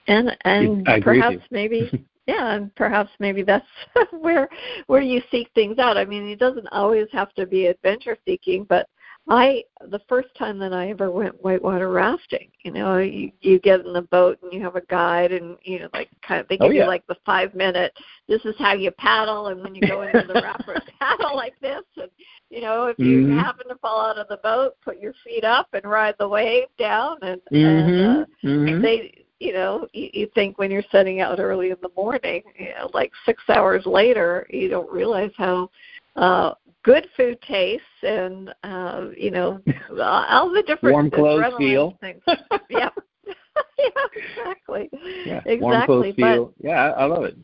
And 0.09 0.37
and 0.45 0.87
perhaps 1.03 1.43
maybe 1.51 1.91
yeah, 2.27 2.55
and 2.55 2.75
perhaps 2.75 3.11
maybe 3.19 3.43
that's 3.43 3.67
where 4.21 4.49
where 4.87 5.01
you 5.01 5.23
seek 5.31 5.51
things 5.55 5.79
out. 5.79 5.97
I 5.97 6.05
mean, 6.05 6.29
it 6.29 6.39
doesn't 6.39 6.69
always 6.69 7.09
have 7.13 7.33
to 7.35 7.47
be 7.47 7.67
adventure 7.67 8.17
seeking, 8.27 8.65
but 8.65 8.89
I 9.31 9.63
the 9.91 10.01
first 10.09 10.29
time 10.39 10.59
that 10.59 10.73
I 10.73 10.89
ever 10.89 11.11
went 11.11 11.43
whitewater 11.43 11.91
rafting, 11.91 12.51
you 12.63 12.73
know, 12.73 12.99
you, 12.99 13.31
you 13.41 13.59
get 13.59 13.85
in 13.85 13.93
the 13.93 14.03
boat 14.03 14.39
and 14.43 14.53
you 14.53 14.63
have 14.63 14.77
a 14.77 14.81
guide 14.83 15.33
and 15.33 15.57
you 15.63 15.81
know 15.81 15.89
like 15.93 16.09
kind 16.27 16.41
of 16.41 16.49
they 16.49 16.57
oh, 16.61 16.67
give 16.67 16.75
yeah. 16.75 16.83
you 16.83 16.89
like 16.89 17.07
the 17.07 17.17
five 17.27 17.55
minute 17.55 17.93
this 18.27 18.45
is 18.45 18.55
how 18.59 18.73
you 18.73 18.91
paddle 18.93 19.49
and 19.49 19.61
when 19.63 19.75
you 19.75 19.83
go 19.83 20.03
into 20.03 20.27
the 20.27 20.41
raft 20.43 20.65
paddle 21.01 21.37
like 21.37 21.59
this 21.61 21.83
and 21.97 22.11
you 22.51 22.61
know 22.61 22.87
if 22.87 22.99
you 22.99 23.27
mm-hmm. 23.27 23.39
happen 23.39 23.69
to 23.69 23.75
fall 23.77 24.01
out 24.05 24.19
of 24.19 24.29
the 24.29 24.39
boat 24.39 24.77
put 24.83 24.99
your 24.99 25.13
feet 25.25 25.45
up 25.45 25.69
and 25.75 25.85
ride 25.85 26.15
the 26.19 26.29
wave 26.29 26.67
down 26.79 27.17
and, 27.23 27.41
mm-hmm. 27.53 27.57
and 27.57 28.23
uh, 28.23 28.27
mm-hmm. 28.45 28.83
they 28.83 29.25
you 29.41 29.53
know 29.53 29.87
you, 29.93 30.09
you 30.13 30.31
think 30.35 30.59
when 30.59 30.71
you're 30.71 30.83
setting 30.91 31.21
out 31.21 31.39
early 31.39 31.71
in 31.71 31.77
the 31.83 31.91
morning 31.97 32.43
you 32.59 32.71
know 32.71 32.91
like 32.95 33.13
six 33.27 33.43
hours 33.49 33.85
later 33.85 34.47
you 34.51 34.69
don't 34.69 34.91
realize 34.91 35.33
how 35.37 35.69
uh 36.17 36.55
good 36.85 37.07
food 37.17 37.39
tastes 37.43 37.85
and 38.03 38.55
uh 38.65 39.07
you 39.17 39.31
know 39.31 39.61
all 40.01 40.51
the 40.51 40.63
different 40.67 40.95
warm 40.95 41.11
clothes 41.11 41.55
feel. 41.59 41.99
things. 42.01 42.23
Yeah 42.71 42.91
yeah 43.79 43.89
exactly. 44.15 44.91
Yeah 45.27 45.43
exactly 45.45 45.61
warm 45.61 45.87
clothes 45.87 46.15
but, 46.17 46.35
feel. 46.35 46.55
Yeah 46.61 46.71
I, 46.71 46.89
I 47.03 47.05
love 47.05 47.25
it. 47.25 47.37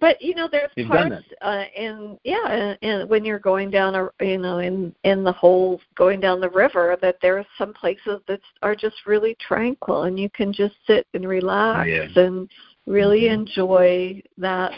But 0.00 0.20
you 0.22 0.34
know 0.34 0.48
there's 0.50 0.70
You've 0.76 0.88
parts 0.88 1.24
uh 1.40 1.64
in 1.76 2.18
yeah 2.24 2.46
and, 2.48 2.78
and 2.82 3.10
when 3.10 3.24
you're 3.24 3.38
going 3.38 3.70
down 3.70 3.94
a 3.94 4.08
you 4.24 4.38
know 4.38 4.58
in 4.58 4.94
in 5.04 5.24
the 5.24 5.32
whole 5.32 5.80
going 5.96 6.20
down 6.20 6.40
the 6.40 6.50
river 6.50 6.96
that 7.02 7.16
there 7.20 7.38
are 7.38 7.46
some 7.58 7.72
places 7.74 8.20
that 8.26 8.40
are 8.62 8.74
just 8.74 8.96
really 9.06 9.36
tranquil 9.40 10.04
and 10.04 10.18
you 10.18 10.30
can 10.30 10.52
just 10.52 10.74
sit 10.86 11.06
and 11.14 11.28
relax 11.28 11.88
yeah. 11.88 12.22
and 12.22 12.50
really 12.86 13.22
mm-hmm. 13.22 13.42
enjoy 13.42 14.22
that 14.38 14.72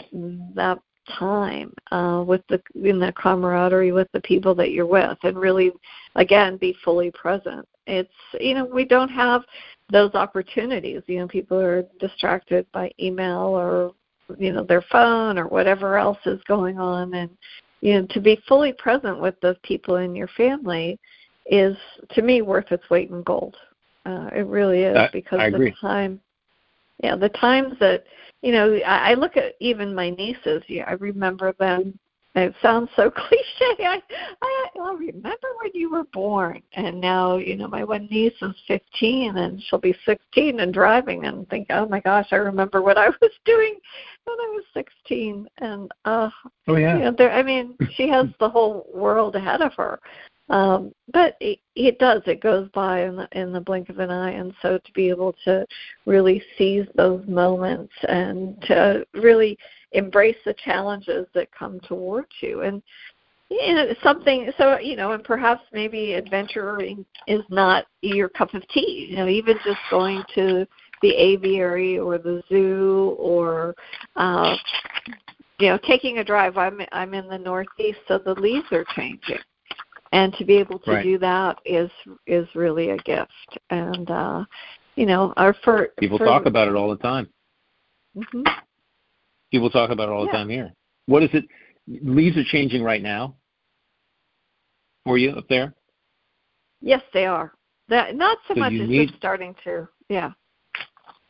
that 0.53 0.79
time 1.17 1.73
uh 1.91 2.23
with 2.25 2.41
the 2.49 2.61
in 2.83 2.99
the 2.99 3.13
camaraderie 3.13 3.91
with 3.91 4.07
the 4.11 4.21
people 4.21 4.55
that 4.55 4.71
you're 4.71 4.85
with 4.85 5.17
and 5.23 5.37
really 5.37 5.71
again 6.15 6.57
be 6.57 6.75
fully 6.83 7.11
present. 7.11 7.67
It's 7.87 8.09
you 8.39 8.55
know 8.55 8.65
we 8.65 8.85
don't 8.85 9.09
have 9.09 9.43
those 9.91 10.13
opportunities. 10.15 11.03
You 11.07 11.19
know 11.19 11.27
people 11.27 11.59
are 11.59 11.83
distracted 11.99 12.65
by 12.71 12.91
email 12.99 13.39
or 13.39 13.93
you 14.37 14.51
know 14.51 14.63
their 14.63 14.81
phone 14.81 15.37
or 15.37 15.47
whatever 15.47 15.97
else 15.97 16.17
is 16.25 16.41
going 16.47 16.79
on. 16.79 17.13
And 17.13 17.29
you 17.81 18.01
know 18.01 18.07
to 18.09 18.19
be 18.19 18.41
fully 18.47 18.73
present 18.73 19.19
with 19.19 19.39
those 19.41 19.57
people 19.63 19.97
in 19.97 20.15
your 20.15 20.29
family 20.29 20.99
is 21.45 21.77
to 22.11 22.21
me 22.21 22.41
worth 22.41 22.71
its 22.71 22.89
weight 22.89 23.11
in 23.11 23.21
gold. 23.23 23.55
Uh 24.05 24.29
it 24.35 24.47
really 24.47 24.81
is 24.83 24.97
I, 24.97 25.09
because 25.13 25.39
I 25.39 25.49
the 25.49 25.55
agree. 25.57 25.75
time 25.79 26.19
yeah 27.03 27.15
the 27.15 27.29
times 27.29 27.73
that 27.79 28.05
you 28.45 28.51
know 28.51 28.75
I, 28.85 29.11
I 29.11 29.13
look 29.15 29.35
at 29.35 29.55
even 29.59 29.93
my 29.93 30.11
nieces 30.11 30.63
yeah 30.67 30.85
i 30.87 30.93
remember 30.93 31.53
them 31.59 31.99
it 32.35 32.53
sounds 32.61 32.89
so 32.95 33.09
cliche. 33.15 33.75
I, 33.79 34.01
I 34.41 34.67
I 34.81 34.93
remember 34.93 35.47
when 35.61 35.71
you 35.73 35.89
were 35.89 36.03
born, 36.13 36.61
and 36.73 36.99
now 36.99 37.37
you 37.37 37.55
know 37.55 37.67
my 37.67 37.83
one 37.83 38.07
niece 38.11 38.33
is 38.41 38.53
15, 38.67 39.37
and 39.37 39.61
she'll 39.63 39.79
be 39.79 39.95
16 40.05 40.59
and 40.59 40.73
driving, 40.73 41.25
and 41.25 41.47
think, 41.49 41.67
oh 41.69 41.87
my 41.87 42.01
gosh, 42.01 42.27
I 42.31 42.35
remember 42.35 42.81
what 42.81 42.97
I 42.97 43.07
was 43.21 43.31
doing 43.45 43.75
when 44.25 44.37
I 44.37 44.49
was 44.53 44.63
16, 44.73 45.47
and 45.59 45.91
uh, 46.03 46.29
oh 46.67 46.75
yeah, 46.75 46.97
you 46.97 47.03
know, 47.05 47.15
there. 47.17 47.31
I 47.31 47.41
mean, 47.41 47.77
she 47.95 48.09
has 48.09 48.27
the 48.39 48.49
whole 48.49 48.89
world 48.93 49.35
ahead 49.35 49.61
of 49.61 49.73
her, 49.75 49.99
um, 50.49 50.93
but 51.11 51.35
it, 51.39 51.59
it 51.75 51.97
does. 51.97 52.21
It 52.27 52.41
goes 52.41 52.69
by 52.73 53.03
in 53.03 53.15
the 53.15 53.27
in 53.31 53.51
the 53.51 53.61
blink 53.61 53.89
of 53.89 53.99
an 53.99 54.11
eye, 54.11 54.31
and 54.31 54.53
so 54.61 54.77
to 54.77 54.91
be 54.93 55.09
able 55.09 55.35
to 55.45 55.65
really 56.05 56.41
seize 56.57 56.85
those 56.95 57.25
moments 57.27 57.93
and 58.07 58.61
to 58.63 59.05
really 59.13 59.57
embrace 59.93 60.37
the 60.45 60.53
challenges 60.63 61.25
that 61.33 61.51
come 61.51 61.79
towards 61.81 62.29
you. 62.41 62.61
And 62.61 62.83
you 63.49 63.73
know 63.73 63.93
something 64.03 64.51
so 64.57 64.77
you 64.79 64.95
know 64.95 65.11
and 65.11 65.23
perhaps 65.23 65.63
maybe 65.71 66.15
adventuring 66.15 67.05
is 67.27 67.41
not 67.49 67.85
your 68.01 68.29
cup 68.29 68.53
of 68.53 68.67
tea. 68.69 69.07
You 69.09 69.17
know 69.17 69.27
even 69.27 69.57
just 69.65 69.79
going 69.89 70.23
to 70.35 70.67
the 71.01 71.11
aviary 71.11 71.97
or 71.97 72.19
the 72.19 72.43
zoo 72.49 73.15
or 73.17 73.73
uh 74.15 74.55
you 75.59 75.69
know 75.69 75.79
taking 75.87 76.19
a 76.19 76.23
drive. 76.23 76.57
I'm 76.57 76.81
i'm 76.91 77.15
in 77.15 77.27
the 77.27 77.37
northeast 77.37 77.99
so 78.07 78.19
the 78.19 78.35
leaves 78.35 78.67
are 78.71 78.85
changing 78.95 79.39
and 80.11 80.33
to 80.33 80.45
be 80.45 80.55
able 80.55 80.79
to 80.79 80.91
right. 80.91 81.03
do 81.03 81.17
that 81.17 81.57
is 81.65 81.89
is 82.27 82.47
really 82.55 82.91
a 82.91 82.97
gift 82.97 83.57
and 83.69 84.09
uh 84.11 84.43
you 84.95 85.05
know 85.05 85.33
our 85.37 85.53
for 85.63 85.89
people 85.99 86.17
for, 86.17 86.25
talk 86.25 86.45
about 86.45 86.67
it 86.67 86.75
all 86.75 86.89
the 86.89 86.97
time 86.97 87.27
mm-hmm. 88.15 88.43
People 89.55 89.69
talk 89.69 89.89
about 89.89 90.09
it 90.09 90.11
all 90.11 90.25
the 90.25 90.31
time 90.33 90.49
here. 90.49 90.73
What 91.05 91.23
is 91.23 91.29
it? 91.31 91.45
Leaves 91.87 92.35
are 92.35 92.43
changing 92.43 92.83
right 92.83 93.01
now 93.01 93.35
for 95.05 95.17
you 95.17 95.31
up 95.31 95.47
there? 95.47 95.73
Yes, 96.81 97.01
they 97.13 97.25
are. 97.25 97.53
That 97.87 98.15
not 98.15 98.37
so, 98.49 98.53
so 98.53 98.59
much 98.59 98.73
as 98.73 98.89
need, 98.89 99.07
just 99.07 99.17
starting 99.17 99.55
to. 99.63 99.87
Yeah. 100.09 100.31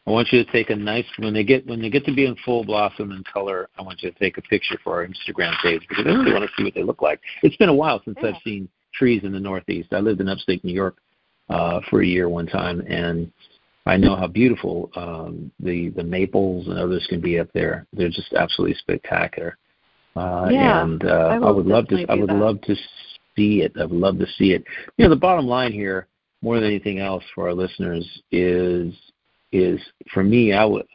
I 0.07 0.11
want 0.11 0.31
you 0.31 0.43
to 0.43 0.51
take 0.51 0.69
a 0.69 0.75
nice 0.75 1.05
when 1.17 1.33
they 1.33 1.43
get 1.43 1.65
when 1.65 1.81
they 1.81 1.89
get 1.89 2.05
to 2.05 2.13
be 2.13 2.25
in 2.25 2.35
full 2.45 2.63
blossom 2.63 3.11
and 3.11 3.25
color. 3.25 3.69
I 3.77 3.81
want 3.81 4.03
you 4.03 4.11
to 4.11 4.19
take 4.19 4.37
a 4.37 4.41
picture 4.41 4.77
for 4.83 4.93
our 4.95 5.07
Instagram 5.07 5.53
page 5.63 5.81
because 5.89 6.05
I 6.05 6.09
really 6.09 6.31
want 6.31 6.43
to 6.45 6.51
see 6.55 6.63
what 6.63 6.75
they 6.75 6.83
look 6.83 7.01
like. 7.01 7.19
It's 7.41 7.55
been 7.57 7.69
a 7.69 7.73
while 7.73 8.01
since 8.05 8.17
yeah. 8.21 8.29
I've 8.29 8.41
seen 8.43 8.69
trees 8.93 9.23
in 9.23 9.31
the 9.31 9.39
Northeast. 9.39 9.89
I 9.93 9.99
lived 9.99 10.21
in 10.21 10.29
upstate 10.29 10.63
New 10.63 10.73
York 10.73 10.97
uh, 11.49 11.79
for 11.89 12.01
a 12.01 12.05
year 12.05 12.29
one 12.29 12.45
time, 12.45 12.81
and 12.81 13.31
I 13.87 13.97
know 13.97 14.15
how 14.15 14.27
beautiful 14.27 14.91
um, 14.95 15.51
the 15.59 15.89
the 15.89 16.03
maples 16.03 16.67
and 16.67 16.77
others 16.77 17.05
can 17.09 17.19
be 17.19 17.39
up 17.39 17.49
there. 17.53 17.87
They're 17.91 18.09
just 18.09 18.33
absolutely 18.33 18.75
spectacular. 18.77 19.57
Uh, 20.15 20.49
yeah, 20.51 20.83
and 20.83 21.03
uh, 21.03 21.07
I, 21.07 21.35
I 21.37 21.51
would 21.51 21.65
love 21.65 21.87
to. 21.87 22.05
I 22.09 22.13
would 22.15 22.29
that. 22.29 22.35
love 22.35 22.61
to 22.61 22.75
see 23.35 23.61
it. 23.61 23.73
I 23.79 23.85
would 23.85 23.91
love 23.91 24.19
to 24.19 24.27
see 24.37 24.51
it. 24.51 24.63
You 24.97 25.05
know, 25.05 25.09
the 25.09 25.15
bottom 25.19 25.47
line 25.47 25.71
here, 25.71 26.07
more 26.41 26.55
than 26.59 26.65
anything 26.65 26.99
else, 26.99 27.23
for 27.33 27.47
our 27.47 27.53
listeners 27.53 28.07
is 28.31 28.93
is 29.55 29.79
for 30.13 30.23
me. 30.23 30.53
I 30.53 30.65
would. 30.65 30.85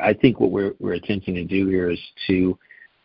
I 0.00 0.14
think 0.14 0.40
what 0.40 0.50
we're 0.50 0.74
we're 0.78 0.94
attempting 0.94 1.34
to 1.34 1.44
do 1.44 1.66
here 1.68 1.90
is 1.90 2.00
to 2.28 2.58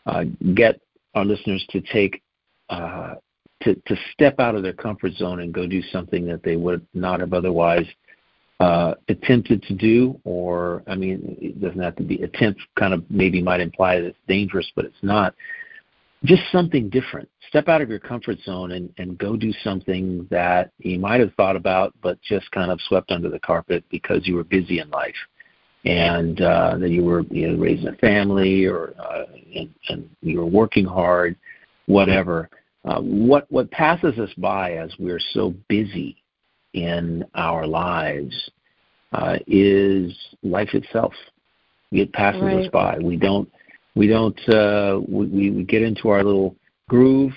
uh, 0.05 0.23
get 0.53 0.79
our 1.15 1.25
listeners 1.25 1.65
to 1.69 1.81
take. 1.81 2.21
Uh, 2.69 3.15
to, 3.61 3.75
to 3.87 3.95
step 4.11 4.41
out 4.41 4.55
of 4.55 4.63
their 4.63 4.73
comfort 4.73 5.13
zone 5.13 5.39
and 5.39 5.53
go 5.53 5.65
do 5.65 5.81
something 5.83 6.25
that 6.25 6.43
they 6.43 6.57
would 6.57 6.85
not 6.93 7.21
have 7.21 7.31
otherwise 7.31 7.85
uh, 8.59 8.93
attempted 9.07 9.63
to 9.63 9.73
do, 9.73 10.19
or 10.23 10.83
I 10.87 10.95
mean, 10.95 11.37
it 11.41 11.61
doesn't 11.61 11.81
have 11.81 11.95
to 11.97 12.03
be 12.03 12.21
attempt. 12.23 12.61
Kind 12.77 12.93
of 12.93 13.03
maybe 13.09 13.41
might 13.41 13.61
imply 13.61 13.99
that 13.99 14.07
it's 14.07 14.17
dangerous, 14.27 14.69
but 14.75 14.85
it's 14.85 15.01
not. 15.01 15.33
Just 16.25 16.43
something 16.51 16.89
different. 16.89 17.29
Step 17.49 17.67
out 17.67 17.81
of 17.81 17.89
your 17.89 17.99
comfort 17.99 18.37
zone 18.45 18.71
and, 18.71 18.93
and 18.97 19.17
go 19.17 19.35
do 19.35 19.51
something 19.63 20.27
that 20.31 20.71
you 20.79 20.97
might 20.97 21.19
have 21.19 21.33
thought 21.35 21.55
about, 21.55 21.93
but 22.01 22.21
just 22.21 22.49
kind 22.51 22.71
of 22.71 22.79
swept 22.87 23.11
under 23.11 23.29
the 23.29 23.39
carpet 23.39 23.83
because 23.91 24.25
you 24.25 24.35
were 24.35 24.43
busy 24.43 24.79
in 24.79 24.89
life, 24.89 25.15
and 25.85 26.41
uh, 26.41 26.77
that 26.77 26.89
you 26.89 27.03
were 27.03 27.21
you 27.29 27.49
know, 27.49 27.61
raising 27.61 27.87
a 27.87 27.95
family 27.95 28.65
or 28.65 28.93
uh, 28.99 29.25
and, 29.55 29.73
and 29.89 30.09
you 30.21 30.39
were 30.39 30.45
working 30.45 30.85
hard, 30.85 31.35
whatever. 31.87 32.49
Uh, 32.85 32.99
what 33.01 33.45
what 33.51 33.69
passes 33.71 34.17
us 34.17 34.33
by 34.37 34.73
as 34.73 34.91
we're 34.97 35.21
so 35.33 35.53
busy 35.67 36.17
in 36.73 37.23
our 37.35 37.67
lives 37.67 38.49
uh, 39.13 39.37
is 39.45 40.13
life 40.41 40.73
itself. 40.73 41.13
It 41.91 42.11
passes 42.13 42.41
right. 42.41 42.65
us 42.65 42.71
by. 42.71 42.97
We 42.97 43.17
don't 43.17 43.49
we 43.95 44.07
don't 44.07 44.37
uh, 44.49 44.99
we, 45.07 45.51
we 45.51 45.63
get 45.63 45.81
into 45.81 46.09
our 46.09 46.23
little 46.23 46.55
groove. 46.89 47.33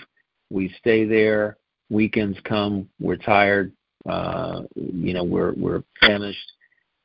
We 0.50 0.74
stay 0.78 1.04
there. 1.04 1.57
Weekends 1.90 2.38
come. 2.44 2.88
We're 3.00 3.16
tired. 3.16 3.72
Uh, 4.09 4.62
you 4.74 5.12
know, 5.12 5.24
we're 5.24 5.52
we're 5.54 5.82
famished, 6.00 6.52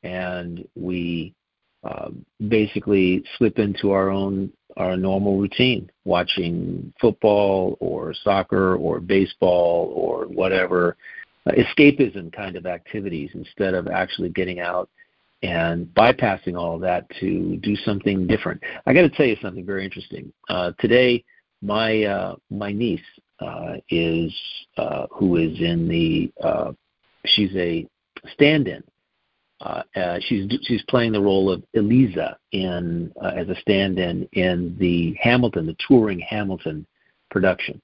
and 0.02 0.66
we 0.74 1.34
uh, 1.84 2.10
basically 2.48 3.24
slip 3.38 3.58
into 3.58 3.90
our 3.90 4.10
own 4.10 4.52
our 4.76 4.96
normal 4.96 5.38
routine, 5.38 5.90
watching 6.04 6.92
football 7.00 7.76
or 7.80 8.14
soccer 8.14 8.76
or 8.76 9.00
baseball 9.00 9.92
or 9.94 10.24
whatever 10.24 10.96
escapism 11.48 12.32
kind 12.32 12.56
of 12.56 12.66
activities 12.66 13.30
instead 13.34 13.74
of 13.74 13.88
actually 13.88 14.28
getting 14.28 14.60
out 14.60 14.88
and 15.42 15.86
bypassing 15.86 16.56
all 16.56 16.76
of 16.76 16.80
that 16.82 17.08
to 17.20 17.56
do 17.58 17.74
something 17.76 18.26
different. 18.26 18.62
I 18.86 18.92
got 18.92 19.02
to 19.02 19.10
tell 19.10 19.26
you 19.26 19.36
something 19.42 19.66
very 19.66 19.84
interesting. 19.84 20.32
Uh, 20.48 20.72
today, 20.78 21.24
my 21.60 22.04
uh, 22.04 22.36
my 22.50 22.72
niece 22.72 23.00
uh, 23.40 23.74
is 23.88 24.34
uh, 24.76 25.06
who 25.10 25.36
is 25.36 25.60
in 25.60 25.88
the 25.88 26.32
uh, 26.42 26.72
she's 27.26 27.54
a 27.56 27.86
stand-in. 28.32 28.82
Uh, 29.60 29.82
uh, 29.94 30.18
she's 30.20 30.50
she's 30.62 30.82
playing 30.88 31.12
the 31.12 31.20
role 31.20 31.50
of 31.50 31.62
Eliza 31.74 32.36
in 32.50 33.12
uh, 33.22 33.28
as 33.36 33.48
a 33.48 33.54
stand-in 33.60 34.28
in 34.32 34.76
the 34.78 35.16
Hamilton, 35.20 35.66
the 35.66 35.76
touring 35.86 36.18
Hamilton 36.18 36.84
production, 37.30 37.80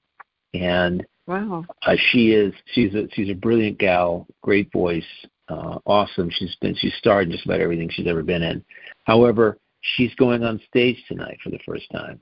and 0.53 1.05
wow, 1.25 1.63
uh, 1.85 1.95
she 2.11 2.31
is 2.31 2.53
she's 2.73 2.93
a 2.95 3.07
she's 3.13 3.29
a 3.29 3.33
brilliant 3.33 3.77
gal, 3.77 4.27
great 4.41 4.69
voice, 4.73 5.05
uh, 5.49 5.79
awesome. 5.85 6.29
She's 6.31 6.55
been 6.61 6.75
she's 6.75 6.93
starred 6.95 7.27
in 7.27 7.31
just 7.31 7.45
about 7.45 7.59
everything 7.59 7.89
she's 7.91 8.07
ever 8.07 8.23
been 8.23 8.43
in. 8.43 8.63
However, 9.05 9.57
she's 9.81 10.13
going 10.15 10.43
on 10.43 10.61
stage 10.67 10.97
tonight 11.07 11.37
for 11.43 11.49
the 11.49 11.59
first 11.65 11.85
time, 11.91 12.19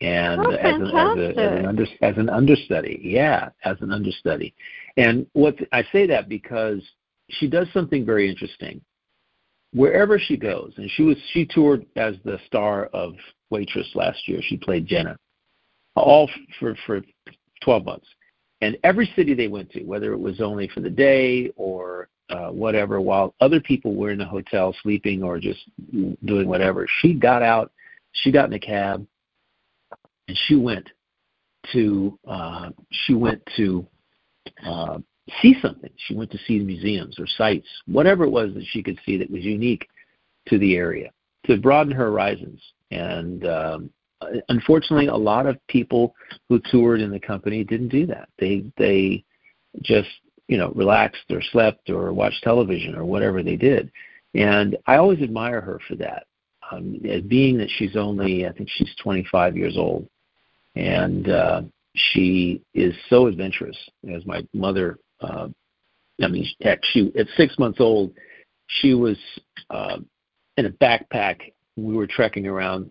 and 0.00 0.40
oh, 0.40 0.50
as, 0.50 0.74
an, 0.74 0.86
as, 0.86 0.92
a, 0.92 1.40
as, 1.40 1.58
an 1.58 1.66
under, 1.66 1.86
as 2.02 2.16
an 2.16 2.28
understudy, 2.28 3.00
yeah, 3.02 3.48
as 3.64 3.76
an 3.80 3.92
understudy. 3.92 4.54
And 4.96 5.26
what 5.32 5.56
I 5.72 5.84
say 5.92 6.06
that 6.06 6.28
because 6.28 6.82
she 7.30 7.48
does 7.48 7.68
something 7.72 8.04
very 8.04 8.28
interesting. 8.28 8.80
Wherever 9.72 10.18
she 10.18 10.36
goes, 10.36 10.72
and 10.78 10.90
she 10.90 11.02
was 11.02 11.16
she 11.32 11.46
toured 11.46 11.86
as 11.94 12.16
the 12.24 12.38
star 12.46 12.86
of 12.86 13.14
Waitress 13.50 13.88
last 13.94 14.26
year. 14.26 14.40
She 14.42 14.56
played 14.56 14.86
Jenna, 14.86 15.16
all 15.94 16.28
for 16.58 16.76
for 16.86 17.02
12 17.62 17.84
months. 17.84 18.06
And 18.62 18.76
every 18.84 19.10
city 19.16 19.32
they 19.34 19.48
went 19.48 19.70
to, 19.72 19.84
whether 19.84 20.12
it 20.12 20.18
was 20.18 20.40
only 20.40 20.68
for 20.68 20.80
the 20.80 20.90
day 20.90 21.50
or 21.56 22.08
uh, 22.30 22.50
whatever, 22.50 23.00
while 23.00 23.34
other 23.40 23.60
people 23.60 23.94
were 23.94 24.10
in 24.10 24.18
the 24.18 24.24
hotel 24.24 24.74
sleeping 24.82 25.22
or 25.22 25.38
just 25.38 25.60
doing 26.24 26.48
whatever. 26.48 26.86
She 27.00 27.14
got 27.14 27.42
out, 27.42 27.72
she 28.12 28.30
got 28.30 28.46
in 28.46 28.52
a 28.54 28.58
cab, 28.58 29.06
and 30.28 30.38
she 30.46 30.56
went 30.56 30.88
to 31.72 32.18
uh, 32.26 32.70
she 33.06 33.14
went 33.14 33.42
to 33.56 33.86
uh, 34.64 34.98
see 35.42 35.54
something. 35.60 35.90
She 36.06 36.14
went 36.14 36.30
to 36.30 36.38
see 36.46 36.58
museums 36.58 37.18
or 37.18 37.26
sites, 37.26 37.66
whatever 37.86 38.24
it 38.24 38.30
was 38.30 38.54
that 38.54 38.64
she 38.70 38.82
could 38.82 38.98
see 39.04 39.16
that 39.18 39.30
was 39.30 39.44
unique 39.44 39.88
to 40.48 40.58
the 40.58 40.76
area 40.76 41.10
to 41.46 41.56
broaden 41.56 41.92
her 41.92 42.04
horizons. 42.04 42.60
And 42.90 43.46
um, 43.46 43.90
unfortunately, 44.48 45.06
a 45.06 45.16
lot 45.16 45.46
of 45.46 45.58
people 45.68 46.14
who 46.48 46.60
toured 46.70 47.00
in 47.00 47.10
the 47.10 47.20
company 47.20 47.64
didn't 47.64 47.88
do 47.88 48.06
that. 48.06 48.28
They 48.38 48.64
they 48.76 49.24
just 49.82 50.08
you 50.50 50.58
know, 50.58 50.72
relaxed 50.74 51.22
or 51.30 51.40
slept 51.52 51.88
or 51.90 52.12
watched 52.12 52.42
television 52.42 52.96
or 52.96 53.04
whatever 53.04 53.40
they 53.40 53.54
did. 53.54 53.88
And 54.34 54.76
I 54.84 54.96
always 54.96 55.22
admire 55.22 55.60
her 55.60 55.78
for 55.86 55.94
that. 55.96 56.26
Um, 56.72 57.00
being 57.28 57.56
that 57.58 57.70
she's 57.78 57.96
only, 57.96 58.46
I 58.46 58.52
think 58.52 58.68
she's 58.68 58.92
25 59.00 59.56
years 59.56 59.76
old, 59.76 60.08
and 60.74 61.28
uh, 61.28 61.62
she 61.94 62.62
is 62.74 62.94
so 63.08 63.28
adventurous. 63.28 63.76
As 64.12 64.26
my 64.26 64.44
mother, 64.52 64.98
uh, 65.20 65.48
I 66.20 66.28
mean, 66.28 66.46
heck, 66.60 66.80
she 66.92 67.12
at 67.18 67.26
six 67.36 67.56
months 67.58 67.80
old, 67.80 68.12
she 68.66 68.94
was 68.94 69.18
uh, 69.70 69.98
in 70.56 70.66
a 70.66 70.70
backpack. 70.70 71.52
We 71.76 71.94
were 71.94 72.06
trekking 72.08 72.46
around 72.46 72.90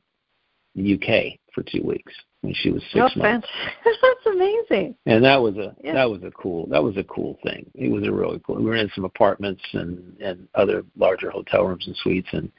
the 0.76 0.96
UK 0.96 1.39
for 1.54 1.64
two 1.64 1.82
weeks 1.84 2.14
when 2.42 2.54
she 2.54 2.72
was 2.72 2.82
six 2.94 3.12
oh, 3.16 3.20
months. 3.20 3.48
That's 3.86 4.26
amazing. 4.36 4.96
And 5.06 5.24
that 5.24 5.42
was 5.42 5.56
a 5.58 5.76
yeah. 5.84 5.94
that 5.94 6.10
was 6.10 6.24
a 6.24 6.32
cool 6.32 6.68
that 6.68 6.84
was 6.84 6.98
a 6.98 7.04
cool 7.04 7.38
thing. 7.44 7.70
It 7.76 7.92
was 7.92 8.08
a 8.08 8.12
really 8.12 8.42
cool. 8.46 8.56
We 8.56 8.66
were 8.66 8.76
in 8.76 8.92
some 8.96 9.06
apartments 9.06 9.62
and 9.74 10.16
and 10.22 10.48
other 10.56 10.84
larger 10.98 11.30
hotel 11.30 11.66
rooms 11.66 11.88
and 11.88 11.96
suites 11.98 12.30
and 12.32 12.52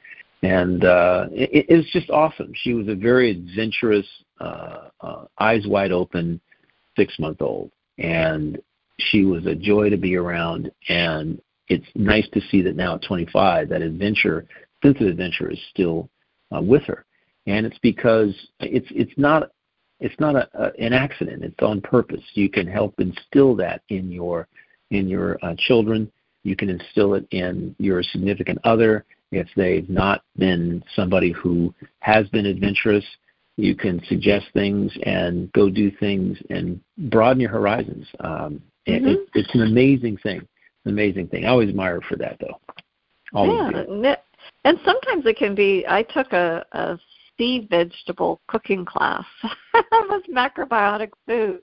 and 0.43 0.83
uh 0.83 1.27
it, 1.31 1.65
it 1.69 1.75
was 1.75 1.89
just 1.91 2.09
awesome. 2.09 2.51
She 2.55 2.73
was 2.73 2.87
a 2.87 2.95
very 2.95 3.31
adventurous, 3.31 4.07
uh, 4.39 4.89
uh 5.01 5.25
eyes 5.39 5.65
wide 5.67 5.91
open 5.91 6.39
six 6.95 7.17
month 7.19 7.41
old, 7.41 7.71
and 7.97 8.61
she 8.99 9.23
was 9.23 9.45
a 9.45 9.55
joy 9.55 9.89
to 9.89 9.97
be 9.97 10.15
around. 10.15 10.71
And 10.89 11.41
it's 11.67 11.87
nice 11.95 12.27
to 12.33 12.41
see 12.49 12.61
that 12.63 12.75
now 12.75 12.95
at 12.95 13.03
25, 13.03 13.69
that 13.69 13.81
adventure, 13.81 14.45
sense 14.83 14.97
of 14.99 15.07
adventure, 15.07 15.49
is 15.49 15.59
still 15.71 16.09
uh, 16.55 16.61
with 16.61 16.83
her 16.83 17.05
and 17.47 17.65
it's 17.65 17.77
because 17.79 18.33
it's 18.59 18.87
it's 18.91 19.13
not 19.17 19.51
it's 19.99 20.19
not 20.19 20.35
a, 20.35 20.49
a, 20.53 20.71
an 20.83 20.93
accident. 20.93 21.43
It's 21.43 21.61
on 21.61 21.79
purpose. 21.81 22.23
You 22.33 22.49
can 22.49 22.67
help 22.67 22.99
instill 22.99 23.55
that 23.57 23.81
in 23.89 24.11
your 24.11 24.47
in 24.89 25.07
your 25.07 25.37
uh, 25.43 25.55
children. 25.57 26.11
You 26.43 26.55
can 26.55 26.69
instill 26.69 27.13
it 27.13 27.25
in 27.31 27.75
your 27.77 28.01
significant 28.03 28.59
other 28.63 29.05
if 29.31 29.47
they've 29.55 29.89
not 29.89 30.23
been 30.37 30.83
somebody 30.95 31.31
who 31.31 31.73
has 31.99 32.27
been 32.29 32.45
adventurous. 32.45 33.05
You 33.57 33.75
can 33.75 34.01
suggest 34.07 34.47
things 34.53 34.91
and 35.03 35.51
go 35.53 35.69
do 35.69 35.91
things 35.91 36.37
and 36.49 36.81
broaden 37.09 37.39
your 37.39 37.51
horizons. 37.51 38.07
Um, 38.21 38.61
mm-hmm. 38.87 39.07
it, 39.07 39.19
it's 39.35 39.53
an 39.53 39.61
amazing 39.61 40.17
thing. 40.17 40.47
An 40.85 40.91
amazing 40.91 41.27
thing. 41.27 41.45
I 41.45 41.49
always 41.49 41.69
admire 41.69 41.95
her 41.95 42.01
for 42.09 42.15
that, 42.17 42.37
though. 42.39 42.59
Always 43.33 43.71
yeah, 43.75 43.83
do. 43.83 44.15
and 44.65 44.79
sometimes 44.83 45.25
it 45.25 45.37
can 45.37 45.53
be. 45.53 45.85
I 45.87 46.01
took 46.01 46.33
a, 46.33 46.65
a 46.71 46.97
sea 47.37 47.67
vegetable 47.69 48.41
cooking 48.47 48.85
class 48.85 49.25
with 50.09 50.23
macrobiotic 50.29 51.09
food. 51.27 51.59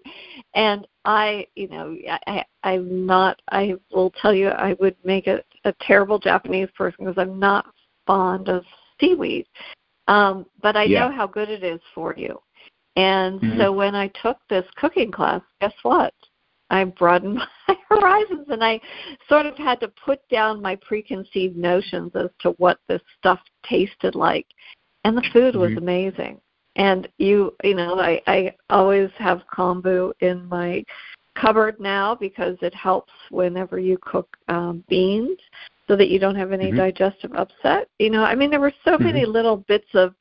And 0.54 0.86
i 1.04 1.46
you 1.54 1.68
know 1.68 1.96
i 2.26 2.44
i'm 2.64 3.06
not 3.06 3.40
i 3.50 3.74
will 3.92 4.12
tell 4.20 4.34
you 4.34 4.48
i 4.48 4.74
would 4.80 4.96
make 5.04 5.26
a, 5.26 5.42
a 5.64 5.72
terrible 5.80 6.18
japanese 6.18 6.68
person 6.76 6.96
because 6.98 7.16
i'm 7.16 7.38
not 7.38 7.66
fond 8.06 8.48
of 8.48 8.64
seaweed. 9.00 9.46
Um 10.06 10.46
but 10.62 10.76
i 10.76 10.84
yeah. 10.84 11.08
know 11.08 11.14
how 11.14 11.26
good 11.26 11.48
it 11.48 11.62
is 11.62 11.80
for 11.94 12.14
you. 12.16 12.40
And 12.96 13.40
mm-hmm. 13.40 13.60
so 13.60 13.72
when 13.72 13.94
i 13.94 14.08
took 14.22 14.38
this 14.50 14.66
cooking 14.76 15.10
class 15.10 15.42
guess 15.60 15.74
what? 15.82 16.14
I 16.70 16.84
broadened 16.84 17.38
my 17.68 17.76
horizons 17.88 18.46
and 18.50 18.62
I 18.62 18.80
sort 19.28 19.46
of 19.46 19.56
had 19.56 19.80
to 19.80 19.92
put 20.04 20.20
down 20.28 20.60
my 20.60 20.76
preconceived 20.76 21.56
notions 21.56 22.12
as 22.14 22.28
to 22.40 22.50
what 22.58 22.78
this 22.88 23.00
stuff 23.18 23.40
tasted 23.64 24.14
like 24.14 24.46
and 25.08 25.16
the 25.16 25.28
food 25.32 25.56
was 25.56 25.70
mm-hmm. 25.70 25.78
amazing. 25.78 26.40
And 26.76 27.08
you, 27.16 27.54
you 27.64 27.74
know, 27.74 27.98
I 27.98 28.20
I 28.26 28.54
always 28.70 29.10
have 29.16 29.42
kombu 29.52 30.12
in 30.20 30.46
my 30.48 30.84
cupboard 31.34 31.80
now 31.80 32.14
because 32.14 32.56
it 32.60 32.74
helps 32.74 33.12
whenever 33.30 33.78
you 33.78 33.96
cook 34.02 34.28
um, 34.48 34.84
beans, 34.88 35.38
so 35.88 35.96
that 35.96 36.10
you 36.10 36.18
don't 36.18 36.34
have 36.34 36.52
any 36.52 36.66
mm-hmm. 36.66 36.76
digestive 36.76 37.32
upset. 37.32 37.88
You 37.98 38.10
know, 38.10 38.22
I 38.22 38.34
mean, 38.34 38.50
there 38.50 38.60
were 38.60 38.72
so 38.84 38.92
mm-hmm. 38.92 39.04
many 39.04 39.24
little 39.26 39.56
bits 39.56 39.88
of 39.94 40.14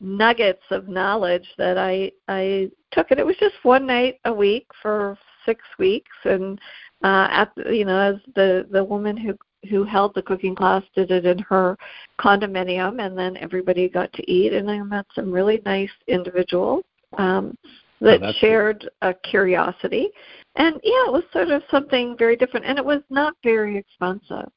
nuggets 0.00 0.62
of 0.70 0.88
knowledge 0.88 1.48
that 1.56 1.78
I 1.78 2.12
I 2.28 2.70
took, 2.92 3.10
and 3.10 3.18
it 3.18 3.26
was 3.26 3.36
just 3.40 3.54
one 3.62 3.86
night 3.86 4.20
a 4.26 4.32
week 4.32 4.66
for 4.82 5.16
six 5.46 5.62
weeks, 5.78 6.16
and 6.24 6.60
uh, 7.02 7.28
at 7.30 7.50
you 7.72 7.86
know, 7.86 7.98
as 7.98 8.16
the 8.34 8.68
the 8.70 8.84
woman 8.84 9.16
who 9.16 9.34
who 9.68 9.84
held 9.84 10.14
the 10.14 10.22
cooking 10.22 10.54
class 10.54 10.82
did 10.94 11.10
it 11.10 11.26
in 11.26 11.38
her 11.40 11.76
condominium, 12.18 13.04
and 13.04 13.16
then 13.16 13.36
everybody 13.38 13.88
got 13.88 14.12
to 14.14 14.30
eat. 14.30 14.52
And 14.52 14.70
I 14.70 14.82
met 14.82 15.06
some 15.14 15.32
really 15.32 15.60
nice 15.64 15.90
individuals 16.06 16.84
um, 17.18 17.56
that 18.00 18.22
oh, 18.22 18.32
shared 18.40 18.80
cool. 18.80 19.10
a 19.10 19.14
curiosity. 19.14 20.10
And 20.56 20.76
yeah, 20.84 21.06
it 21.06 21.12
was 21.12 21.24
sort 21.32 21.50
of 21.50 21.62
something 21.70 22.16
very 22.16 22.36
different, 22.36 22.66
and 22.66 22.78
it 22.78 22.84
was 22.84 23.02
not 23.10 23.34
very 23.42 23.76
expensive. 23.76 24.50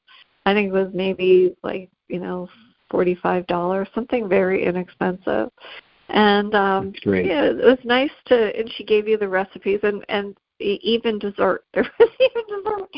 I 0.46 0.54
think 0.54 0.68
it 0.68 0.72
was 0.72 0.90
maybe 0.94 1.56
like 1.62 1.90
you 2.08 2.20
know 2.20 2.48
forty-five 2.90 3.46
dollars, 3.46 3.88
something 3.94 4.28
very 4.28 4.64
inexpensive. 4.64 5.50
And 6.08 6.54
um 6.54 6.92
yeah, 7.04 7.50
it 7.50 7.56
was 7.56 7.78
nice 7.84 8.10
to 8.26 8.56
and 8.58 8.72
she 8.76 8.84
gave 8.84 9.06
you 9.06 9.18
the 9.18 9.28
recipes 9.28 9.80
and 9.82 10.04
and 10.08 10.36
even 10.60 11.18
dessert. 11.18 11.64
There 11.74 11.86
was 11.98 12.10
even 12.20 12.44
dessert 12.48 12.88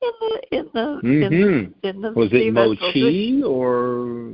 in 0.00 0.12
the 0.20 0.40
in 0.50 0.70
the 0.72 1.00
Mhm. 1.02 1.74
in, 1.82 1.96
in 1.96 2.02
the 2.02 2.12
Was 2.12 2.32
it 2.32 2.52
mochi 2.52 3.42
or 3.42 4.32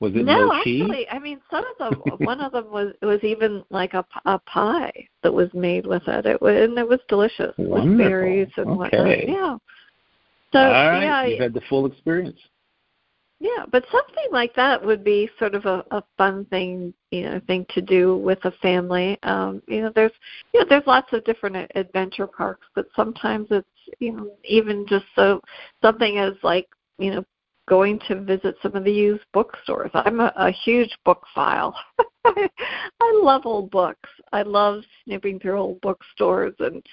was 0.00 0.14
it 0.14 0.24
no, 0.24 0.46
mochi? 0.48 0.82
actually, 0.82 1.08
I 1.10 1.18
mean, 1.18 1.40
some 1.50 1.64
of 1.64 1.78
them. 1.78 2.00
one 2.26 2.40
of 2.40 2.52
them 2.52 2.70
was 2.70 2.94
it 3.00 3.06
was 3.06 3.22
even 3.22 3.64
like 3.70 3.94
a, 3.94 4.04
a 4.26 4.38
pie 4.40 4.92
that 5.22 5.32
was 5.32 5.52
made 5.54 5.86
with 5.86 6.06
it. 6.06 6.26
It 6.26 6.40
was 6.40 6.56
and 6.56 6.78
it 6.78 6.88
was 6.88 7.00
delicious 7.08 7.54
with 7.56 7.98
berries 7.98 8.48
and 8.56 8.78
whatnot. 8.78 9.28
Yeah. 9.28 9.56
So 10.52 10.58
right, 10.58 11.02
yeah, 11.02 11.24
you've 11.26 11.40
had 11.40 11.54
the 11.54 11.60
full 11.68 11.86
experience. 11.86 12.38
Yeah, 13.40 13.64
but 13.72 13.84
something 13.90 14.26
like 14.30 14.54
that 14.54 14.84
would 14.84 15.02
be 15.02 15.30
sort 15.38 15.54
of 15.54 15.64
a, 15.64 15.82
a 15.92 16.04
fun 16.18 16.44
thing, 16.46 16.92
you 17.10 17.22
know, 17.22 17.40
thing 17.46 17.64
to 17.70 17.80
do 17.80 18.18
with 18.18 18.38
a 18.44 18.52
family. 18.62 19.18
Um, 19.22 19.62
you 19.66 19.80
know, 19.80 19.90
there's 19.94 20.12
you 20.52 20.60
know, 20.60 20.66
there's 20.68 20.86
lots 20.86 21.12
of 21.14 21.24
different 21.24 21.70
adventure 21.74 22.26
parks, 22.26 22.66
but 22.74 22.86
sometimes 22.94 23.48
it's 23.50 23.66
you 23.98 24.12
know, 24.12 24.30
even 24.44 24.86
just 24.86 25.06
so 25.16 25.40
something 25.82 26.18
as 26.18 26.34
like, 26.42 26.68
you 26.98 27.10
know, 27.12 27.24
going 27.66 27.98
to 28.08 28.20
visit 28.20 28.56
some 28.60 28.74
of 28.74 28.84
the 28.84 28.92
used 28.92 29.24
bookstores. 29.32 29.90
I'm 29.94 30.20
a, 30.20 30.32
a 30.36 30.50
huge 30.50 30.94
book 31.04 31.24
file. 31.34 31.74
I 32.26 33.20
love 33.22 33.42
old 33.46 33.70
books. 33.70 34.10
I 34.32 34.42
love 34.42 34.82
snooping 35.04 35.40
through 35.40 35.58
old 35.58 35.80
bookstores 35.80 36.54
and 36.58 36.84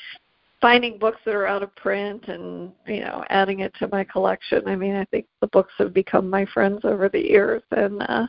finding 0.61 0.97
books 0.97 1.19
that 1.25 1.35
are 1.35 1.47
out 1.47 1.63
of 1.63 1.75
print 1.75 2.27
and 2.27 2.71
you 2.87 2.99
know 3.01 3.23
adding 3.29 3.59
it 3.59 3.73
to 3.77 3.87
my 3.89 4.03
collection 4.03 4.67
i 4.67 4.75
mean 4.75 4.95
i 4.95 5.05
think 5.05 5.25
the 5.41 5.47
books 5.47 5.73
have 5.77 5.93
become 5.93 6.29
my 6.29 6.45
friends 6.45 6.79
over 6.83 7.09
the 7.09 7.19
years 7.19 7.61
and 7.71 8.01
uh 8.09 8.25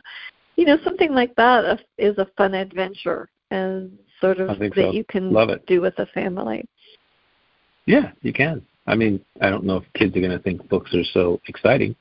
you 0.55 0.65
know 0.65 0.77
something 0.83 1.13
like 1.13 1.33
that 1.35 1.79
is 1.97 2.17
a 2.19 2.27
fun 2.37 2.53
adventure 2.53 3.27
and 3.51 3.91
sort 4.21 4.39
of 4.39 4.59
that 4.59 4.71
so. 4.75 4.91
you 4.91 5.03
can 5.05 5.31
Love 5.31 5.49
it. 5.49 5.65
do 5.65 5.81
with 5.81 5.97
a 5.97 6.05
family 6.07 6.63
Yeah, 7.85 8.11
you 8.21 8.33
can. 8.33 8.61
I 8.85 8.95
mean, 8.95 9.19
I 9.41 9.49
don't 9.49 9.63
know 9.63 9.77
if 9.77 9.83
kids 9.93 10.15
are 10.15 10.19
going 10.19 10.31
to 10.31 10.39
think 10.39 10.67
books 10.69 10.93
are 10.93 11.03
so 11.13 11.39
exciting, 11.47 11.95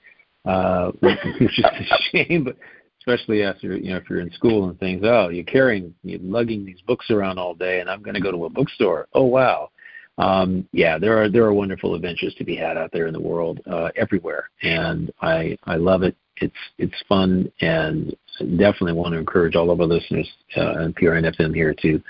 uh, 0.44 0.90
which 1.00 1.58
is 1.58 1.64
a 1.64 1.98
shame. 2.10 2.44
But 2.44 2.56
especially 3.00 3.42
after 3.42 3.76
you 3.76 3.90
know, 3.90 3.96
if 3.96 4.10
you're 4.10 4.20
in 4.20 4.32
school 4.32 4.68
and 4.68 4.78
things, 4.78 5.02
oh, 5.04 5.28
you're 5.28 5.44
carrying, 5.44 5.94
you're 6.02 6.20
lugging 6.20 6.64
these 6.64 6.80
books 6.86 7.10
around 7.10 7.38
all 7.38 7.54
day, 7.54 7.80
and 7.80 7.90
I'm 7.90 8.02
going 8.02 8.14
to 8.14 8.20
go 8.20 8.30
to 8.30 8.46
a 8.46 8.50
bookstore. 8.50 9.06
Oh 9.14 9.24
wow, 9.24 9.70
um, 10.18 10.68
yeah, 10.72 10.98
there 10.98 11.22
are 11.22 11.28
there 11.28 11.44
are 11.44 11.52
wonderful 11.52 11.94
adventures 11.94 12.34
to 12.38 12.44
be 12.44 12.56
had 12.56 12.76
out 12.76 12.90
there 12.92 13.06
in 13.06 13.12
the 13.12 13.20
world, 13.20 13.60
uh, 13.70 13.90
everywhere, 13.96 14.50
and 14.62 15.12
I 15.22 15.56
I 15.64 15.76
love 15.76 16.02
it. 16.02 16.16
It's 16.38 16.54
it's 16.78 17.02
fun, 17.08 17.50
and 17.60 18.14
definitely 18.38 18.94
want 18.94 19.12
to 19.12 19.18
encourage 19.18 19.54
all 19.54 19.70
of 19.70 19.80
our 19.80 19.86
listeners 19.86 20.28
uh, 20.56 20.82
on 20.82 20.92
PRN 20.94 21.54
here 21.54 21.74
to 21.82 22.02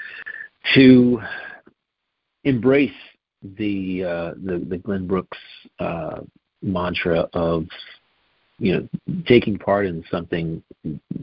to 0.75 1.21
embrace 2.45 2.91
the 3.59 4.05
uh, 4.05 4.35
the 4.43 4.65
the 4.67 4.79
Glenn 4.79 5.07
Brooks 5.07 5.39
uh, 5.79 6.21
mantra 6.63 7.29
of 7.35 7.67
you 8.59 8.73
know 8.73 8.89
taking 9.27 9.59
part 9.59 9.85
in 9.85 10.03
something, 10.11 10.63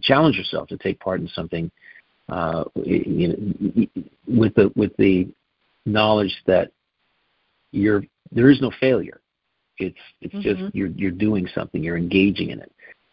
challenge 0.03 0.37
yourself 0.37 0.67
to 0.69 0.77
take 0.77 0.99
part 0.99 1.19
in 1.19 1.27
something, 1.29 1.71
uh, 2.29 2.63
you 2.75 3.27
know, 3.27 3.87
with 4.27 4.53
the 4.53 4.71
with 4.75 4.95
the 4.97 5.27
knowledge 5.85 6.35
that 6.45 6.71
you're 7.71 8.03
there 8.31 8.49
is 8.49 8.61
no 8.61 8.71
failure. 8.79 9.21
It's 9.77 9.97
it's 10.21 10.33
Mhm. 10.33 10.41
just 10.41 10.75
you're 10.75 10.89
you're 10.89 11.11
doing 11.11 11.47
something, 11.47 11.83
you're 11.83 11.97
engaging 11.97 12.49
in 12.49 12.59
it. 12.59 12.71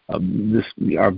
Um, 0.09 0.51
this 0.51 0.65
our 0.97 1.13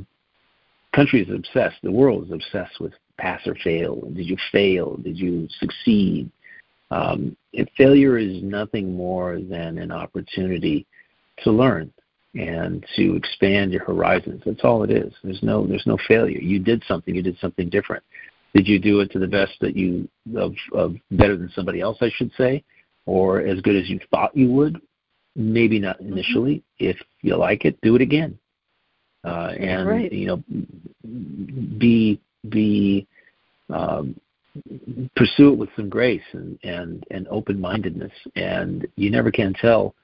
country 0.93 1.21
is 1.21 1.29
obsessed. 1.29 1.81
The 1.81 1.91
world 1.91 2.25
is 2.25 2.31
obsessed 2.31 2.79
with 2.79 2.93
pass 3.17 3.45
or 3.47 3.55
fail. 3.55 4.01
Did 4.13 4.25
you 4.27 4.37
fail? 4.51 4.97
Did 4.97 5.17
you 5.17 5.47
succeed? 5.59 6.29
Um, 6.91 7.35
failure 7.77 8.17
is 8.17 8.43
nothing 8.43 8.95
more 8.95 9.39
than 9.39 9.77
an 9.77 9.91
opportunity 9.91 10.85
to 11.43 11.51
learn 11.51 11.91
and 12.35 12.85
to 12.95 13.15
expand 13.15 13.71
your 13.71 13.83
horizons. 13.83 14.43
That's 14.45 14.63
all 14.63 14.83
it 14.83 14.91
is. 14.91 15.13
There's 15.23 15.41
no 15.41 15.65
there's 15.65 15.87
no 15.87 15.97
failure. 16.07 16.39
You 16.39 16.59
did 16.59 16.83
something. 16.87 17.15
You 17.15 17.21
did 17.21 17.37
something 17.39 17.69
different. 17.69 18.03
Did 18.55 18.69
you 18.69 18.79
do 18.79 19.01
it 19.01 19.11
to 19.11 19.19
the 19.19 19.27
best 19.27 19.51
that 19.59 19.75
you 19.75 20.07
of, 20.37 20.53
of 20.71 20.95
better 21.11 21.35
than 21.35 21.51
somebody 21.53 21.81
else, 21.81 21.97
I 21.99 22.09
should 22.15 22.31
say, 22.37 22.63
or 23.05 23.41
as 23.41 23.59
good 23.59 23.75
as 23.75 23.89
you 23.89 23.99
thought 24.09 24.35
you 24.35 24.49
would? 24.49 24.81
Maybe 25.35 25.77
not 25.77 25.99
initially. 25.99 26.63
If 26.79 26.95
you 27.21 27.35
like 27.35 27.65
it, 27.65 27.77
do 27.81 27.95
it 27.97 28.01
again. 28.01 28.39
Uh, 29.25 29.53
and 29.59 29.89
Right. 29.89 30.11
you 30.11 30.27
know, 30.27 30.43
be 31.77 32.21
be 32.47 33.05
um, 33.69 34.17
pursue 35.17 35.51
it 35.51 35.57
with 35.57 35.69
some 35.75 35.89
grace 35.89 36.23
and 36.31 36.57
and 36.63 37.03
and 37.11 37.27
open 37.27 37.59
mindedness. 37.59 38.13
And 38.37 38.87
you 38.95 39.11
never 39.11 39.31
can 39.31 39.53
tell 39.53 39.95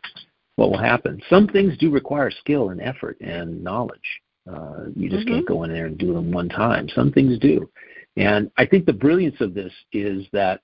what 0.58 0.72
will 0.72 0.78
happen. 0.78 1.22
Some 1.30 1.47
things 1.47 1.78
do 1.78 1.89
require 1.89 2.30
skill 2.30 2.72
and 2.72 2.82
effort 2.82 3.16
and 3.22 3.64
knowledge. 3.64 4.22
Uh, 4.52 4.88
you 4.95 5.08
just 5.08 5.26
Mhm. 5.26 5.30
can't 5.30 5.45
go 5.45 5.64
in 5.64 5.72
there 5.72 5.86
and 5.86 5.97
do 5.97 6.14
them 6.14 6.32
one 6.32 6.49
time. 6.49 6.89
Some 6.89 7.14
things 7.14 7.39
do. 7.39 7.70
And 8.18 8.51
I 8.57 8.66
think 8.66 8.86
the 8.86 8.93
brilliance 8.93 9.39
of 9.39 9.53
this 9.53 9.72
is 9.93 10.26
that 10.34 10.62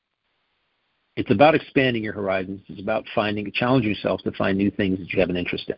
it's 1.16 1.32
about 1.32 1.56
expanding 1.56 2.04
your 2.04 2.14
horizons. 2.14 2.62
It's 2.68 2.82
about 2.82 3.06
finding, 3.16 3.52
challenging 3.54 3.90
yourself 3.90 4.22
to 4.24 4.32
find 4.34 4.58
new 4.58 4.70
things 4.70 5.00
that 5.00 5.12
you 5.14 5.20
have 5.20 5.30
an 5.30 5.38
interest 5.38 5.70
in, 5.70 5.76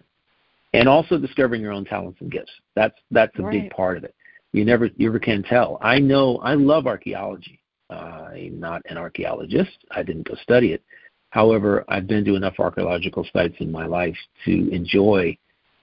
and 0.73 0.89
also 0.89 1.17
discovering 1.17 1.61
your 1.61 1.71
own 1.71 1.85
talents 1.85 2.19
and 2.21 2.31
gifts. 2.31 2.51
That's 2.75 2.95
that's 3.11 3.37
a 3.39 3.43
big 3.43 3.69
part 3.71 3.97
of 3.97 4.03
it. 4.03 4.15
You 4.51 4.65
never 4.65 4.89
you 4.97 5.07
ever 5.07 5.19
can 5.19 5.43
tell. 5.43 5.77
I 5.81 5.99
know 5.99 6.37
I 6.37 6.55
love 6.55 6.87
archaeology. 6.87 7.59
Uh, 7.89 8.29
I'm 8.33 8.59
not 8.59 8.81
an 8.89 8.97
archaeologist. 8.97 9.77
I 9.91 10.03
didn't 10.03 10.27
go 10.27 10.35
study 10.43 10.73
it. 10.73 10.83
However, 11.29 11.85
I've 11.87 12.07
been 12.07 12.25
to 12.25 12.35
enough 12.35 12.55
archaeological 12.59 13.25
sites 13.31 13.55
in 13.59 13.71
my 13.71 13.85
life 13.85 14.17
to 14.45 14.69
enjoy 14.73 15.37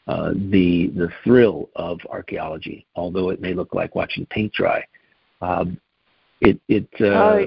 uh, 0.06 0.32
the 0.34 0.88
the 0.96 1.08
thrill 1.24 1.70
of 1.76 1.98
archaeology, 2.10 2.86
although 2.94 3.30
it 3.30 3.40
may 3.40 3.54
look 3.54 3.74
like 3.74 3.94
watching 3.94 4.26
paint 4.26 4.52
dry. 4.52 4.84
Um, 5.40 5.80
it 6.40 6.60
it 6.68 6.88
uh, 7.00 7.04
Oh, 7.04 7.46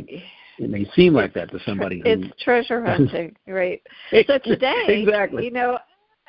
it 0.57 0.69
may 0.69 0.85
seem 0.95 1.13
like 1.13 1.33
that 1.33 1.51
to 1.51 1.59
somebody 1.65 1.99
who 1.99 2.09
it's 2.09 2.43
treasure 2.43 2.83
hunting 2.83 3.35
right? 3.47 3.81
So 4.11 4.37
today 4.39 4.85
exactly. 4.87 5.45
you 5.45 5.51
know 5.51 5.79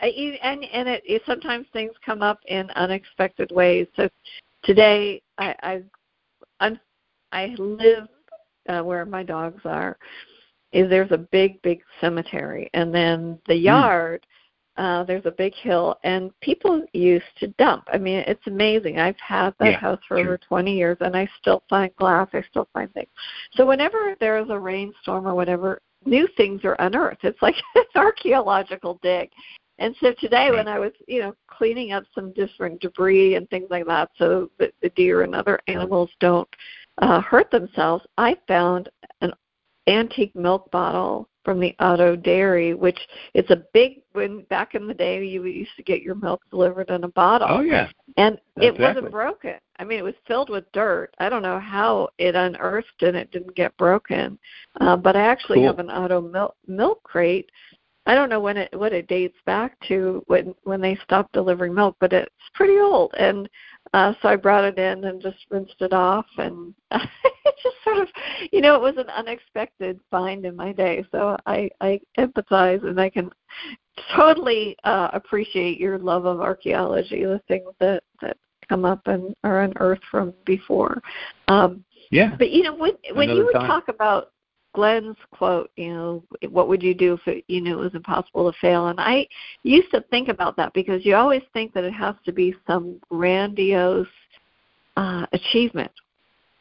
I, 0.00 0.06
and 0.42 0.64
and 0.64 0.88
it, 0.88 1.02
it 1.04 1.22
sometimes 1.26 1.66
things 1.72 1.92
come 2.04 2.22
up 2.22 2.40
in 2.46 2.70
unexpected 2.70 3.50
ways. 3.50 3.86
So 3.96 4.08
today 4.64 5.22
i 5.38 5.54
i 5.62 5.82
I'm, 6.60 6.80
i 7.32 7.54
live 7.58 8.08
uh, 8.68 8.82
where 8.82 9.04
my 9.04 9.22
dogs 9.22 9.62
are 9.64 9.96
is 10.72 10.88
there's 10.88 11.10
a 11.10 11.18
big 11.18 11.60
big 11.62 11.80
cemetery 12.00 12.70
and 12.74 12.94
then 12.94 13.38
the 13.46 13.54
yard 13.54 14.24
uh 14.80 15.04
there's 15.04 15.26
a 15.26 15.30
big 15.30 15.54
hill 15.54 15.98
and 16.04 16.32
people 16.40 16.82
used 16.92 17.32
to 17.38 17.48
dump. 17.58 17.84
I 17.92 17.98
mean 17.98 18.24
it's 18.26 18.46
amazing. 18.46 18.98
I've 18.98 19.20
had 19.20 19.54
that 19.58 19.72
Yeah, 19.72 19.78
house 19.78 20.00
for 20.08 20.16
sure. 20.16 20.24
over 20.24 20.38
20 20.38 20.74
years 20.76 20.96
and 21.00 21.16
i 21.16 21.28
still 21.38 21.62
find 21.68 21.94
glass 21.96 22.28
i 22.32 22.42
still 22.50 22.68
find 22.72 22.92
things. 22.94 23.10
So 23.54 23.66
whenever 23.66 24.16
there's 24.18 24.48
a 24.50 24.58
rainstorm 24.58 25.28
or 25.28 25.34
whatever 25.34 25.80
new 26.06 26.26
things 26.36 26.64
are 26.64 26.76
unearthed. 26.78 27.24
It's 27.24 27.42
like 27.42 27.56
an 27.74 27.84
archaeological 27.94 28.98
dig. 29.02 29.30
And 29.78 29.94
so 30.00 30.12
today 30.20 30.50
when 30.50 30.68
i 30.68 30.78
was 30.78 30.92
you 31.08 31.20
know 31.20 31.34
cleaning 31.46 31.92
up 31.92 32.04
some 32.14 32.32
different 32.34 32.80
debris 32.80 33.36
and 33.36 33.48
things 33.48 33.68
like 33.70 33.86
that 33.86 34.10
so 34.16 34.50
that 34.58 34.72
the 34.82 34.90
deer 34.90 35.22
and 35.22 35.34
other 35.34 35.58
animals 35.68 36.10
don't 36.20 36.48
uh 36.98 37.20
hurt 37.22 37.50
themselves 37.50 38.04
i 38.18 38.36
found 38.46 38.90
an 39.22 39.32
antique 39.86 40.36
milk 40.36 40.70
bottle 40.70 41.29
from 41.44 41.60
the 41.60 41.74
auto 41.80 42.16
dairy 42.16 42.74
which 42.74 42.98
it's 43.34 43.50
a 43.50 43.62
big 43.72 44.02
when 44.12 44.42
back 44.44 44.74
in 44.74 44.86
the 44.86 44.94
day 44.94 45.24
you 45.24 45.44
used 45.44 45.70
to 45.76 45.82
get 45.82 46.02
your 46.02 46.14
milk 46.14 46.42
delivered 46.50 46.90
in 46.90 47.04
a 47.04 47.08
bottle 47.08 47.48
oh 47.50 47.60
yeah 47.60 47.88
and 48.16 48.38
it 48.56 48.78
wasn't 48.78 49.10
broken. 49.10 49.54
I 49.78 49.84
mean, 49.84 49.98
it 49.98 50.04
was 50.04 50.14
filled 50.26 50.50
with 50.50 50.70
dirt. 50.72 51.14
I 51.18 51.28
don't 51.28 51.42
know 51.42 51.58
how 51.58 52.10
it 52.18 52.34
unearthed 52.34 53.02
and 53.02 53.16
it 53.16 53.30
didn't 53.30 53.54
get 53.56 53.76
broken. 53.76 54.38
Uh, 54.80 54.96
but 54.96 55.16
I 55.16 55.22
actually 55.22 55.58
Cool. 55.58 55.66
have 55.68 55.78
an 55.78 55.90
auto 55.90 56.20
milk 56.20 56.56
milk 56.66 57.02
crate. 57.02 57.50
I 58.06 58.14
don't 58.14 58.30
know 58.30 58.40
when 58.40 58.56
it 58.56 58.70
what 58.72 58.92
it 58.92 59.08
dates 59.08 59.36
back 59.44 59.76
to 59.88 60.22
when 60.26 60.54
when 60.64 60.80
they 60.80 60.98
stopped 61.04 61.32
delivering 61.32 61.74
milk, 61.74 61.96
but 62.00 62.12
it's 62.12 62.30
pretty 62.54 62.78
old. 62.78 63.12
And 63.18 63.48
uh, 63.92 64.14
so 64.20 64.28
I 64.28 64.36
brought 64.36 64.64
it 64.64 64.78
in 64.78 65.04
and 65.04 65.20
just 65.20 65.38
rinsed 65.50 65.80
it 65.80 65.92
off, 65.92 66.26
and 66.38 66.74
it 66.92 67.54
just 67.62 67.76
sort 67.84 67.98
of, 67.98 68.08
you 68.52 68.60
know, 68.60 68.74
it 68.74 68.80
was 68.80 68.96
an 68.96 69.10
unexpected 69.10 70.00
find 70.10 70.46
in 70.46 70.56
my 70.56 70.72
day. 70.72 71.04
So 71.12 71.36
I 71.46 71.70
I 71.80 72.00
empathize 72.18 72.84
and 72.84 73.00
I 73.00 73.10
can 73.10 73.30
totally 74.16 74.76
uh, 74.84 75.10
appreciate 75.12 75.78
your 75.78 75.98
love 75.98 76.24
of 76.24 76.40
archaeology, 76.40 77.24
the 77.24 77.40
things 77.48 77.70
that 77.80 78.02
that 78.22 78.38
come 78.68 78.84
up 78.84 79.00
and 79.06 79.34
are 79.44 79.62
unearthed 79.62 80.04
from 80.10 80.32
before. 80.46 81.02
Um, 81.48 81.84
yeah 82.10 82.34
but 82.36 82.50
you 82.50 82.62
know, 82.62 82.74
when 82.74 82.92
when 83.14 83.28
Another 83.28 83.40
you 83.40 83.46
would 83.46 83.52
time. 83.54 83.68
talk 83.68 83.88
about 83.88 84.32
Glenn's 84.72 85.16
quote, 85.32 85.70
you 85.76 85.92
know, 85.92 86.22
what 86.48 86.68
would 86.68 86.82
you 86.82 86.94
do 86.94 87.14
if 87.14 87.26
it, 87.26 87.44
you 87.48 87.60
knew 87.60 87.78
it 87.78 87.82
was 87.82 87.94
impossible 87.94 88.50
to 88.50 88.58
fail? 88.60 88.88
And 88.88 89.00
I 89.00 89.26
used 89.62 89.90
to 89.92 90.00
think 90.10 90.28
about 90.28 90.56
that 90.56 90.72
because 90.74 91.04
you 91.04 91.16
always 91.16 91.42
think 91.52 91.72
that 91.74 91.84
it 91.84 91.92
has 91.92 92.14
to 92.24 92.32
be 92.32 92.54
some 92.66 93.00
grandiose 93.10 94.06
uh, 94.96 95.26
achievement. 95.32 95.90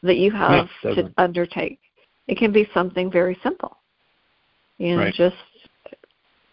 that 0.02 0.18
you 0.18 0.32
have 0.32 0.70
to 0.84 1.12
undertake. 1.18 1.80
It 2.28 2.38
can 2.38 2.52
be 2.52 2.68
something 2.74 3.12
very 3.12 3.38
simple. 3.44 3.78
You 4.78 4.96
know, 4.96 5.04
right. 5.04 5.14
just 5.14 5.36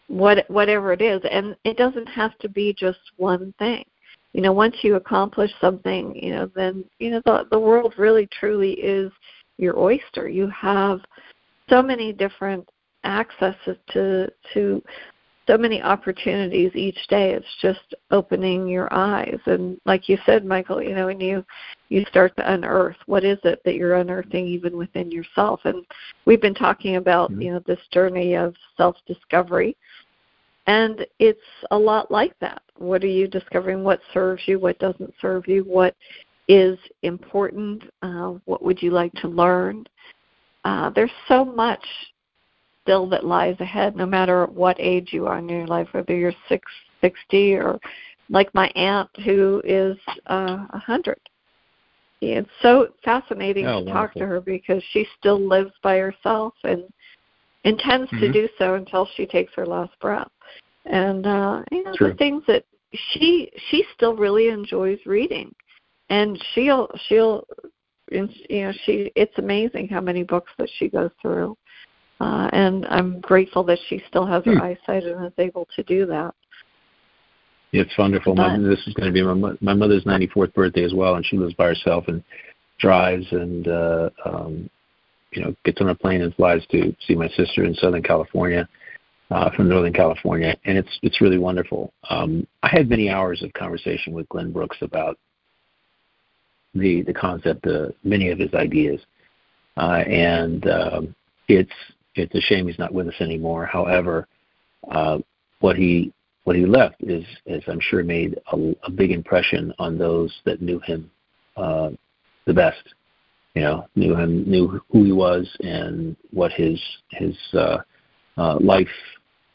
what 0.08 0.48
whatever 0.48 0.92
it 0.92 1.00
is, 1.00 1.20
and 1.30 1.56
it 1.64 1.76
doesn't 1.76 2.06
have 2.06 2.36
to 2.38 2.48
be 2.48 2.74
just 2.76 2.98
one 3.16 3.54
thing. 3.58 3.84
You 4.32 4.42
know, 4.42 4.52
once 4.52 4.76
you 4.82 4.96
accomplish 4.96 5.50
something, 5.60 6.14
you 6.16 6.30
know, 6.30 6.50
then 6.54 6.84
you 6.98 7.10
know 7.10 7.22
the 7.24 7.46
the 7.50 7.58
world 7.58 7.94
really 7.96 8.28
truly 8.38 8.72
is 8.72 9.12
your 9.58 9.78
oyster. 9.78 10.28
You 10.28 10.48
have 10.48 11.00
so 11.68 11.82
many 11.82 12.12
different 12.12 12.68
accesses 13.04 13.76
to 13.92 14.30
to 14.54 14.82
so 15.46 15.56
many 15.56 15.80
opportunities 15.80 16.72
each 16.74 16.98
day. 17.08 17.32
It's 17.32 17.46
just 17.62 17.94
opening 18.10 18.66
your 18.66 18.92
eyes. 18.92 19.38
And 19.46 19.80
like 19.84 20.08
you 20.08 20.18
said, 20.26 20.44
Michael, 20.44 20.82
you 20.82 20.94
know, 20.94 21.06
when 21.06 21.20
you 21.20 21.44
you 21.88 22.04
start 22.08 22.36
to 22.36 22.52
unearth 22.52 22.96
what 23.06 23.24
is 23.24 23.38
it 23.44 23.60
that 23.64 23.76
you're 23.76 23.96
unearthing 23.96 24.46
even 24.46 24.76
within 24.76 25.10
yourself. 25.10 25.60
And 25.64 25.84
we've 26.24 26.40
been 26.40 26.54
talking 26.54 26.96
about, 26.96 27.30
mm-hmm. 27.30 27.42
you 27.42 27.52
know, 27.52 27.62
this 27.66 27.78
journey 27.92 28.34
of 28.34 28.54
self 28.76 28.96
discovery. 29.06 29.76
And 30.66 31.06
it's 31.20 31.38
a 31.70 31.78
lot 31.78 32.10
like 32.10 32.36
that. 32.40 32.60
What 32.76 33.04
are 33.04 33.08
you 33.08 33.28
discovering? 33.28 33.84
What 33.84 34.00
serves 34.12 34.42
you? 34.46 34.58
What 34.58 34.80
doesn't 34.80 35.14
serve 35.20 35.46
you? 35.46 35.62
What 35.62 35.94
is 36.48 36.76
important? 37.02 37.84
Uh, 38.02 38.34
what 38.46 38.64
would 38.64 38.82
you 38.82 38.90
like 38.90 39.12
to 39.14 39.28
learn? 39.28 39.86
Uh, 40.66 40.90
there's 40.90 41.12
so 41.28 41.44
much 41.44 41.84
still 42.82 43.08
that 43.08 43.24
lies 43.24 43.54
ahead, 43.60 43.94
no 43.94 44.04
matter 44.04 44.46
what 44.46 44.74
age 44.80 45.10
you 45.12 45.24
are 45.24 45.38
in 45.38 45.48
your 45.48 45.64
life, 45.68 45.86
whether 45.92 46.16
you're 46.16 46.32
six, 46.48 46.64
60 47.00 47.54
or 47.54 47.78
like 48.30 48.52
my 48.52 48.66
aunt 48.74 49.08
who 49.24 49.62
is 49.64 49.96
uh, 50.28 50.34
a 50.34 50.68
uh, 50.74 50.78
100. 50.86 51.20
It's 52.20 52.50
so 52.62 52.88
fascinating 53.04 53.66
oh, 53.66 53.68
to 53.68 53.74
wonderful. 53.76 53.94
talk 53.94 54.14
to 54.14 54.26
her 54.26 54.40
because 54.40 54.82
she 54.90 55.06
still 55.16 55.38
lives 55.38 55.70
by 55.84 55.98
herself 55.98 56.54
and 56.64 56.82
intends 57.62 58.10
mm-hmm. 58.10 58.22
to 58.22 58.32
do 58.32 58.48
so 58.58 58.74
until 58.74 59.08
she 59.14 59.24
takes 59.24 59.54
her 59.54 59.66
last 59.66 59.92
breath. 60.00 60.30
And 60.86 61.26
uh, 61.26 61.62
you 61.70 61.84
know 61.84 61.94
True. 61.94 62.08
the 62.08 62.14
things 62.14 62.42
that 62.48 62.64
she 63.12 63.52
she 63.70 63.84
still 63.94 64.16
really 64.16 64.48
enjoys 64.48 64.98
reading, 65.06 65.54
and 66.10 66.42
she'll 66.54 66.88
she'll 67.06 67.44
you 68.10 68.28
know 68.50 68.72
she 68.84 69.10
it's 69.16 69.36
amazing 69.38 69.88
how 69.88 70.00
many 70.00 70.22
books 70.22 70.52
that 70.58 70.68
she 70.78 70.88
goes 70.88 71.10
through 71.20 71.56
uh, 72.20 72.48
and 72.52 72.86
I'm 72.86 73.20
grateful 73.20 73.62
that 73.64 73.78
she 73.88 74.02
still 74.08 74.26
has 74.26 74.44
her 74.44 74.54
hmm. 74.54 74.62
eyesight 74.62 75.04
and 75.04 75.26
is 75.26 75.32
able 75.38 75.68
to 75.76 75.82
do 75.82 76.06
that. 76.06 76.34
It's 77.72 77.96
wonderful. 77.98 78.34
But, 78.34 78.56
my, 78.56 78.58
this 78.58 78.86
is 78.86 78.94
going 78.94 79.12
to 79.12 79.12
be 79.12 79.22
my, 79.22 79.52
my 79.60 79.74
mother's 79.74 80.04
94th 80.04 80.54
birthday 80.54 80.84
as 80.84 80.94
well, 80.94 81.16
and 81.16 81.26
she 81.26 81.36
lives 81.36 81.54
by 81.54 81.66
herself 81.66 82.04
and 82.08 82.22
drives 82.78 83.26
and 83.32 83.68
uh, 83.68 84.10
um, 84.24 84.70
you 85.32 85.42
know 85.42 85.54
gets 85.64 85.80
on 85.80 85.90
a 85.90 85.94
plane 85.94 86.22
and 86.22 86.34
flies 86.34 86.62
to 86.70 86.94
see 87.06 87.14
my 87.14 87.28
sister 87.28 87.64
in 87.64 87.74
Southern 87.74 88.02
California. 88.02 88.68
Uh, 89.28 89.50
from 89.56 89.68
Northern 89.68 89.92
California, 89.92 90.56
and 90.66 90.78
it's 90.78 91.00
it's 91.02 91.20
really 91.20 91.36
wonderful. 91.36 91.92
Um, 92.10 92.46
I 92.62 92.68
had 92.68 92.88
many 92.88 93.10
hours 93.10 93.42
of 93.42 93.52
conversation 93.54 94.12
with 94.12 94.28
Glenn 94.28 94.52
Brooks 94.52 94.76
about 94.82 95.18
the 96.78 97.02
the 97.02 97.14
concept 97.14 97.66
of 97.66 97.94
many 98.04 98.30
of 98.30 98.38
his 98.38 98.52
ideas, 98.54 99.00
uh, 99.76 100.02
and 100.06 100.68
um, 100.68 101.14
it's 101.48 101.72
it's 102.14 102.34
a 102.34 102.40
shame 102.40 102.66
he's 102.66 102.78
not 102.78 102.92
with 102.92 103.08
us 103.08 103.20
anymore. 103.20 103.66
However, 103.66 104.26
uh, 104.90 105.18
what 105.60 105.76
he 105.76 106.12
what 106.44 106.56
he 106.56 106.64
left 106.64 106.96
is, 107.00 107.24
is 107.46 107.62
I'm 107.66 107.80
sure 107.80 108.04
made 108.04 108.38
a, 108.52 108.74
a 108.84 108.90
big 108.90 109.10
impression 109.10 109.72
on 109.80 109.98
those 109.98 110.32
that 110.44 110.62
knew 110.62 110.78
him 110.78 111.10
uh, 111.56 111.90
the 112.46 112.54
best. 112.54 112.82
You 113.54 113.62
know, 113.62 113.88
knew 113.96 114.14
him, 114.14 114.48
knew 114.48 114.80
who 114.90 115.04
he 115.04 115.12
was, 115.12 115.50
and 115.60 116.14
what 116.30 116.52
his 116.52 116.80
his 117.10 117.36
uh, 117.54 117.78
uh, 118.36 118.58
life 118.60 118.86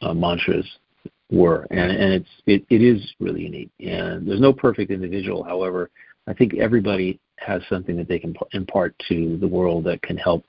uh, 0.01 0.13
mantras 0.13 0.65
were. 1.31 1.65
And, 1.71 1.91
and 1.91 2.13
it's 2.13 2.29
it, 2.45 2.65
it 2.69 2.81
is 2.81 3.13
really 3.19 3.43
unique. 3.43 3.71
And 3.79 4.27
there's 4.27 4.41
no 4.41 4.51
perfect 4.51 4.91
individual. 4.91 5.43
However, 5.43 5.89
I 6.31 6.33
think 6.33 6.53
everybody 6.57 7.19
has 7.39 7.61
something 7.67 7.97
that 7.97 8.07
they 8.07 8.17
can 8.17 8.33
impart 8.53 8.95
to 9.09 9.37
the 9.37 9.47
world 9.47 9.83
that 9.83 10.01
can 10.01 10.15
help 10.15 10.45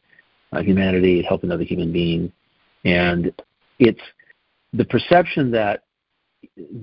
uh, 0.52 0.62
humanity, 0.62 1.22
help 1.22 1.42
another 1.42 1.64
human 1.64 1.92
being, 1.92 2.32
and 2.84 3.32
it's 3.80 4.00
the 4.72 4.84
perception 4.84 5.50
that 5.50 5.82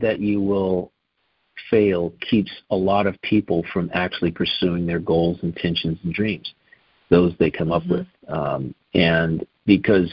that 0.01 0.19
you 0.19 0.41
will 0.41 0.91
fail 1.71 2.13
keeps 2.29 2.51
a 2.71 2.75
lot 2.75 3.07
of 3.07 3.15
people 3.21 3.63
from 3.71 3.89
actually 3.93 4.31
pursuing 4.31 4.85
their 4.85 4.99
goals, 4.99 5.37
intentions, 5.43 5.97
and 6.03 6.13
dreams, 6.13 6.53
those 7.09 7.33
they 7.39 7.49
come 7.49 7.71
up 7.71 7.83
mm-hmm. 7.83 7.99
with, 7.99 8.07
um, 8.27 8.75
and 8.95 9.47
because 9.65 10.11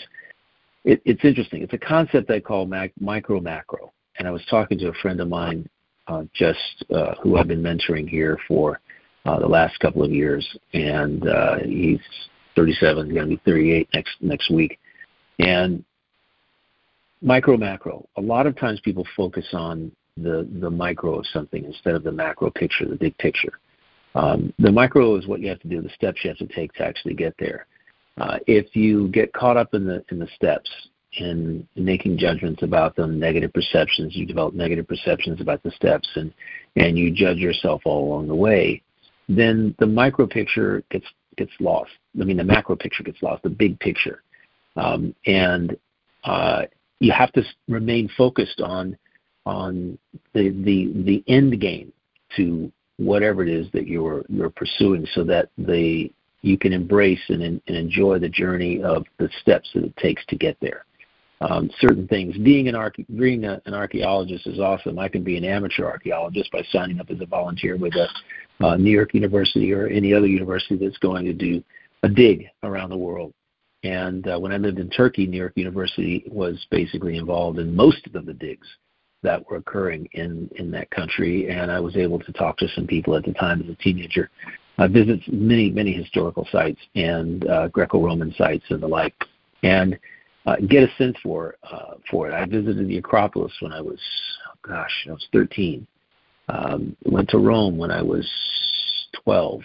it, 0.85 1.03
it's 1.05 1.25
interesting. 1.25 1.61
It's 1.61 1.73
a 1.73 1.79
concept 1.79 2.31
I 2.31 2.39
call 2.39 2.67
mac, 2.67 2.93
micro 3.01 3.41
macro, 3.41 3.93
and 4.17 4.29
I 4.29 4.31
was 4.31 4.43
talking 4.49 4.79
to 4.79 4.91
a 4.91 4.95
friend 5.03 5.21
of 5.21 5.27
mine 5.27 5.69
just 6.35 6.85
uh, 6.95 7.15
who 7.23 7.37
I've 7.37 7.49
been 7.49 7.63
mentoring 7.63 8.09
here 8.09 8.39
for 8.47 8.81
uh, 9.25 9.39
the 9.41 9.47
last 9.47 9.79
couple 9.81 10.05
of 10.05 10.13
years, 10.13 10.47
and 10.73 11.29
uh, 11.29 11.57
he's 11.65 12.01
37, 12.55 13.09
going 13.13 13.29
to 13.29 13.37
be 13.37 13.43
38 13.45 13.89
next 13.93 14.17
next 14.21 14.51
week. 14.51 14.79
And 15.39 15.85
micro 17.21 17.57
macro. 17.57 18.09
A 18.17 18.21
lot 18.21 18.47
of 18.47 18.57
times 18.57 18.81
people 18.81 19.07
focus 19.17 19.47
on 19.53 19.93
the 20.17 20.49
the 20.61 20.71
micro 20.71 21.19
of 21.19 21.27
something 21.27 21.65
instead 21.65 21.95
of 21.95 22.05
the 22.05 22.13
macro 22.13 22.51
picture, 22.51 22.87
the 22.87 22.97
big 22.97 23.17
picture. 23.19 23.59
Um, 24.15 24.55
the 24.59 24.73
micro 24.73 25.17
is 25.17 25.27
what 25.27 25.41
you 25.41 25.49
have 25.49 25.61
to 25.61 25.69
do, 25.69 25.83
the 25.83 25.91
steps 25.91 26.21
you 26.25 26.31
have 26.31 26.39
to 26.39 26.47
take 26.55 26.73
to 26.75 26.85
actually 26.85 27.15
get 27.15 27.35
there. 27.39 27.67
Uh, 28.19 28.39
if 28.47 28.75
you 28.75 29.09
get 29.09 29.33
caught 29.35 29.59
up 29.59 29.75
in 29.75 29.85
the 29.87 30.03
in 30.11 30.19
the 30.19 30.29
steps 30.35 30.71
in 31.19 31.67
making 31.77 32.19
judgments 32.19 32.63
about 32.63 32.97
them, 32.97 33.19
negative 33.19 33.53
perceptions, 33.53 34.15
you 34.15 34.27
develop 34.27 34.55
negative 34.55 34.87
perceptions 34.87 35.41
about 35.41 35.63
the 35.63 35.71
steps, 35.73 36.09
and 36.17 36.33
and 36.77 36.99
you 36.99 37.11
judge 37.11 37.39
yourself 37.39 37.83
all 37.85 38.07
along 38.09 38.29
the 38.29 38.35
way, 38.35 38.83
then 39.29 39.75
the 39.79 39.87
micro 39.87 40.27
picture 40.27 40.83
gets 40.91 41.07
gets 41.37 41.53
lost. 41.61 41.91
I 42.21 42.25
mean, 42.25 42.37
the 42.37 42.45
macro 42.45 42.77
picture 42.77 43.03
gets 43.03 43.23
lost, 43.23 43.43
the 43.43 43.51
big 43.51 43.79
picture, 43.81 44.23
um, 44.77 45.15
and 45.27 45.77
uh, 46.25 46.63
you 47.01 47.13
have 47.13 47.33
to 47.33 47.43
remain 47.69 48.11
focused 48.17 48.61
on 48.61 48.97
on 49.45 49.99
the 50.35 50.51
the 50.51 50.93
the 51.05 51.25
end 51.29 51.59
game 51.61 51.93
to 52.37 52.71
whatever 52.99 53.43
it 53.43 53.49
is 53.49 53.67
that 53.73 53.87
you're 53.87 54.25
you're 54.29 54.51
pursuing, 54.51 55.07
so 55.15 55.25
that 55.25 55.49
the 55.57 56.11
you 56.43 56.57
can 56.57 56.73
embrace 56.73 57.21
and, 57.29 57.43
and 57.43 57.63
enjoy 57.67 58.19
the 58.19 58.29
journey 58.29 58.83
of 58.83 59.05
the 59.19 59.29
steps 59.41 59.69
that 59.75 59.85
it 59.85 59.97
takes 59.97 60.25
to 60.27 60.37
get 60.37 60.57
there. 60.61 60.85
Um, 61.43 61.71
certain 61.81 62.09
things. 62.09 62.35
Being 62.39 62.67
an 62.69 62.75
arche- 62.75 63.05
being 63.15 63.45
a, 63.45 63.61
an 63.67 63.75
archaeologist 63.75 64.47
is 64.47 64.59
awesome. 64.59 64.99
I 64.99 65.09
can 65.09 65.23
be 65.23 65.37
an 65.37 65.45
amateur 65.45 65.85
archaeologist 65.85 66.51
by 66.51 66.63
signing 66.73 66.99
up 66.99 67.11
as 67.11 67.21
a 67.21 67.27
volunteer 67.27 67.77
with 67.77 67.93
a 67.95 68.09
uh, 68.65 68.77
New 68.77 68.91
York 68.91 69.13
University 69.13 69.71
or 69.73 69.87
any 69.87 70.15
other 70.15 70.27
university 70.27 70.77
that's 70.77 70.97
going 70.97 71.27
to 71.27 71.35
do 71.35 71.63
a 72.05 72.09
dig 72.09 72.47
around 72.63 72.89
the 72.89 72.97
world. 72.97 73.35
And 73.85 74.27
uh, 74.27 74.39
when 74.39 74.53
I 74.53 74.57
lived 74.57 74.79
in 74.79 74.89
Turkey, 74.89 75.27
New 75.27 75.37
York 75.37 75.53
University 75.57 76.25
was 76.27 76.67
basically 76.71 77.19
involved 77.19 77.59
in 77.59 77.77
most 77.77 78.09
of 78.15 78.25
the 78.25 78.33
digs 78.33 78.67
that 79.23 79.49
were 79.49 79.59
occurring 79.59 80.09
in, 80.13 80.49
in 80.57 80.71
that 80.71 80.91
country. 80.91 81.51
And 81.51 81.71
I 81.71 81.81
was 81.81 81.97
able 81.97 82.19
to 82.21 82.33
talk 82.33 82.57
to 82.59 82.69
some 82.69 82.87
people 82.87 83.15
at 83.15 83.25
the 83.25 83.35
time 83.35 83.61
as 83.61 83.69
a 83.69 83.75
teenager. 83.77 84.31
I 84.79 84.87
visited 84.87 85.23
many, 85.33 85.71
many 85.71 85.93
historical 85.93 86.47
sites 86.51 86.81
and 86.95 87.47
uh, 87.49 87.69
Greco-Roman 87.69 88.35
sites 88.37 88.65
and 88.71 88.83
the 88.83 88.87
like, 88.87 89.15
and 89.63 89.99
uh, 90.47 90.57
get 90.69 90.89
a 90.89 90.95
sense 90.97 91.17
for 91.23 91.57
uh, 91.71 91.95
for 92.11 92.29
it. 92.29 92.35
I 92.35 92.47
visited 92.47 92.89
the 92.89 92.99
Acropolis 92.99 93.53
when 93.61 93.73
I 93.73 93.81
was, 93.81 94.01
gosh, 94.63 95.07
I 95.09 95.13
was 95.13 95.27
13, 95.33 95.87
um, 96.49 96.97
went 97.05 97.29
to 97.31 97.39
Rome 97.39 97.77
when 97.77 97.91
I 97.91 98.03
was 98.03 98.29
12, 99.25 99.61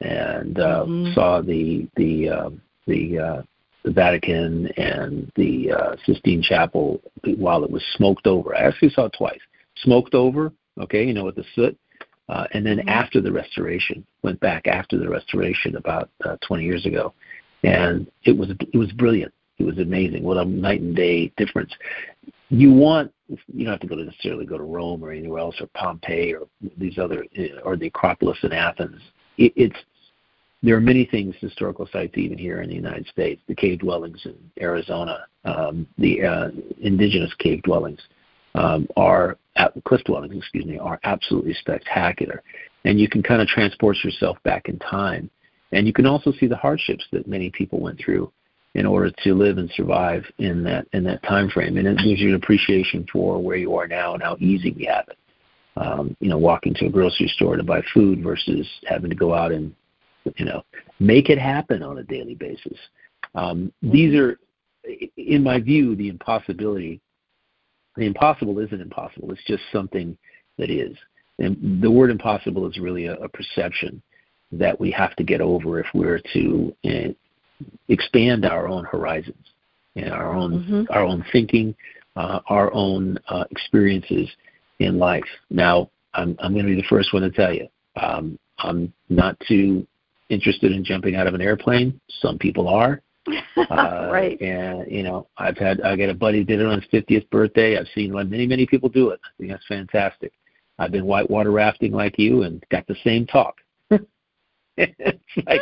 and 0.00 0.58
uh, 0.58 0.84
mm-hmm. 0.86 1.12
saw 1.12 1.42
the 1.42 1.86
the 1.96 2.28
uh, 2.28 2.50
the 2.86 3.18
uh, 3.18 3.42
the 3.84 3.90
Vatican 3.92 4.68
and 4.76 5.30
the 5.36 5.72
uh, 5.72 5.96
Sistine 6.06 6.42
Chapel 6.42 7.00
while 7.36 7.62
it 7.64 7.70
was 7.70 7.84
smoked 7.96 8.26
over. 8.26 8.54
I 8.54 8.60
actually 8.60 8.90
saw 8.90 9.06
it 9.06 9.14
twice. 9.16 9.40
Smoked 9.76 10.14
over, 10.14 10.52
okay, 10.80 11.04
you 11.04 11.14
know, 11.14 11.24
with 11.24 11.36
the 11.36 11.44
soot, 11.54 11.78
uh, 12.28 12.46
and 12.52 12.64
then 12.64 12.78
mm-hmm. 12.78 12.88
after 12.88 13.20
the 13.20 13.30
restoration, 13.30 14.04
went 14.22 14.40
back 14.40 14.66
after 14.66 14.98
the 14.98 15.08
restoration 15.08 15.76
about 15.76 16.10
uh, 16.24 16.36
20 16.46 16.64
years 16.64 16.86
ago, 16.86 17.12
and 17.62 18.10
it 18.24 18.36
was 18.36 18.50
it 18.50 18.76
was 18.76 18.90
brilliant. 18.92 19.32
It 19.58 19.64
was 19.64 19.78
amazing. 19.78 20.22
What 20.22 20.36
a 20.36 20.44
night 20.44 20.80
and 20.80 20.94
day 20.94 21.32
difference. 21.36 21.72
You 22.48 22.72
want 22.72 23.12
you 23.28 23.64
don't 23.64 23.72
have 23.72 23.80
to 23.80 23.86
go 23.86 23.96
to 23.96 24.04
necessarily 24.04 24.46
go 24.46 24.56
to 24.56 24.64
Rome 24.64 25.04
or 25.04 25.12
anywhere 25.12 25.40
else 25.40 25.56
or 25.60 25.66
Pompeii 25.74 26.34
or 26.34 26.46
these 26.76 26.98
other 26.98 27.24
or 27.64 27.76
the 27.76 27.88
Acropolis 27.88 28.38
in 28.42 28.52
Athens. 28.52 29.00
It, 29.36 29.52
it's 29.56 29.76
there 30.62 30.76
are 30.76 30.80
many 30.80 31.04
things 31.04 31.34
historical 31.40 31.88
sites 31.92 32.16
even 32.16 32.38
here 32.38 32.62
in 32.62 32.68
the 32.68 32.74
United 32.74 33.06
States. 33.06 33.40
The 33.46 33.54
cave 33.54 33.80
dwellings 33.80 34.20
in 34.24 34.34
Arizona, 34.60 35.26
um, 35.44 35.86
the 35.98 36.24
uh, 36.24 36.48
indigenous 36.80 37.32
cave 37.38 37.62
dwellings 37.62 38.00
um, 38.54 38.88
are 38.96 39.38
cliff 39.84 40.02
dwellings, 40.04 40.36
excuse 40.36 40.64
me, 40.64 40.78
are 40.78 40.98
absolutely 41.04 41.54
spectacular, 41.54 42.42
and 42.84 42.98
you 42.98 43.08
can 43.08 43.22
kind 43.22 43.42
of 43.42 43.48
transport 43.48 43.96
yourself 44.02 44.36
back 44.42 44.68
in 44.68 44.78
time 44.78 45.30
And 45.72 45.86
you 45.86 45.92
can 45.92 46.06
also 46.06 46.32
see 46.32 46.46
the 46.46 46.56
hardships 46.56 47.04
that 47.12 47.26
many 47.26 47.50
people 47.50 47.80
went 47.80 48.00
through 48.00 48.32
in 48.74 48.86
order 48.86 49.10
to 49.24 49.34
live 49.34 49.58
and 49.58 49.70
survive 49.74 50.24
in 50.38 50.62
that 50.64 50.86
in 50.92 51.04
that 51.04 51.22
time 51.22 51.48
frame. 51.50 51.76
And 51.76 51.86
it 51.86 51.98
gives 51.98 52.20
you 52.20 52.30
an 52.30 52.34
appreciation 52.34 53.06
for 53.10 53.42
where 53.42 53.56
you 53.56 53.74
are 53.76 53.88
now 53.88 54.14
and 54.14 54.22
how 54.22 54.36
easy 54.40 54.72
we 54.72 54.84
have 54.84 55.06
it. 55.08 55.18
Um, 55.76 56.16
you 56.20 56.28
know, 56.28 56.38
walking 56.38 56.74
to 56.74 56.86
a 56.86 56.90
grocery 56.90 57.28
store 57.28 57.56
to 57.56 57.62
buy 57.62 57.82
food 57.94 58.22
versus 58.22 58.66
having 58.86 59.10
to 59.10 59.16
go 59.16 59.34
out 59.34 59.52
and 59.52 59.74
you 60.36 60.44
know 60.44 60.64
make 61.00 61.30
it 61.30 61.38
happen 61.38 61.82
on 61.82 61.98
a 61.98 62.02
daily 62.02 62.34
basis. 62.34 62.78
Um, 63.34 63.72
these 63.82 64.14
are, 64.14 64.38
in 65.16 65.42
my 65.42 65.60
view, 65.60 65.94
the 65.96 66.08
impossibility. 66.08 67.00
The 67.96 68.06
impossible 68.06 68.58
isn't 68.60 68.80
impossible. 68.80 69.32
It's 69.32 69.44
just 69.46 69.62
something 69.72 70.16
that 70.56 70.70
is. 70.70 70.96
And 71.38 71.82
the 71.82 71.90
word 71.90 72.10
impossible 72.10 72.68
is 72.68 72.78
really 72.78 73.06
a, 73.06 73.14
a 73.14 73.28
perception 73.28 74.02
that 74.52 74.78
we 74.78 74.90
have 74.90 75.14
to 75.16 75.24
get 75.24 75.40
over 75.40 75.80
if 75.80 75.86
we're 75.94 76.20
to 76.32 76.74
uh, 76.84 77.12
expand 77.88 78.44
our 78.44 78.68
own 78.68 78.84
horizons 78.84 79.52
and 79.96 80.12
our 80.12 80.32
own 80.34 80.64
mm-hmm. 80.64 80.82
our 80.90 81.02
own 81.02 81.24
thinking, 81.32 81.74
uh, 82.16 82.40
our 82.48 82.72
own 82.72 83.18
uh, 83.28 83.44
experiences 83.50 84.28
in 84.78 84.98
life. 84.98 85.24
Now, 85.50 85.90
I'm 86.14 86.36
I'm 86.40 86.52
going 86.52 86.66
to 86.66 86.74
be 86.74 86.80
the 86.80 86.88
first 86.88 87.12
one 87.12 87.22
to 87.22 87.30
tell 87.30 87.52
you, 87.52 87.68
um, 88.00 88.38
I'm 88.58 88.92
not 89.08 89.38
too 89.46 89.86
interested 90.28 90.72
in 90.72 90.84
jumping 90.84 91.16
out 91.16 91.26
of 91.26 91.34
an 91.34 91.40
airplane. 91.40 92.00
Some 92.20 92.38
people 92.38 92.68
are. 92.68 93.00
Uh, 93.70 94.08
right. 94.10 94.40
And 94.40 94.90
you 94.90 95.02
know, 95.02 95.26
I've 95.36 95.58
had 95.58 95.80
I 95.82 95.96
got 95.96 96.08
a 96.08 96.14
buddy 96.14 96.44
did 96.44 96.60
it 96.60 96.66
on 96.66 96.80
his 96.80 96.90
50th 96.90 97.28
birthday. 97.28 97.76
I've 97.76 97.88
seen 97.94 98.12
many 98.12 98.46
many 98.46 98.66
people 98.66 98.88
do 98.88 99.10
it. 99.10 99.20
I 99.22 99.28
think 99.36 99.50
that's 99.50 99.66
fantastic. 99.66 100.32
I've 100.78 100.92
been 100.92 101.04
whitewater 101.04 101.50
rafting 101.50 101.92
like 101.92 102.18
you 102.18 102.44
and 102.44 102.64
got 102.70 102.86
the 102.86 102.96
same 103.04 103.26
talk. 103.26 103.56
like 105.46 105.60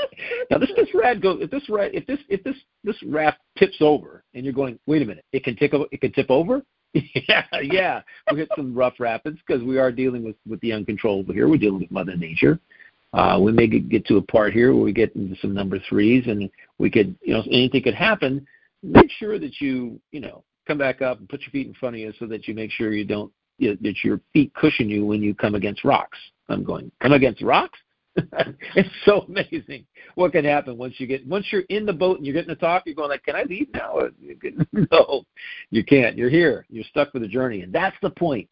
now 0.50 0.58
this 0.58 0.70
this 0.76 0.88
rad 0.94 1.22
goes 1.22 1.40
if 1.40 1.50
this 1.50 1.68
rad 1.68 1.90
if 1.94 2.06
this 2.06 2.18
if 2.28 2.42
this 2.44 2.56
this 2.84 2.96
raft 3.04 3.38
tips 3.58 3.76
over 3.80 4.24
and 4.34 4.44
you're 4.44 4.52
going 4.52 4.78
wait 4.86 5.02
a 5.02 5.04
minute 5.04 5.24
it 5.32 5.44
can 5.44 5.56
tip 5.56 5.72
it 5.74 6.00
can 6.00 6.12
tip 6.12 6.30
over? 6.30 6.62
Yeah 7.28 7.44
yeah. 7.62 8.02
We 8.32 8.38
hit 8.38 8.48
some 8.56 8.74
rough 8.74 8.94
rapids 8.98 9.38
because 9.46 9.62
we 9.62 9.78
are 9.78 9.92
dealing 9.92 10.24
with 10.24 10.36
with 10.48 10.60
the 10.60 10.72
uncontrollable 10.72 11.34
here. 11.34 11.48
We're 11.48 11.58
dealing 11.58 11.80
with 11.80 11.90
mother 11.90 12.16
nature. 12.16 12.58
Uh 13.12 13.38
we 13.40 13.52
may 13.52 13.66
get, 13.66 13.88
get 13.88 14.06
to 14.06 14.16
a 14.16 14.22
part 14.22 14.52
here 14.52 14.74
where 14.74 14.84
we 14.84 14.92
get 14.92 15.14
into 15.14 15.36
some 15.40 15.54
number 15.54 15.78
threes 15.88 16.24
and 16.26 16.50
we 16.78 16.90
could 16.90 17.16
you 17.22 17.34
know 17.34 17.42
anything 17.50 17.82
could 17.82 17.94
happen. 17.94 18.46
Make 18.82 19.10
sure 19.18 19.38
that 19.38 19.60
you 19.60 20.00
you 20.12 20.20
know 20.20 20.44
come 20.66 20.78
back 20.78 21.02
up 21.02 21.18
and 21.18 21.28
put 21.28 21.42
your 21.42 21.50
feet 21.50 21.66
in 21.66 21.74
front 21.74 21.96
of 21.96 22.00
you 22.00 22.12
so 22.18 22.26
that 22.26 22.48
you 22.48 22.54
make 22.54 22.70
sure 22.70 22.92
you 22.92 23.04
don't 23.04 23.32
you 23.58 23.76
that 23.80 24.04
your 24.04 24.20
feet 24.32 24.52
cushion 24.54 24.88
you 24.88 25.04
when 25.04 25.22
you 25.22 25.34
come 25.34 25.54
against 25.54 25.84
rocks. 25.84 26.18
I'm 26.48 26.64
going 26.64 26.90
come 27.00 27.12
against 27.12 27.42
rocks 27.42 27.78
it's 28.76 28.88
so 29.04 29.22
amazing 29.22 29.84
what 30.14 30.32
can 30.32 30.44
happen 30.44 30.78
once 30.78 30.94
you 30.98 31.06
get 31.06 31.26
once 31.26 31.46
you're 31.50 31.62
in 31.68 31.84
the 31.84 31.92
boat 31.92 32.16
and 32.16 32.26
you're 32.26 32.34
getting 32.34 32.48
to 32.48 32.56
talk. 32.56 32.82
You're 32.86 32.94
going 32.94 33.10
like, 33.10 33.24
"Can 33.24 33.36
I 33.36 33.42
leave 33.44 33.68
now?" 33.72 34.00
no, 34.90 35.24
you 35.70 35.84
can't. 35.84 36.16
You're 36.16 36.30
here. 36.30 36.66
You're 36.68 36.84
stuck 36.84 37.12
with 37.12 37.22
the 37.22 37.28
journey, 37.28 37.62
and 37.62 37.72
that's 37.72 37.96
the 38.02 38.10
point 38.10 38.48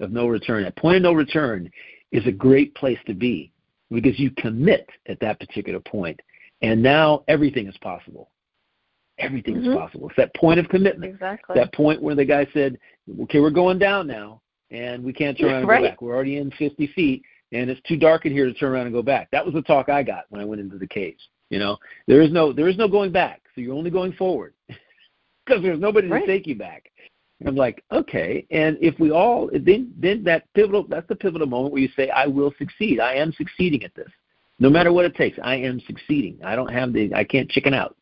of 0.00 0.10
no 0.10 0.26
return. 0.26 0.64
That 0.64 0.76
point 0.76 0.96
of 0.96 1.02
no 1.02 1.12
return 1.12 1.70
is 2.12 2.26
a 2.26 2.32
great 2.32 2.74
place 2.74 2.98
to 3.06 3.14
be 3.14 3.52
because 3.90 4.18
you 4.18 4.30
commit 4.32 4.88
at 5.06 5.20
that 5.20 5.38
particular 5.38 5.80
point, 5.80 6.18
and 6.62 6.82
now 6.82 7.24
everything 7.28 7.68
is 7.68 7.76
possible. 7.78 8.30
Everything 9.18 9.56
mm-hmm. 9.56 9.70
is 9.70 9.76
possible. 9.76 10.08
It's 10.08 10.16
that 10.16 10.34
point 10.34 10.58
of 10.58 10.68
commitment. 10.68 11.12
Exactly. 11.14 11.54
That 11.54 11.72
point 11.72 12.02
where 12.02 12.16
the 12.16 12.24
guy 12.24 12.46
said, 12.52 12.78
"Okay, 13.22 13.40
we're 13.40 13.50
going 13.50 13.78
down 13.78 14.06
now." 14.06 14.40
And 14.70 15.04
we 15.04 15.12
can't 15.12 15.38
turn 15.38 15.50
around 15.50 15.58
and 15.58 15.68
right. 15.68 15.82
go 15.82 15.88
back. 15.90 16.02
We're 16.02 16.14
already 16.14 16.38
in 16.38 16.50
50 16.52 16.88
feet 16.88 17.22
and 17.54 17.70
it's 17.70 17.80
too 17.82 17.96
dark 17.96 18.26
in 18.26 18.32
here 18.32 18.46
to 18.46 18.52
turn 18.52 18.72
around 18.72 18.86
and 18.86 18.94
go 18.94 19.02
back. 19.02 19.30
That 19.30 19.44
was 19.44 19.54
the 19.54 19.62
talk 19.62 19.88
I 19.88 20.02
got 20.02 20.24
when 20.30 20.40
I 20.40 20.44
went 20.44 20.60
into 20.60 20.78
the 20.78 20.86
caves. 20.86 21.28
You 21.50 21.58
know, 21.58 21.78
there 22.06 22.20
is 22.20 22.32
no 22.32 22.52
there 22.52 22.68
is 22.68 22.76
no 22.76 22.88
going 22.88 23.12
back. 23.12 23.42
So 23.54 23.60
you're 23.60 23.74
only 23.74 23.90
going 23.90 24.12
forward 24.14 24.54
because 25.46 25.62
there's 25.62 25.80
nobody 25.80 26.08
right. 26.08 26.20
to 26.20 26.26
take 26.26 26.46
you 26.46 26.56
back. 26.56 26.90
And 27.40 27.48
I'm 27.48 27.56
like, 27.56 27.84
okay. 27.92 28.46
And 28.50 28.76
if 28.80 28.98
we 28.98 29.10
all 29.10 29.50
then 29.52 29.92
then 29.96 30.24
that 30.24 30.52
pivotal 30.54 30.86
that's 30.88 31.08
the 31.08 31.16
pivotal 31.16 31.46
moment 31.46 31.72
where 31.72 31.82
you 31.82 31.88
say, 31.96 32.10
I 32.10 32.26
will 32.26 32.52
succeed. 32.58 33.00
I 33.00 33.14
am 33.14 33.32
succeeding 33.32 33.84
at 33.84 33.94
this, 33.94 34.10
no 34.58 34.68
matter 34.70 34.92
what 34.92 35.04
it 35.04 35.14
takes. 35.14 35.38
I 35.42 35.56
am 35.56 35.80
succeeding. 35.86 36.38
I 36.44 36.56
don't 36.56 36.72
have 36.72 36.92
the 36.92 37.12
I 37.14 37.24
can't 37.24 37.48
chicken 37.50 37.74
out 37.74 37.96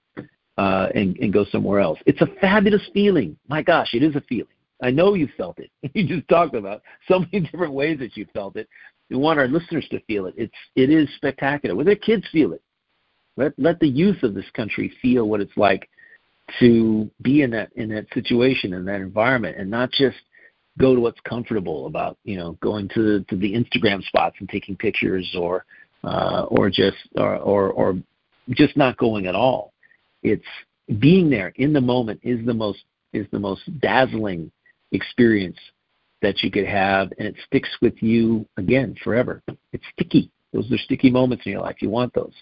uh, 0.56 0.88
and 0.94 1.16
and 1.18 1.32
go 1.32 1.44
somewhere 1.44 1.80
else. 1.80 1.98
It's 2.06 2.20
a 2.20 2.28
fabulous 2.40 2.88
feeling. 2.94 3.36
My 3.48 3.62
gosh, 3.62 3.94
it 3.94 4.02
is 4.02 4.16
a 4.16 4.20
feeling. 4.22 4.46
I 4.82 4.90
know 4.90 5.14
you 5.14 5.28
felt 5.36 5.58
it. 5.58 5.70
You 5.94 6.06
just 6.06 6.28
talked 6.28 6.54
about 6.54 6.82
so 7.08 7.20
many 7.20 7.40
different 7.50 7.72
ways 7.72 7.98
that 8.00 8.16
you 8.16 8.26
felt 8.34 8.56
it. 8.56 8.68
We 9.12 9.18
want 9.18 9.38
our 9.38 9.48
listeners 9.48 9.86
to 9.90 10.00
feel 10.00 10.26
it. 10.26 10.34
It's 10.36 10.54
it 10.74 10.90
is 10.90 11.08
spectacular. 11.16 11.74
Let 11.74 11.86
their 11.86 11.96
kids 11.96 12.24
feel 12.32 12.54
it. 12.54 12.62
Let 13.36 13.52
let 13.58 13.78
the 13.78 13.88
youth 13.88 14.22
of 14.22 14.34
this 14.34 14.48
country 14.54 14.92
feel 15.02 15.28
what 15.28 15.40
it's 15.40 15.56
like 15.56 15.88
to 16.60 17.10
be 17.20 17.42
in 17.42 17.50
that 17.50 17.70
in 17.76 17.90
that 17.90 18.06
situation 18.14 18.72
in 18.72 18.84
that 18.86 19.00
environment 19.00 19.56
and 19.58 19.70
not 19.70 19.90
just 19.90 20.16
go 20.78 20.94
to 20.94 21.00
what's 21.00 21.20
comfortable 21.20 21.86
about 21.86 22.16
you 22.24 22.36
know 22.36 22.52
going 22.62 22.88
to 22.94 23.02
the, 23.02 23.24
to 23.28 23.36
the 23.36 23.52
Instagram 23.52 24.02
spots 24.04 24.36
and 24.40 24.48
taking 24.48 24.76
pictures 24.76 25.30
or 25.38 25.64
uh, 26.04 26.46
or 26.48 26.70
just 26.70 26.96
or, 27.16 27.36
or 27.36 27.70
or 27.70 27.98
just 28.50 28.76
not 28.76 28.96
going 28.96 29.26
at 29.26 29.34
all. 29.34 29.72
It's 30.22 30.42
being 30.98 31.28
there 31.28 31.52
in 31.56 31.72
the 31.72 31.80
moment 31.80 32.20
is 32.22 32.44
the 32.46 32.54
most 32.54 32.84
is 33.12 33.26
the 33.30 33.38
most 33.38 33.62
dazzling 33.80 34.50
experience 34.92 35.58
that 36.22 36.42
you 36.42 36.50
could 36.50 36.66
have, 36.66 37.12
and 37.18 37.28
it 37.28 37.34
sticks 37.46 37.70
with 37.80 38.02
you 38.02 38.46
again 38.56 38.96
forever. 39.02 39.42
It's 39.72 39.84
sticky. 39.92 40.30
Those 40.52 40.70
are 40.72 40.78
sticky 40.78 41.10
moments 41.10 41.44
in 41.46 41.52
your 41.52 41.62
life. 41.62 41.76
You 41.80 41.90
want 41.90 42.14
those. 42.14 42.32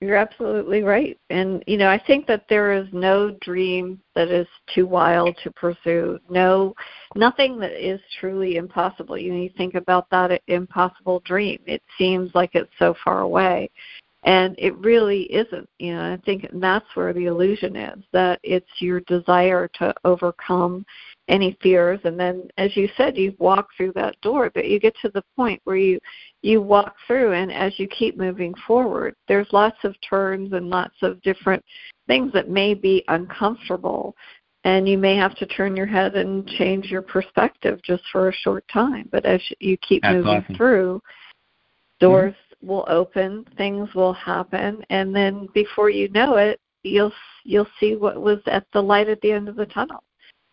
You're 0.00 0.16
absolutely 0.16 0.82
right. 0.82 1.18
And, 1.30 1.64
you 1.66 1.78
know, 1.78 1.88
I 1.88 1.98
think 1.98 2.26
that 2.26 2.44
there 2.48 2.72
is 2.72 2.86
no 2.92 3.36
dream 3.40 4.00
that 4.14 4.28
is 4.28 4.46
too 4.74 4.86
wild 4.86 5.38
to 5.42 5.50
pursue. 5.52 6.18
No, 6.28 6.74
nothing 7.16 7.58
that 7.60 7.72
is 7.72 8.00
truly 8.20 8.56
impossible. 8.56 9.16
You 9.16 9.32
know, 9.32 9.40
you 9.40 9.50
think 9.56 9.74
about 9.74 10.10
that 10.10 10.42
impossible 10.46 11.22
dream. 11.24 11.58
It 11.64 11.82
seems 11.96 12.34
like 12.34 12.50
it's 12.52 12.72
so 12.78 12.94
far 13.02 13.20
away. 13.20 13.70
And 14.24 14.54
it 14.58 14.76
really 14.78 15.24
isn't. 15.24 15.68
You 15.78 15.94
know, 15.94 16.12
I 16.12 16.18
think 16.24 16.46
that's 16.54 16.86
where 16.94 17.12
the 17.12 17.26
illusion 17.26 17.76
is 17.76 18.02
that 18.12 18.40
it's 18.42 18.70
your 18.78 19.00
desire 19.00 19.68
to 19.74 19.94
overcome 20.04 20.84
any 21.28 21.56
fears 21.62 22.00
and 22.04 22.20
then 22.20 22.46
as 22.58 22.76
you 22.76 22.86
said 22.96 23.16
you 23.16 23.34
walk 23.38 23.68
through 23.76 23.92
that 23.92 24.20
door 24.20 24.50
but 24.54 24.66
you 24.68 24.78
get 24.78 24.94
to 25.00 25.08
the 25.14 25.24
point 25.36 25.58
where 25.64 25.76
you 25.76 25.98
you 26.42 26.60
walk 26.60 26.94
through 27.06 27.32
and 27.32 27.50
as 27.50 27.72
you 27.78 27.88
keep 27.88 28.18
moving 28.18 28.52
forward 28.66 29.14
there's 29.26 29.46
lots 29.50 29.78
of 29.84 29.94
turns 30.08 30.52
and 30.52 30.68
lots 30.68 30.94
of 31.00 31.20
different 31.22 31.64
things 32.06 32.30
that 32.32 32.50
may 32.50 32.74
be 32.74 33.02
uncomfortable 33.08 34.14
and 34.64 34.86
you 34.86 34.98
may 34.98 35.16
have 35.16 35.34
to 35.36 35.46
turn 35.46 35.74
your 35.74 35.86
head 35.86 36.14
and 36.14 36.46
change 36.46 36.86
your 36.86 37.02
perspective 37.02 37.80
just 37.82 38.02
for 38.12 38.28
a 38.28 38.34
short 38.34 38.64
time 38.70 39.08
but 39.10 39.24
as 39.24 39.40
you 39.60 39.78
keep 39.78 40.02
That's 40.02 40.12
moving 40.12 40.42
awesome. 40.42 40.56
through 40.56 41.00
doors. 42.00 42.34
Will 42.64 42.84
open 42.88 43.44
things 43.56 43.88
will 43.94 44.12
happen 44.12 44.84
and 44.90 45.14
then 45.14 45.48
before 45.54 45.90
you 45.90 46.08
know 46.10 46.36
it 46.36 46.60
you'll 46.82 47.12
you'll 47.44 47.68
see 47.78 47.96
what 47.96 48.20
was 48.20 48.38
at 48.46 48.66
the 48.72 48.82
light 48.82 49.08
at 49.08 49.20
the 49.20 49.32
end 49.32 49.48
of 49.48 49.56
the 49.56 49.66
tunnel 49.66 50.02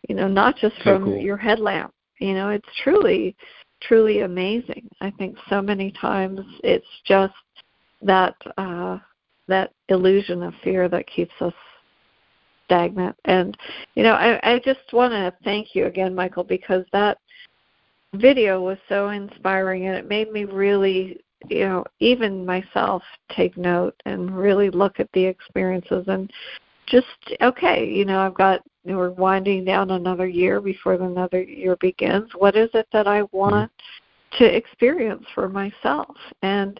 you 0.07 0.15
know, 0.15 0.27
not 0.27 0.57
just 0.57 0.75
so 0.77 0.83
from 0.83 1.05
cool. 1.05 1.17
your 1.17 1.37
headlamp. 1.37 1.93
You 2.19 2.33
know, 2.33 2.49
it's 2.49 2.67
truly, 2.83 3.35
truly 3.81 4.21
amazing. 4.21 4.87
I 4.99 5.11
think 5.11 5.37
so 5.49 5.61
many 5.61 5.91
times 5.91 6.39
it's 6.63 6.85
just 7.05 7.33
that 8.01 8.35
uh, 8.57 8.97
that 9.47 9.71
illusion 9.89 10.43
of 10.43 10.53
fear 10.63 10.87
that 10.89 11.07
keeps 11.07 11.33
us 11.39 11.53
stagnant. 12.65 13.15
And 13.25 13.57
you 13.95 14.03
know, 14.03 14.13
I, 14.13 14.55
I 14.55 14.59
just 14.59 14.91
want 14.91 15.13
to 15.13 15.33
thank 15.43 15.75
you 15.75 15.85
again, 15.85 16.15
Michael, 16.15 16.43
because 16.43 16.85
that 16.93 17.17
video 18.13 18.61
was 18.61 18.77
so 18.89 19.09
inspiring 19.09 19.87
and 19.87 19.95
it 19.95 20.07
made 20.07 20.31
me 20.31 20.43
really 20.43 21.19
you 21.49 21.65
know 21.65 21.83
even 21.99 22.45
myself 22.45 23.03
take 23.35 23.57
note 23.57 23.95
and 24.05 24.37
really 24.37 24.69
look 24.69 24.99
at 24.99 25.09
the 25.13 25.23
experiences 25.23 26.05
and 26.07 26.31
just 26.87 27.07
okay 27.41 27.87
you 27.87 28.05
know 28.05 28.19
i've 28.19 28.33
got 28.33 28.61
we're 28.85 29.11
winding 29.11 29.63
down 29.63 29.91
another 29.91 30.27
year 30.27 30.59
before 30.59 30.93
another 30.93 31.43
year 31.43 31.75
begins. 31.79 32.29
What 32.35 32.55
is 32.55 32.69
it 32.73 32.87
that 32.93 33.07
I 33.07 33.23
want 33.31 33.71
to 34.39 34.45
experience 34.45 35.25
for 35.35 35.47
myself? 35.47 36.15
And 36.41 36.79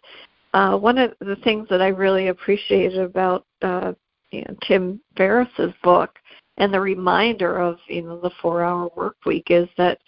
uh, 0.54 0.78
one 0.78 0.98
of 0.98 1.14
the 1.20 1.38
things 1.44 1.68
that 1.70 1.82
I 1.82 1.88
really 1.90 2.30
appreciated 2.30 3.00
about 3.00 3.46
uh, 3.62 3.94
you 4.32 4.42
know, 4.42 4.56
Tim 4.68 5.00
Ferriss's 5.16 5.74
book 5.84 6.18
and 6.58 6.74
the 6.74 6.82
reminder 6.82 7.60
of 7.60 7.78
you 7.88 8.02
know 8.02 8.20
the 8.20 8.32
four-hour 8.42 8.90
work 8.96 9.18
week 9.26 9.48
is 9.50 9.70
that 9.78 10.00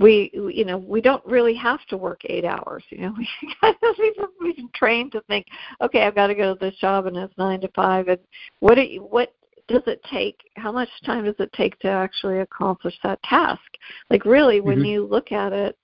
we 0.00 0.30
you 0.32 0.64
know 0.64 0.78
we 0.78 1.00
don't 1.00 1.24
really 1.24 1.54
have 1.54 1.84
to 1.86 1.96
work 1.96 2.22
eight 2.24 2.44
hours 2.44 2.82
you 2.88 2.98
know 2.98 3.14
we 3.98 4.14
we've 4.40 4.56
been 4.56 4.70
trained 4.74 5.12
to 5.12 5.20
think 5.22 5.46
okay 5.80 6.02
i've 6.02 6.14
got 6.14 6.28
to 6.28 6.34
go 6.34 6.54
to 6.54 6.60
this 6.60 6.74
job 6.80 7.06
and 7.06 7.16
it's 7.16 7.36
nine 7.38 7.60
to 7.60 7.68
five 7.76 8.08
and 8.08 8.18
what 8.58 8.74
do 8.74 8.82
you, 8.82 9.02
what 9.02 9.34
does 9.68 9.82
it 9.86 10.02
take 10.10 10.36
how 10.56 10.72
much 10.72 10.88
time 11.04 11.24
does 11.24 11.34
it 11.38 11.52
take 11.52 11.78
to 11.78 11.88
actually 11.88 12.40
accomplish 12.40 12.94
that 13.04 13.22
task 13.22 13.60
like 14.08 14.24
really 14.24 14.60
when 14.60 14.78
mm-hmm. 14.78 14.86
you 14.86 15.06
look 15.06 15.30
at 15.30 15.52
it 15.52 15.78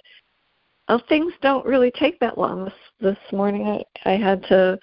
oh, 0.89 1.01
things 1.09 1.33
don't 1.43 1.67
really 1.67 1.93
take 1.93 2.19
that 2.19 2.39
long 2.39 2.65
this 2.65 2.75
this 3.01 3.33
morning 3.33 3.67
i 4.05 4.11
i 4.11 4.17
had 4.17 4.43
to 4.45 4.79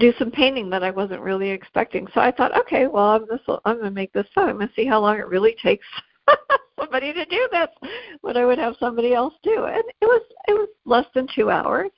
do 0.00 0.12
some 0.18 0.28
painting 0.28 0.68
that 0.68 0.82
I 0.82 0.90
wasn't 0.90 1.20
really 1.20 1.50
expecting. 1.50 2.08
So 2.12 2.20
I 2.20 2.32
thought, 2.32 2.56
okay, 2.58 2.88
well, 2.88 3.10
I'm 3.10 3.26
this. 3.30 3.40
I'm 3.64 3.76
going 3.76 3.84
to 3.84 3.90
make 3.92 4.12
this 4.12 4.26
fun. 4.34 4.48
I'm 4.48 4.56
going 4.56 4.66
to 4.66 4.74
see 4.74 4.86
how 4.86 5.00
long 5.00 5.18
it 5.18 5.28
really 5.28 5.54
takes 5.62 5.86
somebody 6.78 7.12
to 7.12 7.24
do 7.26 7.48
this 7.50 7.68
when 8.20 8.36
I 8.36 8.44
would 8.44 8.58
have 8.58 8.74
somebody 8.78 9.14
else 9.14 9.34
do. 9.42 9.64
And 9.64 9.82
it 10.00 10.06
was 10.06 10.22
it 10.48 10.52
was 10.52 10.68
less 10.84 11.06
than 11.14 11.26
two 11.34 11.50
hours. 11.50 11.90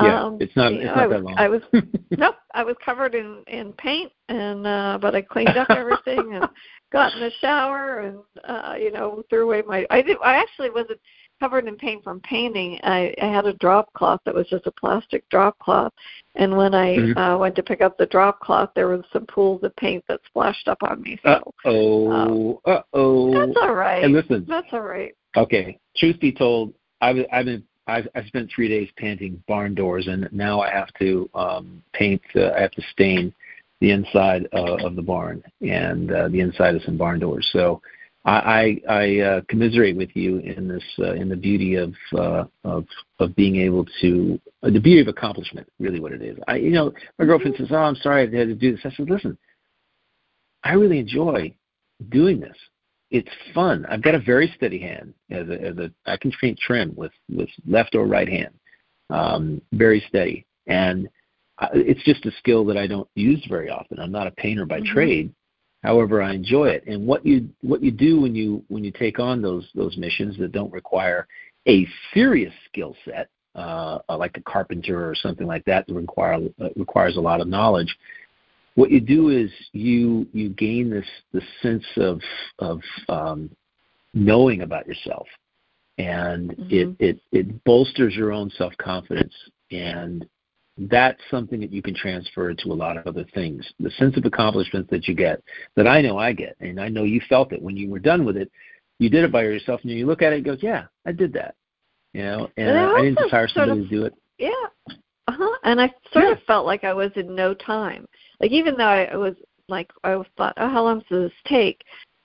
Yeah, 0.00 0.22
um, 0.22 0.38
it's 0.40 0.54
not. 0.54 0.72
It's 0.72 0.84
know, 0.84 0.94
not 0.94 0.98
I 0.98 1.06
was, 1.06 1.16
that 1.16 1.24
long. 1.24 1.34
I 1.36 1.48
was 1.48 1.62
nope. 2.16 2.36
I 2.54 2.62
was 2.62 2.76
covered 2.84 3.14
in 3.14 3.42
in 3.48 3.72
paint, 3.72 4.12
and 4.28 4.66
uh 4.66 4.98
but 5.00 5.16
I 5.16 5.22
cleaned 5.22 5.56
up 5.56 5.70
everything 5.70 6.34
and 6.34 6.48
got 6.92 7.12
in 7.14 7.20
the 7.20 7.30
shower 7.40 8.00
and 8.00 8.18
uh 8.44 8.74
you 8.78 8.92
know 8.92 9.22
threw 9.28 9.44
away 9.44 9.62
my. 9.66 9.86
I 9.90 10.02
did. 10.02 10.16
I 10.24 10.36
actually 10.36 10.70
wasn't 10.70 11.00
covered 11.40 11.66
in 11.66 11.76
paint 11.76 12.04
from 12.04 12.20
painting. 12.20 12.78
I, 12.84 13.14
I 13.20 13.26
had 13.26 13.46
a 13.46 13.54
drop 13.54 13.92
cloth 13.94 14.20
that 14.24 14.34
was 14.34 14.46
just 14.48 14.66
a 14.66 14.72
plastic 14.72 15.28
drop 15.30 15.58
cloth, 15.58 15.92
and 16.36 16.56
when 16.56 16.74
I 16.74 16.96
mm-hmm. 16.96 17.18
uh, 17.18 17.38
went 17.38 17.56
to 17.56 17.62
pick 17.62 17.80
up 17.80 17.98
the 17.98 18.06
drop 18.06 18.38
cloth, 18.40 18.70
there 18.74 18.88
was 18.88 19.02
some 19.12 19.26
pools 19.26 19.62
of 19.64 19.74
paint 19.76 20.04
that 20.08 20.20
splashed 20.26 20.68
up 20.68 20.78
on 20.82 21.02
me. 21.02 21.18
So, 21.24 21.30
uh 21.30 21.40
oh, 21.64 22.60
uh 22.66 22.82
oh. 22.92 23.46
That's 23.46 23.58
all 23.60 23.74
right. 23.74 24.04
And 24.04 24.12
listen, 24.12 24.44
that's 24.48 24.68
all 24.72 24.82
right. 24.82 25.14
Okay. 25.36 25.78
Truth 25.96 26.20
be 26.20 26.32
told, 26.32 26.72
I've 27.00 27.16
I've 27.32 27.46
been 27.46 27.64
I've, 27.86 28.08
I 28.14 28.22
spent 28.24 28.50
three 28.54 28.68
days 28.68 28.88
painting 28.96 29.42
barn 29.48 29.74
doors, 29.74 30.06
and 30.06 30.28
now 30.32 30.60
I 30.60 30.70
have 30.70 30.88
to 31.00 31.28
um, 31.34 31.82
paint. 31.92 32.22
Uh, 32.36 32.50
I 32.50 32.60
have 32.60 32.70
to 32.72 32.82
stain 32.92 33.32
the 33.80 33.90
inside 33.90 34.46
uh, 34.52 34.76
of 34.84 34.94
the 34.94 35.02
barn 35.02 35.42
and 35.62 36.12
uh, 36.12 36.28
the 36.28 36.40
inside 36.40 36.74
of 36.74 36.82
some 36.82 36.96
barn 36.96 37.18
doors. 37.18 37.48
So 37.52 37.80
I, 38.24 38.80
I, 38.88 38.94
I 38.94 39.18
uh, 39.20 39.40
commiserate 39.48 39.96
with 39.96 40.10
you 40.14 40.38
in 40.38 40.68
this 40.68 40.84
uh, 40.98 41.14
in 41.14 41.28
the 41.28 41.36
beauty 41.36 41.76
of 41.76 41.94
uh, 42.14 42.44
of 42.64 42.84
of 43.18 43.34
being 43.34 43.56
able 43.56 43.86
to 44.02 44.40
uh, 44.62 44.70
the 44.70 44.78
beauty 44.78 45.00
of 45.00 45.08
accomplishment. 45.08 45.66
Really, 45.78 46.00
what 46.00 46.12
it 46.12 46.22
is. 46.22 46.36
I 46.46 46.56
you 46.56 46.70
know 46.70 46.92
my 47.18 47.24
girlfriend 47.24 47.56
says, 47.56 47.68
"Oh, 47.70 47.76
I'm 47.76 47.96
sorry 47.96 48.22
I 48.22 48.38
had 48.38 48.48
to 48.48 48.54
do 48.54 48.72
this." 48.72 48.80
I 48.84 48.90
said, 48.94 49.08
"Listen, 49.08 49.38
I 50.64 50.74
really 50.74 50.98
enjoy 50.98 51.54
doing 52.10 52.40
this. 52.40 52.56
It's 53.10 53.30
fun. 53.54 53.86
I've 53.88 54.02
got 54.02 54.14
a 54.14 54.20
very 54.20 54.52
steady 54.56 54.78
hand. 54.78 55.14
As 55.30 55.48
a, 55.48 55.60
as 55.62 55.78
a 55.78 55.90
I 56.06 56.16
can 56.18 56.32
paint 56.40 56.58
trim 56.58 56.92
with 56.96 57.12
with 57.34 57.48
left 57.66 57.94
or 57.94 58.06
right 58.06 58.28
hand, 58.28 58.52
um, 59.08 59.62
very 59.72 60.04
steady, 60.08 60.44
and 60.66 61.08
uh, 61.58 61.68
it's 61.72 62.04
just 62.04 62.26
a 62.26 62.32
skill 62.32 62.66
that 62.66 62.76
I 62.76 62.86
don't 62.86 63.08
use 63.14 63.44
very 63.48 63.70
often. 63.70 63.98
I'm 63.98 64.12
not 64.12 64.26
a 64.26 64.32
painter 64.32 64.66
by 64.66 64.80
mm-hmm. 64.80 64.92
trade, 64.92 65.34
However, 65.82 66.22
I 66.22 66.34
enjoy 66.34 66.68
it. 66.68 66.84
And 66.86 67.06
what 67.06 67.24
you 67.24 67.48
what 67.62 67.82
you 67.82 67.90
do 67.90 68.20
when 68.20 68.34
you 68.34 68.62
when 68.68 68.84
you 68.84 68.92
take 68.92 69.18
on 69.18 69.40
those 69.40 69.68
those 69.74 69.96
missions 69.96 70.36
that 70.38 70.52
don't 70.52 70.72
require 70.72 71.26
a 71.66 71.86
serious 72.12 72.52
skill 72.66 72.94
set, 73.04 73.28
uh, 73.54 73.98
like 74.08 74.36
a 74.36 74.42
carpenter 74.42 75.08
or 75.08 75.14
something 75.14 75.46
like 75.46 75.64
that, 75.64 75.86
that 75.86 75.94
require 75.94 76.38
uh, 76.60 76.68
requires 76.76 77.16
a 77.16 77.20
lot 77.20 77.40
of 77.40 77.48
knowledge. 77.48 77.94
What 78.74 78.90
you 78.90 79.00
do 79.00 79.30
is 79.30 79.50
you 79.72 80.26
you 80.32 80.50
gain 80.50 80.90
this 80.90 81.06
this 81.32 81.44
sense 81.62 81.84
of 81.96 82.20
of 82.58 82.80
um, 83.08 83.50
knowing 84.12 84.60
about 84.60 84.86
yourself, 84.86 85.26
and 85.96 86.50
mm-hmm. 86.50 86.68
it, 86.70 86.96
it 86.98 87.20
it 87.32 87.64
bolsters 87.64 88.14
your 88.14 88.32
own 88.32 88.50
self 88.50 88.74
confidence 88.76 89.34
and 89.70 90.28
that's 90.78 91.20
something 91.30 91.60
that 91.60 91.72
you 91.72 91.82
can 91.82 91.94
transfer 91.94 92.54
to 92.54 92.72
a 92.72 92.74
lot 92.74 92.96
of 92.96 93.06
other 93.06 93.24
things. 93.34 93.66
The 93.80 93.90
sense 93.92 94.16
of 94.16 94.24
accomplishment 94.24 94.88
that 94.90 95.08
you 95.08 95.14
get, 95.14 95.42
that 95.76 95.86
I 95.86 96.00
know 96.00 96.18
I 96.18 96.32
get, 96.32 96.56
and 96.60 96.80
I 96.80 96.88
know 96.88 97.04
you 97.04 97.20
felt 97.28 97.52
it 97.52 97.60
when 97.60 97.76
you 97.76 97.90
were 97.90 97.98
done 97.98 98.24
with 98.24 98.36
it. 98.36 98.50
You 98.98 99.10
did 99.10 99.24
it 99.24 99.32
by 99.32 99.42
yourself, 99.42 99.80
and 99.82 99.90
you 99.90 100.06
look 100.06 100.22
at 100.22 100.32
it 100.32 100.36
and 100.36 100.44
go, 100.44 100.56
"Yeah, 100.60 100.84
I 101.06 101.12
did 101.12 101.32
that." 101.34 101.54
You 102.12 102.22
know, 102.22 102.50
and, 102.56 102.78
I, 102.78 102.92
I 102.92 103.02
didn't 103.02 103.18
just 103.18 103.30
hire 103.30 103.48
somebody 103.48 103.82
of, 103.82 103.88
to 103.88 103.94
do 103.94 104.04
it. 104.04 104.14
Yeah, 104.38 104.50
uh 105.28 105.32
huh. 105.32 105.58
And 105.64 105.80
I 105.80 105.88
sort 106.12 106.26
yeah. 106.26 106.32
of 106.32 106.42
felt 106.44 106.66
like 106.66 106.84
I 106.84 106.92
was 106.92 107.10
in 107.16 107.34
no 107.34 107.54
time. 107.54 108.06
Like 108.40 108.50
even 108.50 108.76
though 108.76 108.84
I 108.84 109.16
was 109.16 109.34
like 109.68 109.90
I 110.04 110.20
thought, 110.36 110.54
"Oh, 110.56 110.68
how 110.68 110.82
long 110.84 111.02
does 111.08 111.30
this 111.30 111.32
take?" 111.46 111.82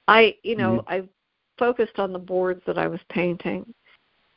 I, 0.07 0.35
you 0.43 0.55
know, 0.55 0.83
mm-hmm. 0.87 0.93
I 0.93 1.09
focused 1.57 1.99
on 1.99 2.13
the 2.13 2.19
boards 2.19 2.61
that 2.67 2.77
I 2.77 2.87
was 2.87 2.99
painting, 3.09 3.73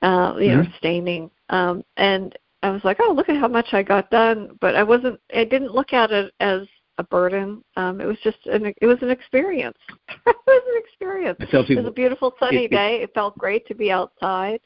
uh, 0.03 0.35
you 0.39 0.49
mm-hmm. 0.49 0.63
know, 0.63 0.69
staining, 0.79 1.31
um, 1.51 1.85
and 1.97 2.37
I 2.63 2.71
was 2.71 2.83
like, 2.85 2.99
oh, 3.01 3.13
look 3.13 3.29
at 3.29 3.37
how 3.37 3.49
much 3.49 3.69
I 3.73 3.83
got 3.83 4.11
done. 4.11 4.57
But 4.61 4.75
I 4.75 4.83
wasn't. 4.83 5.21
I 5.35 5.45
didn't 5.45 5.73
look 5.73 5.93
at 5.93 6.11
it 6.11 6.33
as 6.41 6.63
a 6.99 7.05
burden. 7.05 7.63
Um, 7.77 8.01
it 8.01 8.07
was 8.07 8.19
just 8.23 8.39
an. 8.47 8.73
It 8.81 8.87
was 8.87 8.99
an 9.03 9.11
experience. 9.11 9.79
it 10.27 10.37
was 10.47 10.63
an 10.67 10.83
experience. 10.83 11.39
People, 11.39 11.65
it 11.69 11.77
was 11.77 11.87
a 11.87 11.93
beautiful 11.93 12.35
sunny 12.41 12.65
it, 12.65 12.71
day. 12.71 12.97
It 13.03 13.11
felt 13.15 13.39
great 13.39 13.67
to 13.69 13.75
be 13.75 13.91
outside, 13.91 14.61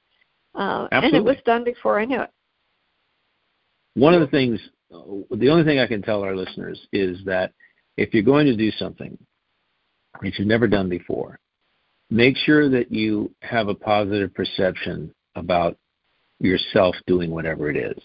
uh, 0.54 0.88
and 0.90 1.14
it 1.14 1.22
was 1.22 1.36
done 1.44 1.64
before 1.64 2.00
I 2.00 2.04
knew 2.04 2.22
it. 2.22 2.30
One 3.94 4.14
of 4.14 4.20
the 4.20 4.26
things, 4.28 4.58
the 4.90 5.48
only 5.50 5.64
thing 5.64 5.78
I 5.78 5.86
can 5.86 6.00
tell 6.00 6.22
our 6.22 6.34
listeners 6.34 6.80
is 6.92 7.18
that 7.26 7.52
if 7.98 8.14
you're 8.14 8.22
going 8.22 8.46
to 8.46 8.56
do 8.56 8.70
something, 8.70 9.18
if 10.22 10.38
you've 10.38 10.48
never 10.48 10.66
done 10.66 10.88
before, 10.88 11.38
make 12.08 12.38
sure 12.38 12.70
that 12.70 12.90
you 12.90 13.30
have 13.42 13.68
a 13.68 13.74
positive 13.74 14.32
perception 14.34 15.12
about 15.34 15.76
yourself 16.42 16.94
doing 17.06 17.30
whatever 17.30 17.70
it 17.70 17.76
is. 17.76 18.02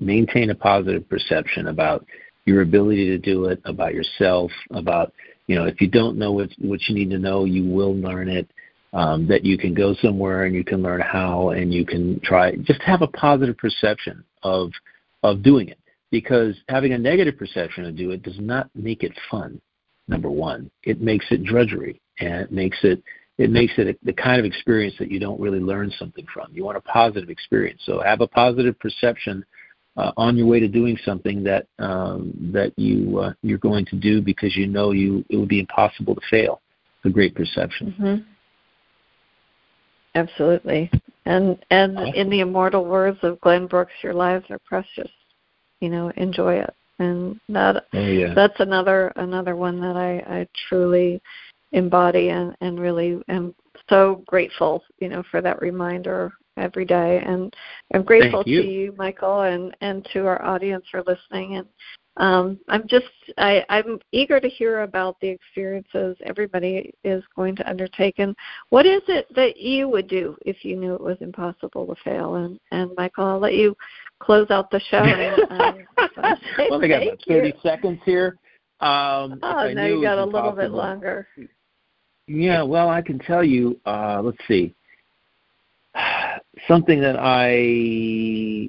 Maintain 0.00 0.50
a 0.50 0.54
positive 0.54 1.08
perception 1.08 1.68
about 1.68 2.06
your 2.44 2.62
ability 2.62 3.06
to 3.06 3.18
do 3.18 3.46
it, 3.46 3.60
about 3.64 3.94
yourself, 3.94 4.50
about 4.70 5.12
you 5.46 5.56
know 5.56 5.64
if 5.64 5.80
you 5.80 5.88
don't 5.88 6.18
know 6.18 6.32
what 6.32 6.50
what 6.58 6.80
you 6.88 6.94
need 6.94 7.10
to 7.10 7.18
know, 7.18 7.44
you 7.44 7.64
will 7.64 7.94
learn 7.94 8.28
it. 8.28 8.50
Um, 8.94 9.28
that 9.28 9.44
you 9.44 9.58
can 9.58 9.74
go 9.74 9.94
somewhere 10.00 10.44
and 10.44 10.54
you 10.54 10.64
can 10.64 10.82
learn 10.82 11.02
how 11.02 11.50
and 11.50 11.74
you 11.74 11.84
can 11.84 12.18
try. 12.20 12.56
Just 12.56 12.80
have 12.80 13.02
a 13.02 13.06
positive 13.06 13.58
perception 13.58 14.24
of 14.42 14.70
of 15.22 15.42
doing 15.42 15.68
it 15.68 15.78
because 16.10 16.56
having 16.68 16.92
a 16.92 16.98
negative 16.98 17.36
perception 17.36 17.84
of 17.84 17.96
do 17.96 18.12
it 18.12 18.22
does 18.22 18.38
not 18.38 18.70
make 18.74 19.02
it 19.02 19.12
fun. 19.30 19.60
Number 20.08 20.30
one, 20.30 20.70
it 20.84 21.02
makes 21.02 21.26
it 21.30 21.44
drudgery 21.44 22.00
and 22.18 22.40
it 22.40 22.52
makes 22.52 22.78
it 22.82 23.02
it 23.38 23.50
makes 23.50 23.72
it 23.78 23.86
a, 23.86 23.96
the 24.02 24.12
kind 24.12 24.40
of 24.40 24.44
experience 24.44 24.94
that 24.98 25.10
you 25.10 25.20
don't 25.20 25.40
really 25.40 25.60
learn 25.60 25.92
something 25.98 26.26
from. 26.32 26.48
You 26.52 26.64
want 26.64 26.76
a 26.76 26.80
positive 26.80 27.30
experience, 27.30 27.80
so 27.84 28.00
have 28.00 28.20
a 28.20 28.26
positive 28.26 28.78
perception 28.78 29.44
uh, 29.96 30.12
on 30.16 30.36
your 30.36 30.46
way 30.46 30.60
to 30.60 30.68
doing 30.68 30.98
something 31.04 31.42
that 31.44 31.66
um, 31.78 32.32
that 32.52 32.72
you 32.76 33.18
uh, 33.18 33.32
you're 33.42 33.58
going 33.58 33.86
to 33.86 33.96
do 33.96 34.20
because 34.20 34.56
you 34.56 34.66
know 34.66 34.90
you 34.90 35.24
it 35.30 35.36
would 35.36 35.48
be 35.48 35.60
impossible 35.60 36.14
to 36.14 36.20
fail. 36.28 36.60
It's 36.98 37.10
a 37.10 37.12
great 37.12 37.34
perception. 37.34 37.94
Mm-hmm. 37.98 38.30
Absolutely, 40.16 40.90
and 41.24 41.58
and 41.70 41.96
awesome. 41.96 42.14
in 42.14 42.30
the 42.30 42.40
immortal 42.40 42.84
words 42.84 43.18
of 43.22 43.40
Glenn 43.40 43.66
Brooks, 43.68 43.92
your 44.02 44.14
lives 44.14 44.46
are 44.50 44.58
precious. 44.66 45.10
You 45.80 45.90
know, 45.90 46.12
enjoy 46.16 46.54
it, 46.54 46.74
and 46.98 47.38
that 47.48 47.84
oh, 47.92 48.00
yeah. 48.00 48.34
that's 48.34 48.58
another 48.58 49.12
another 49.14 49.54
one 49.54 49.80
that 49.80 49.96
I 49.96 50.38
I 50.38 50.48
truly 50.68 51.20
embody 51.72 52.30
and, 52.30 52.56
and 52.60 52.80
really 52.80 53.20
am 53.28 53.54
so 53.88 54.22
grateful, 54.26 54.82
you 54.98 55.08
know, 55.08 55.22
for 55.30 55.40
that 55.40 55.60
reminder 55.60 56.32
every 56.56 56.84
day. 56.84 57.22
And 57.24 57.54
I'm 57.94 58.02
grateful 58.02 58.42
you. 58.46 58.62
to 58.62 58.68
you, 58.68 58.94
Michael, 58.96 59.42
and, 59.42 59.76
and 59.80 60.06
to 60.12 60.26
our 60.26 60.42
audience 60.44 60.84
for 60.90 61.02
listening. 61.06 61.56
And 61.56 61.66
um, 62.18 62.58
I'm 62.68 62.86
just 62.88 63.06
I, 63.36 63.64
I'm 63.68 64.00
eager 64.10 64.40
to 64.40 64.48
hear 64.48 64.82
about 64.82 65.16
the 65.20 65.28
experiences 65.28 66.16
everybody 66.24 66.92
is 67.04 67.22
going 67.36 67.54
to 67.56 67.68
undertake. 67.70 68.16
And 68.18 68.34
what 68.70 68.86
is 68.86 69.02
it 69.06 69.32
that 69.36 69.56
you 69.56 69.88
would 69.88 70.08
do 70.08 70.36
if 70.44 70.64
you 70.64 70.76
knew 70.76 70.94
it 70.94 71.00
was 71.00 71.16
impossible 71.20 71.86
to 71.86 71.94
fail? 72.02 72.34
And 72.36 72.58
and 72.72 72.90
Michael, 72.96 73.24
I'll 73.24 73.38
let 73.38 73.54
you 73.54 73.76
close 74.20 74.50
out 74.50 74.70
the 74.70 74.80
show. 74.90 74.96
And, 74.98 75.50
um, 75.50 75.86
well, 76.70 76.82
I 76.82 76.88
got 76.88 77.02
30 77.28 77.48
you. 77.48 77.52
seconds 77.62 78.00
here. 78.04 78.38
Um, 78.80 79.40
oh, 79.42 79.72
no, 79.72 79.86
you 79.86 80.02
got 80.02 80.18
a 80.18 80.24
little 80.24 80.52
bit 80.52 80.72
longer. 80.72 81.28
Yeah, 82.28 82.62
well, 82.62 82.90
I 82.90 83.00
can 83.00 83.18
tell 83.18 83.42
you. 83.42 83.80
Uh, 83.86 84.20
let's 84.22 84.38
see. 84.46 84.74
Something 86.68 87.00
that 87.00 87.16
I, 87.18 88.68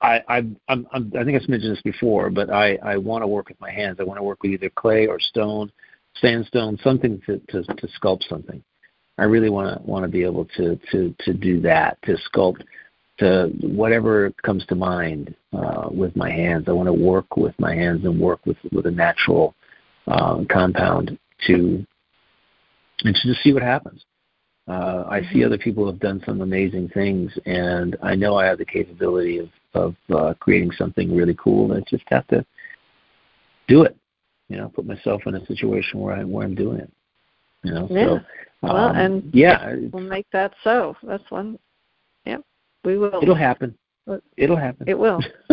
I, 0.00 0.22
I'm, 0.28 0.56
I'm, 0.68 0.86
I 0.94 1.22
think 1.24 1.40
I've 1.40 1.48
mentioned 1.48 1.72
this 1.72 1.82
before, 1.82 2.30
but 2.30 2.48
I, 2.48 2.76
I 2.76 2.96
want 2.96 3.22
to 3.22 3.26
work 3.26 3.48
with 3.48 3.60
my 3.60 3.70
hands. 3.70 3.98
I 4.00 4.04
want 4.04 4.18
to 4.18 4.22
work 4.22 4.42
with 4.42 4.52
either 4.52 4.70
clay 4.70 5.06
or 5.06 5.20
stone, 5.20 5.70
sandstone, 6.20 6.78
something 6.82 7.20
to, 7.26 7.38
to, 7.50 7.62
to 7.62 7.88
sculpt 8.00 8.26
something. 8.28 8.62
I 9.18 9.24
really 9.24 9.50
want 9.50 9.76
to 9.76 9.90
want 9.90 10.04
to 10.04 10.08
be 10.08 10.24
able 10.24 10.44
to 10.56 10.78
to 10.92 11.14
to 11.20 11.32
do 11.32 11.60
that, 11.62 11.96
to 12.02 12.18
sculpt, 12.30 12.62
to 13.18 13.50
whatever 13.62 14.30
comes 14.44 14.64
to 14.66 14.74
mind 14.74 15.34
uh, 15.54 15.88
with 15.90 16.14
my 16.16 16.30
hands. 16.30 16.66
I 16.68 16.72
want 16.72 16.86
to 16.86 16.92
work 16.92 17.36
with 17.36 17.54
my 17.58 17.74
hands 17.74 18.04
and 18.04 18.20
work 18.20 18.44
with 18.44 18.58
with 18.72 18.84
a 18.84 18.90
natural 18.90 19.54
um, 20.06 20.46
compound 20.50 21.18
to 21.46 21.84
and 23.04 23.14
to 23.14 23.28
just 23.28 23.42
see 23.42 23.52
what 23.52 23.62
happens. 23.62 24.04
Uh, 24.68 25.04
I 25.08 25.20
see 25.20 25.26
mm-hmm. 25.26 25.46
other 25.46 25.58
people 25.58 25.86
have 25.86 26.00
done 26.00 26.20
some 26.26 26.40
amazing 26.40 26.88
things, 26.88 27.30
and 27.46 27.96
I 28.02 28.16
know 28.16 28.36
I 28.36 28.46
have 28.46 28.58
the 28.58 28.64
capability 28.64 29.38
of 29.38 29.48
of 29.74 29.94
uh, 30.14 30.34
creating 30.40 30.72
something 30.72 31.14
really 31.14 31.36
cool. 31.38 31.72
And 31.72 31.82
I 31.82 31.90
just 31.90 32.04
have 32.08 32.26
to 32.28 32.44
do 33.68 33.82
it. 33.82 33.96
You 34.48 34.56
know, 34.56 34.68
put 34.68 34.86
myself 34.86 35.22
in 35.26 35.34
a 35.34 35.46
situation 35.46 36.00
where 36.00 36.14
I 36.14 36.24
where 36.24 36.44
I'm 36.44 36.54
doing 36.54 36.78
it. 36.78 36.92
You 37.62 37.74
know, 37.74 37.88
yeah. 37.90 38.06
so 38.06 38.20
well, 38.62 38.76
um, 38.76 38.96
and 38.96 39.34
yeah, 39.34 39.74
we'll 39.92 40.02
make 40.02 40.26
that 40.32 40.52
so. 40.64 40.96
That's 41.02 41.30
one. 41.30 41.58
Yep, 42.24 42.42
we 42.84 42.98
will. 42.98 43.20
It'll 43.22 43.34
happen. 43.34 43.76
It'll 44.36 44.56
happen. 44.56 44.88
It 44.88 44.98
will. 44.98 45.20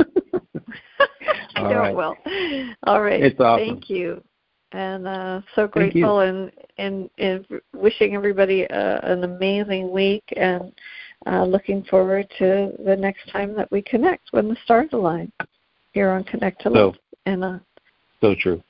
I 1.55 1.61
know 1.61 1.75
right. 1.79 1.91
it 1.91 1.95
will. 1.95 2.15
All 2.83 3.01
right. 3.01 3.21
It's 3.21 3.39
awesome. 3.39 3.65
Thank 3.65 3.89
you. 3.89 4.23
And 4.73 5.07
uh, 5.07 5.41
so 5.55 5.67
grateful 5.67 6.21
and, 6.21 6.51
and, 6.79 7.09
and 7.19 7.45
wishing 7.73 8.15
everybody 8.15 8.67
uh, 8.69 8.99
an 9.03 9.23
amazing 9.23 9.91
week 9.91 10.23
and 10.35 10.73
uh, 11.27 11.45
looking 11.45 11.83
forward 11.83 12.27
to 12.39 12.73
the 12.83 12.95
next 12.95 13.29
time 13.31 13.55
that 13.55 13.71
we 13.71 13.83
connect 13.83 14.29
when 14.31 14.49
the 14.49 14.57
stars 14.65 14.89
align 14.93 15.31
here 15.93 16.09
on 16.09 16.23
Connect 16.23 16.61
to 16.61 16.69
Love. 16.69 16.95
So, 16.95 16.99
and 17.27 17.43
uh, 17.43 17.59
so 18.19 18.35
true. 18.37 18.61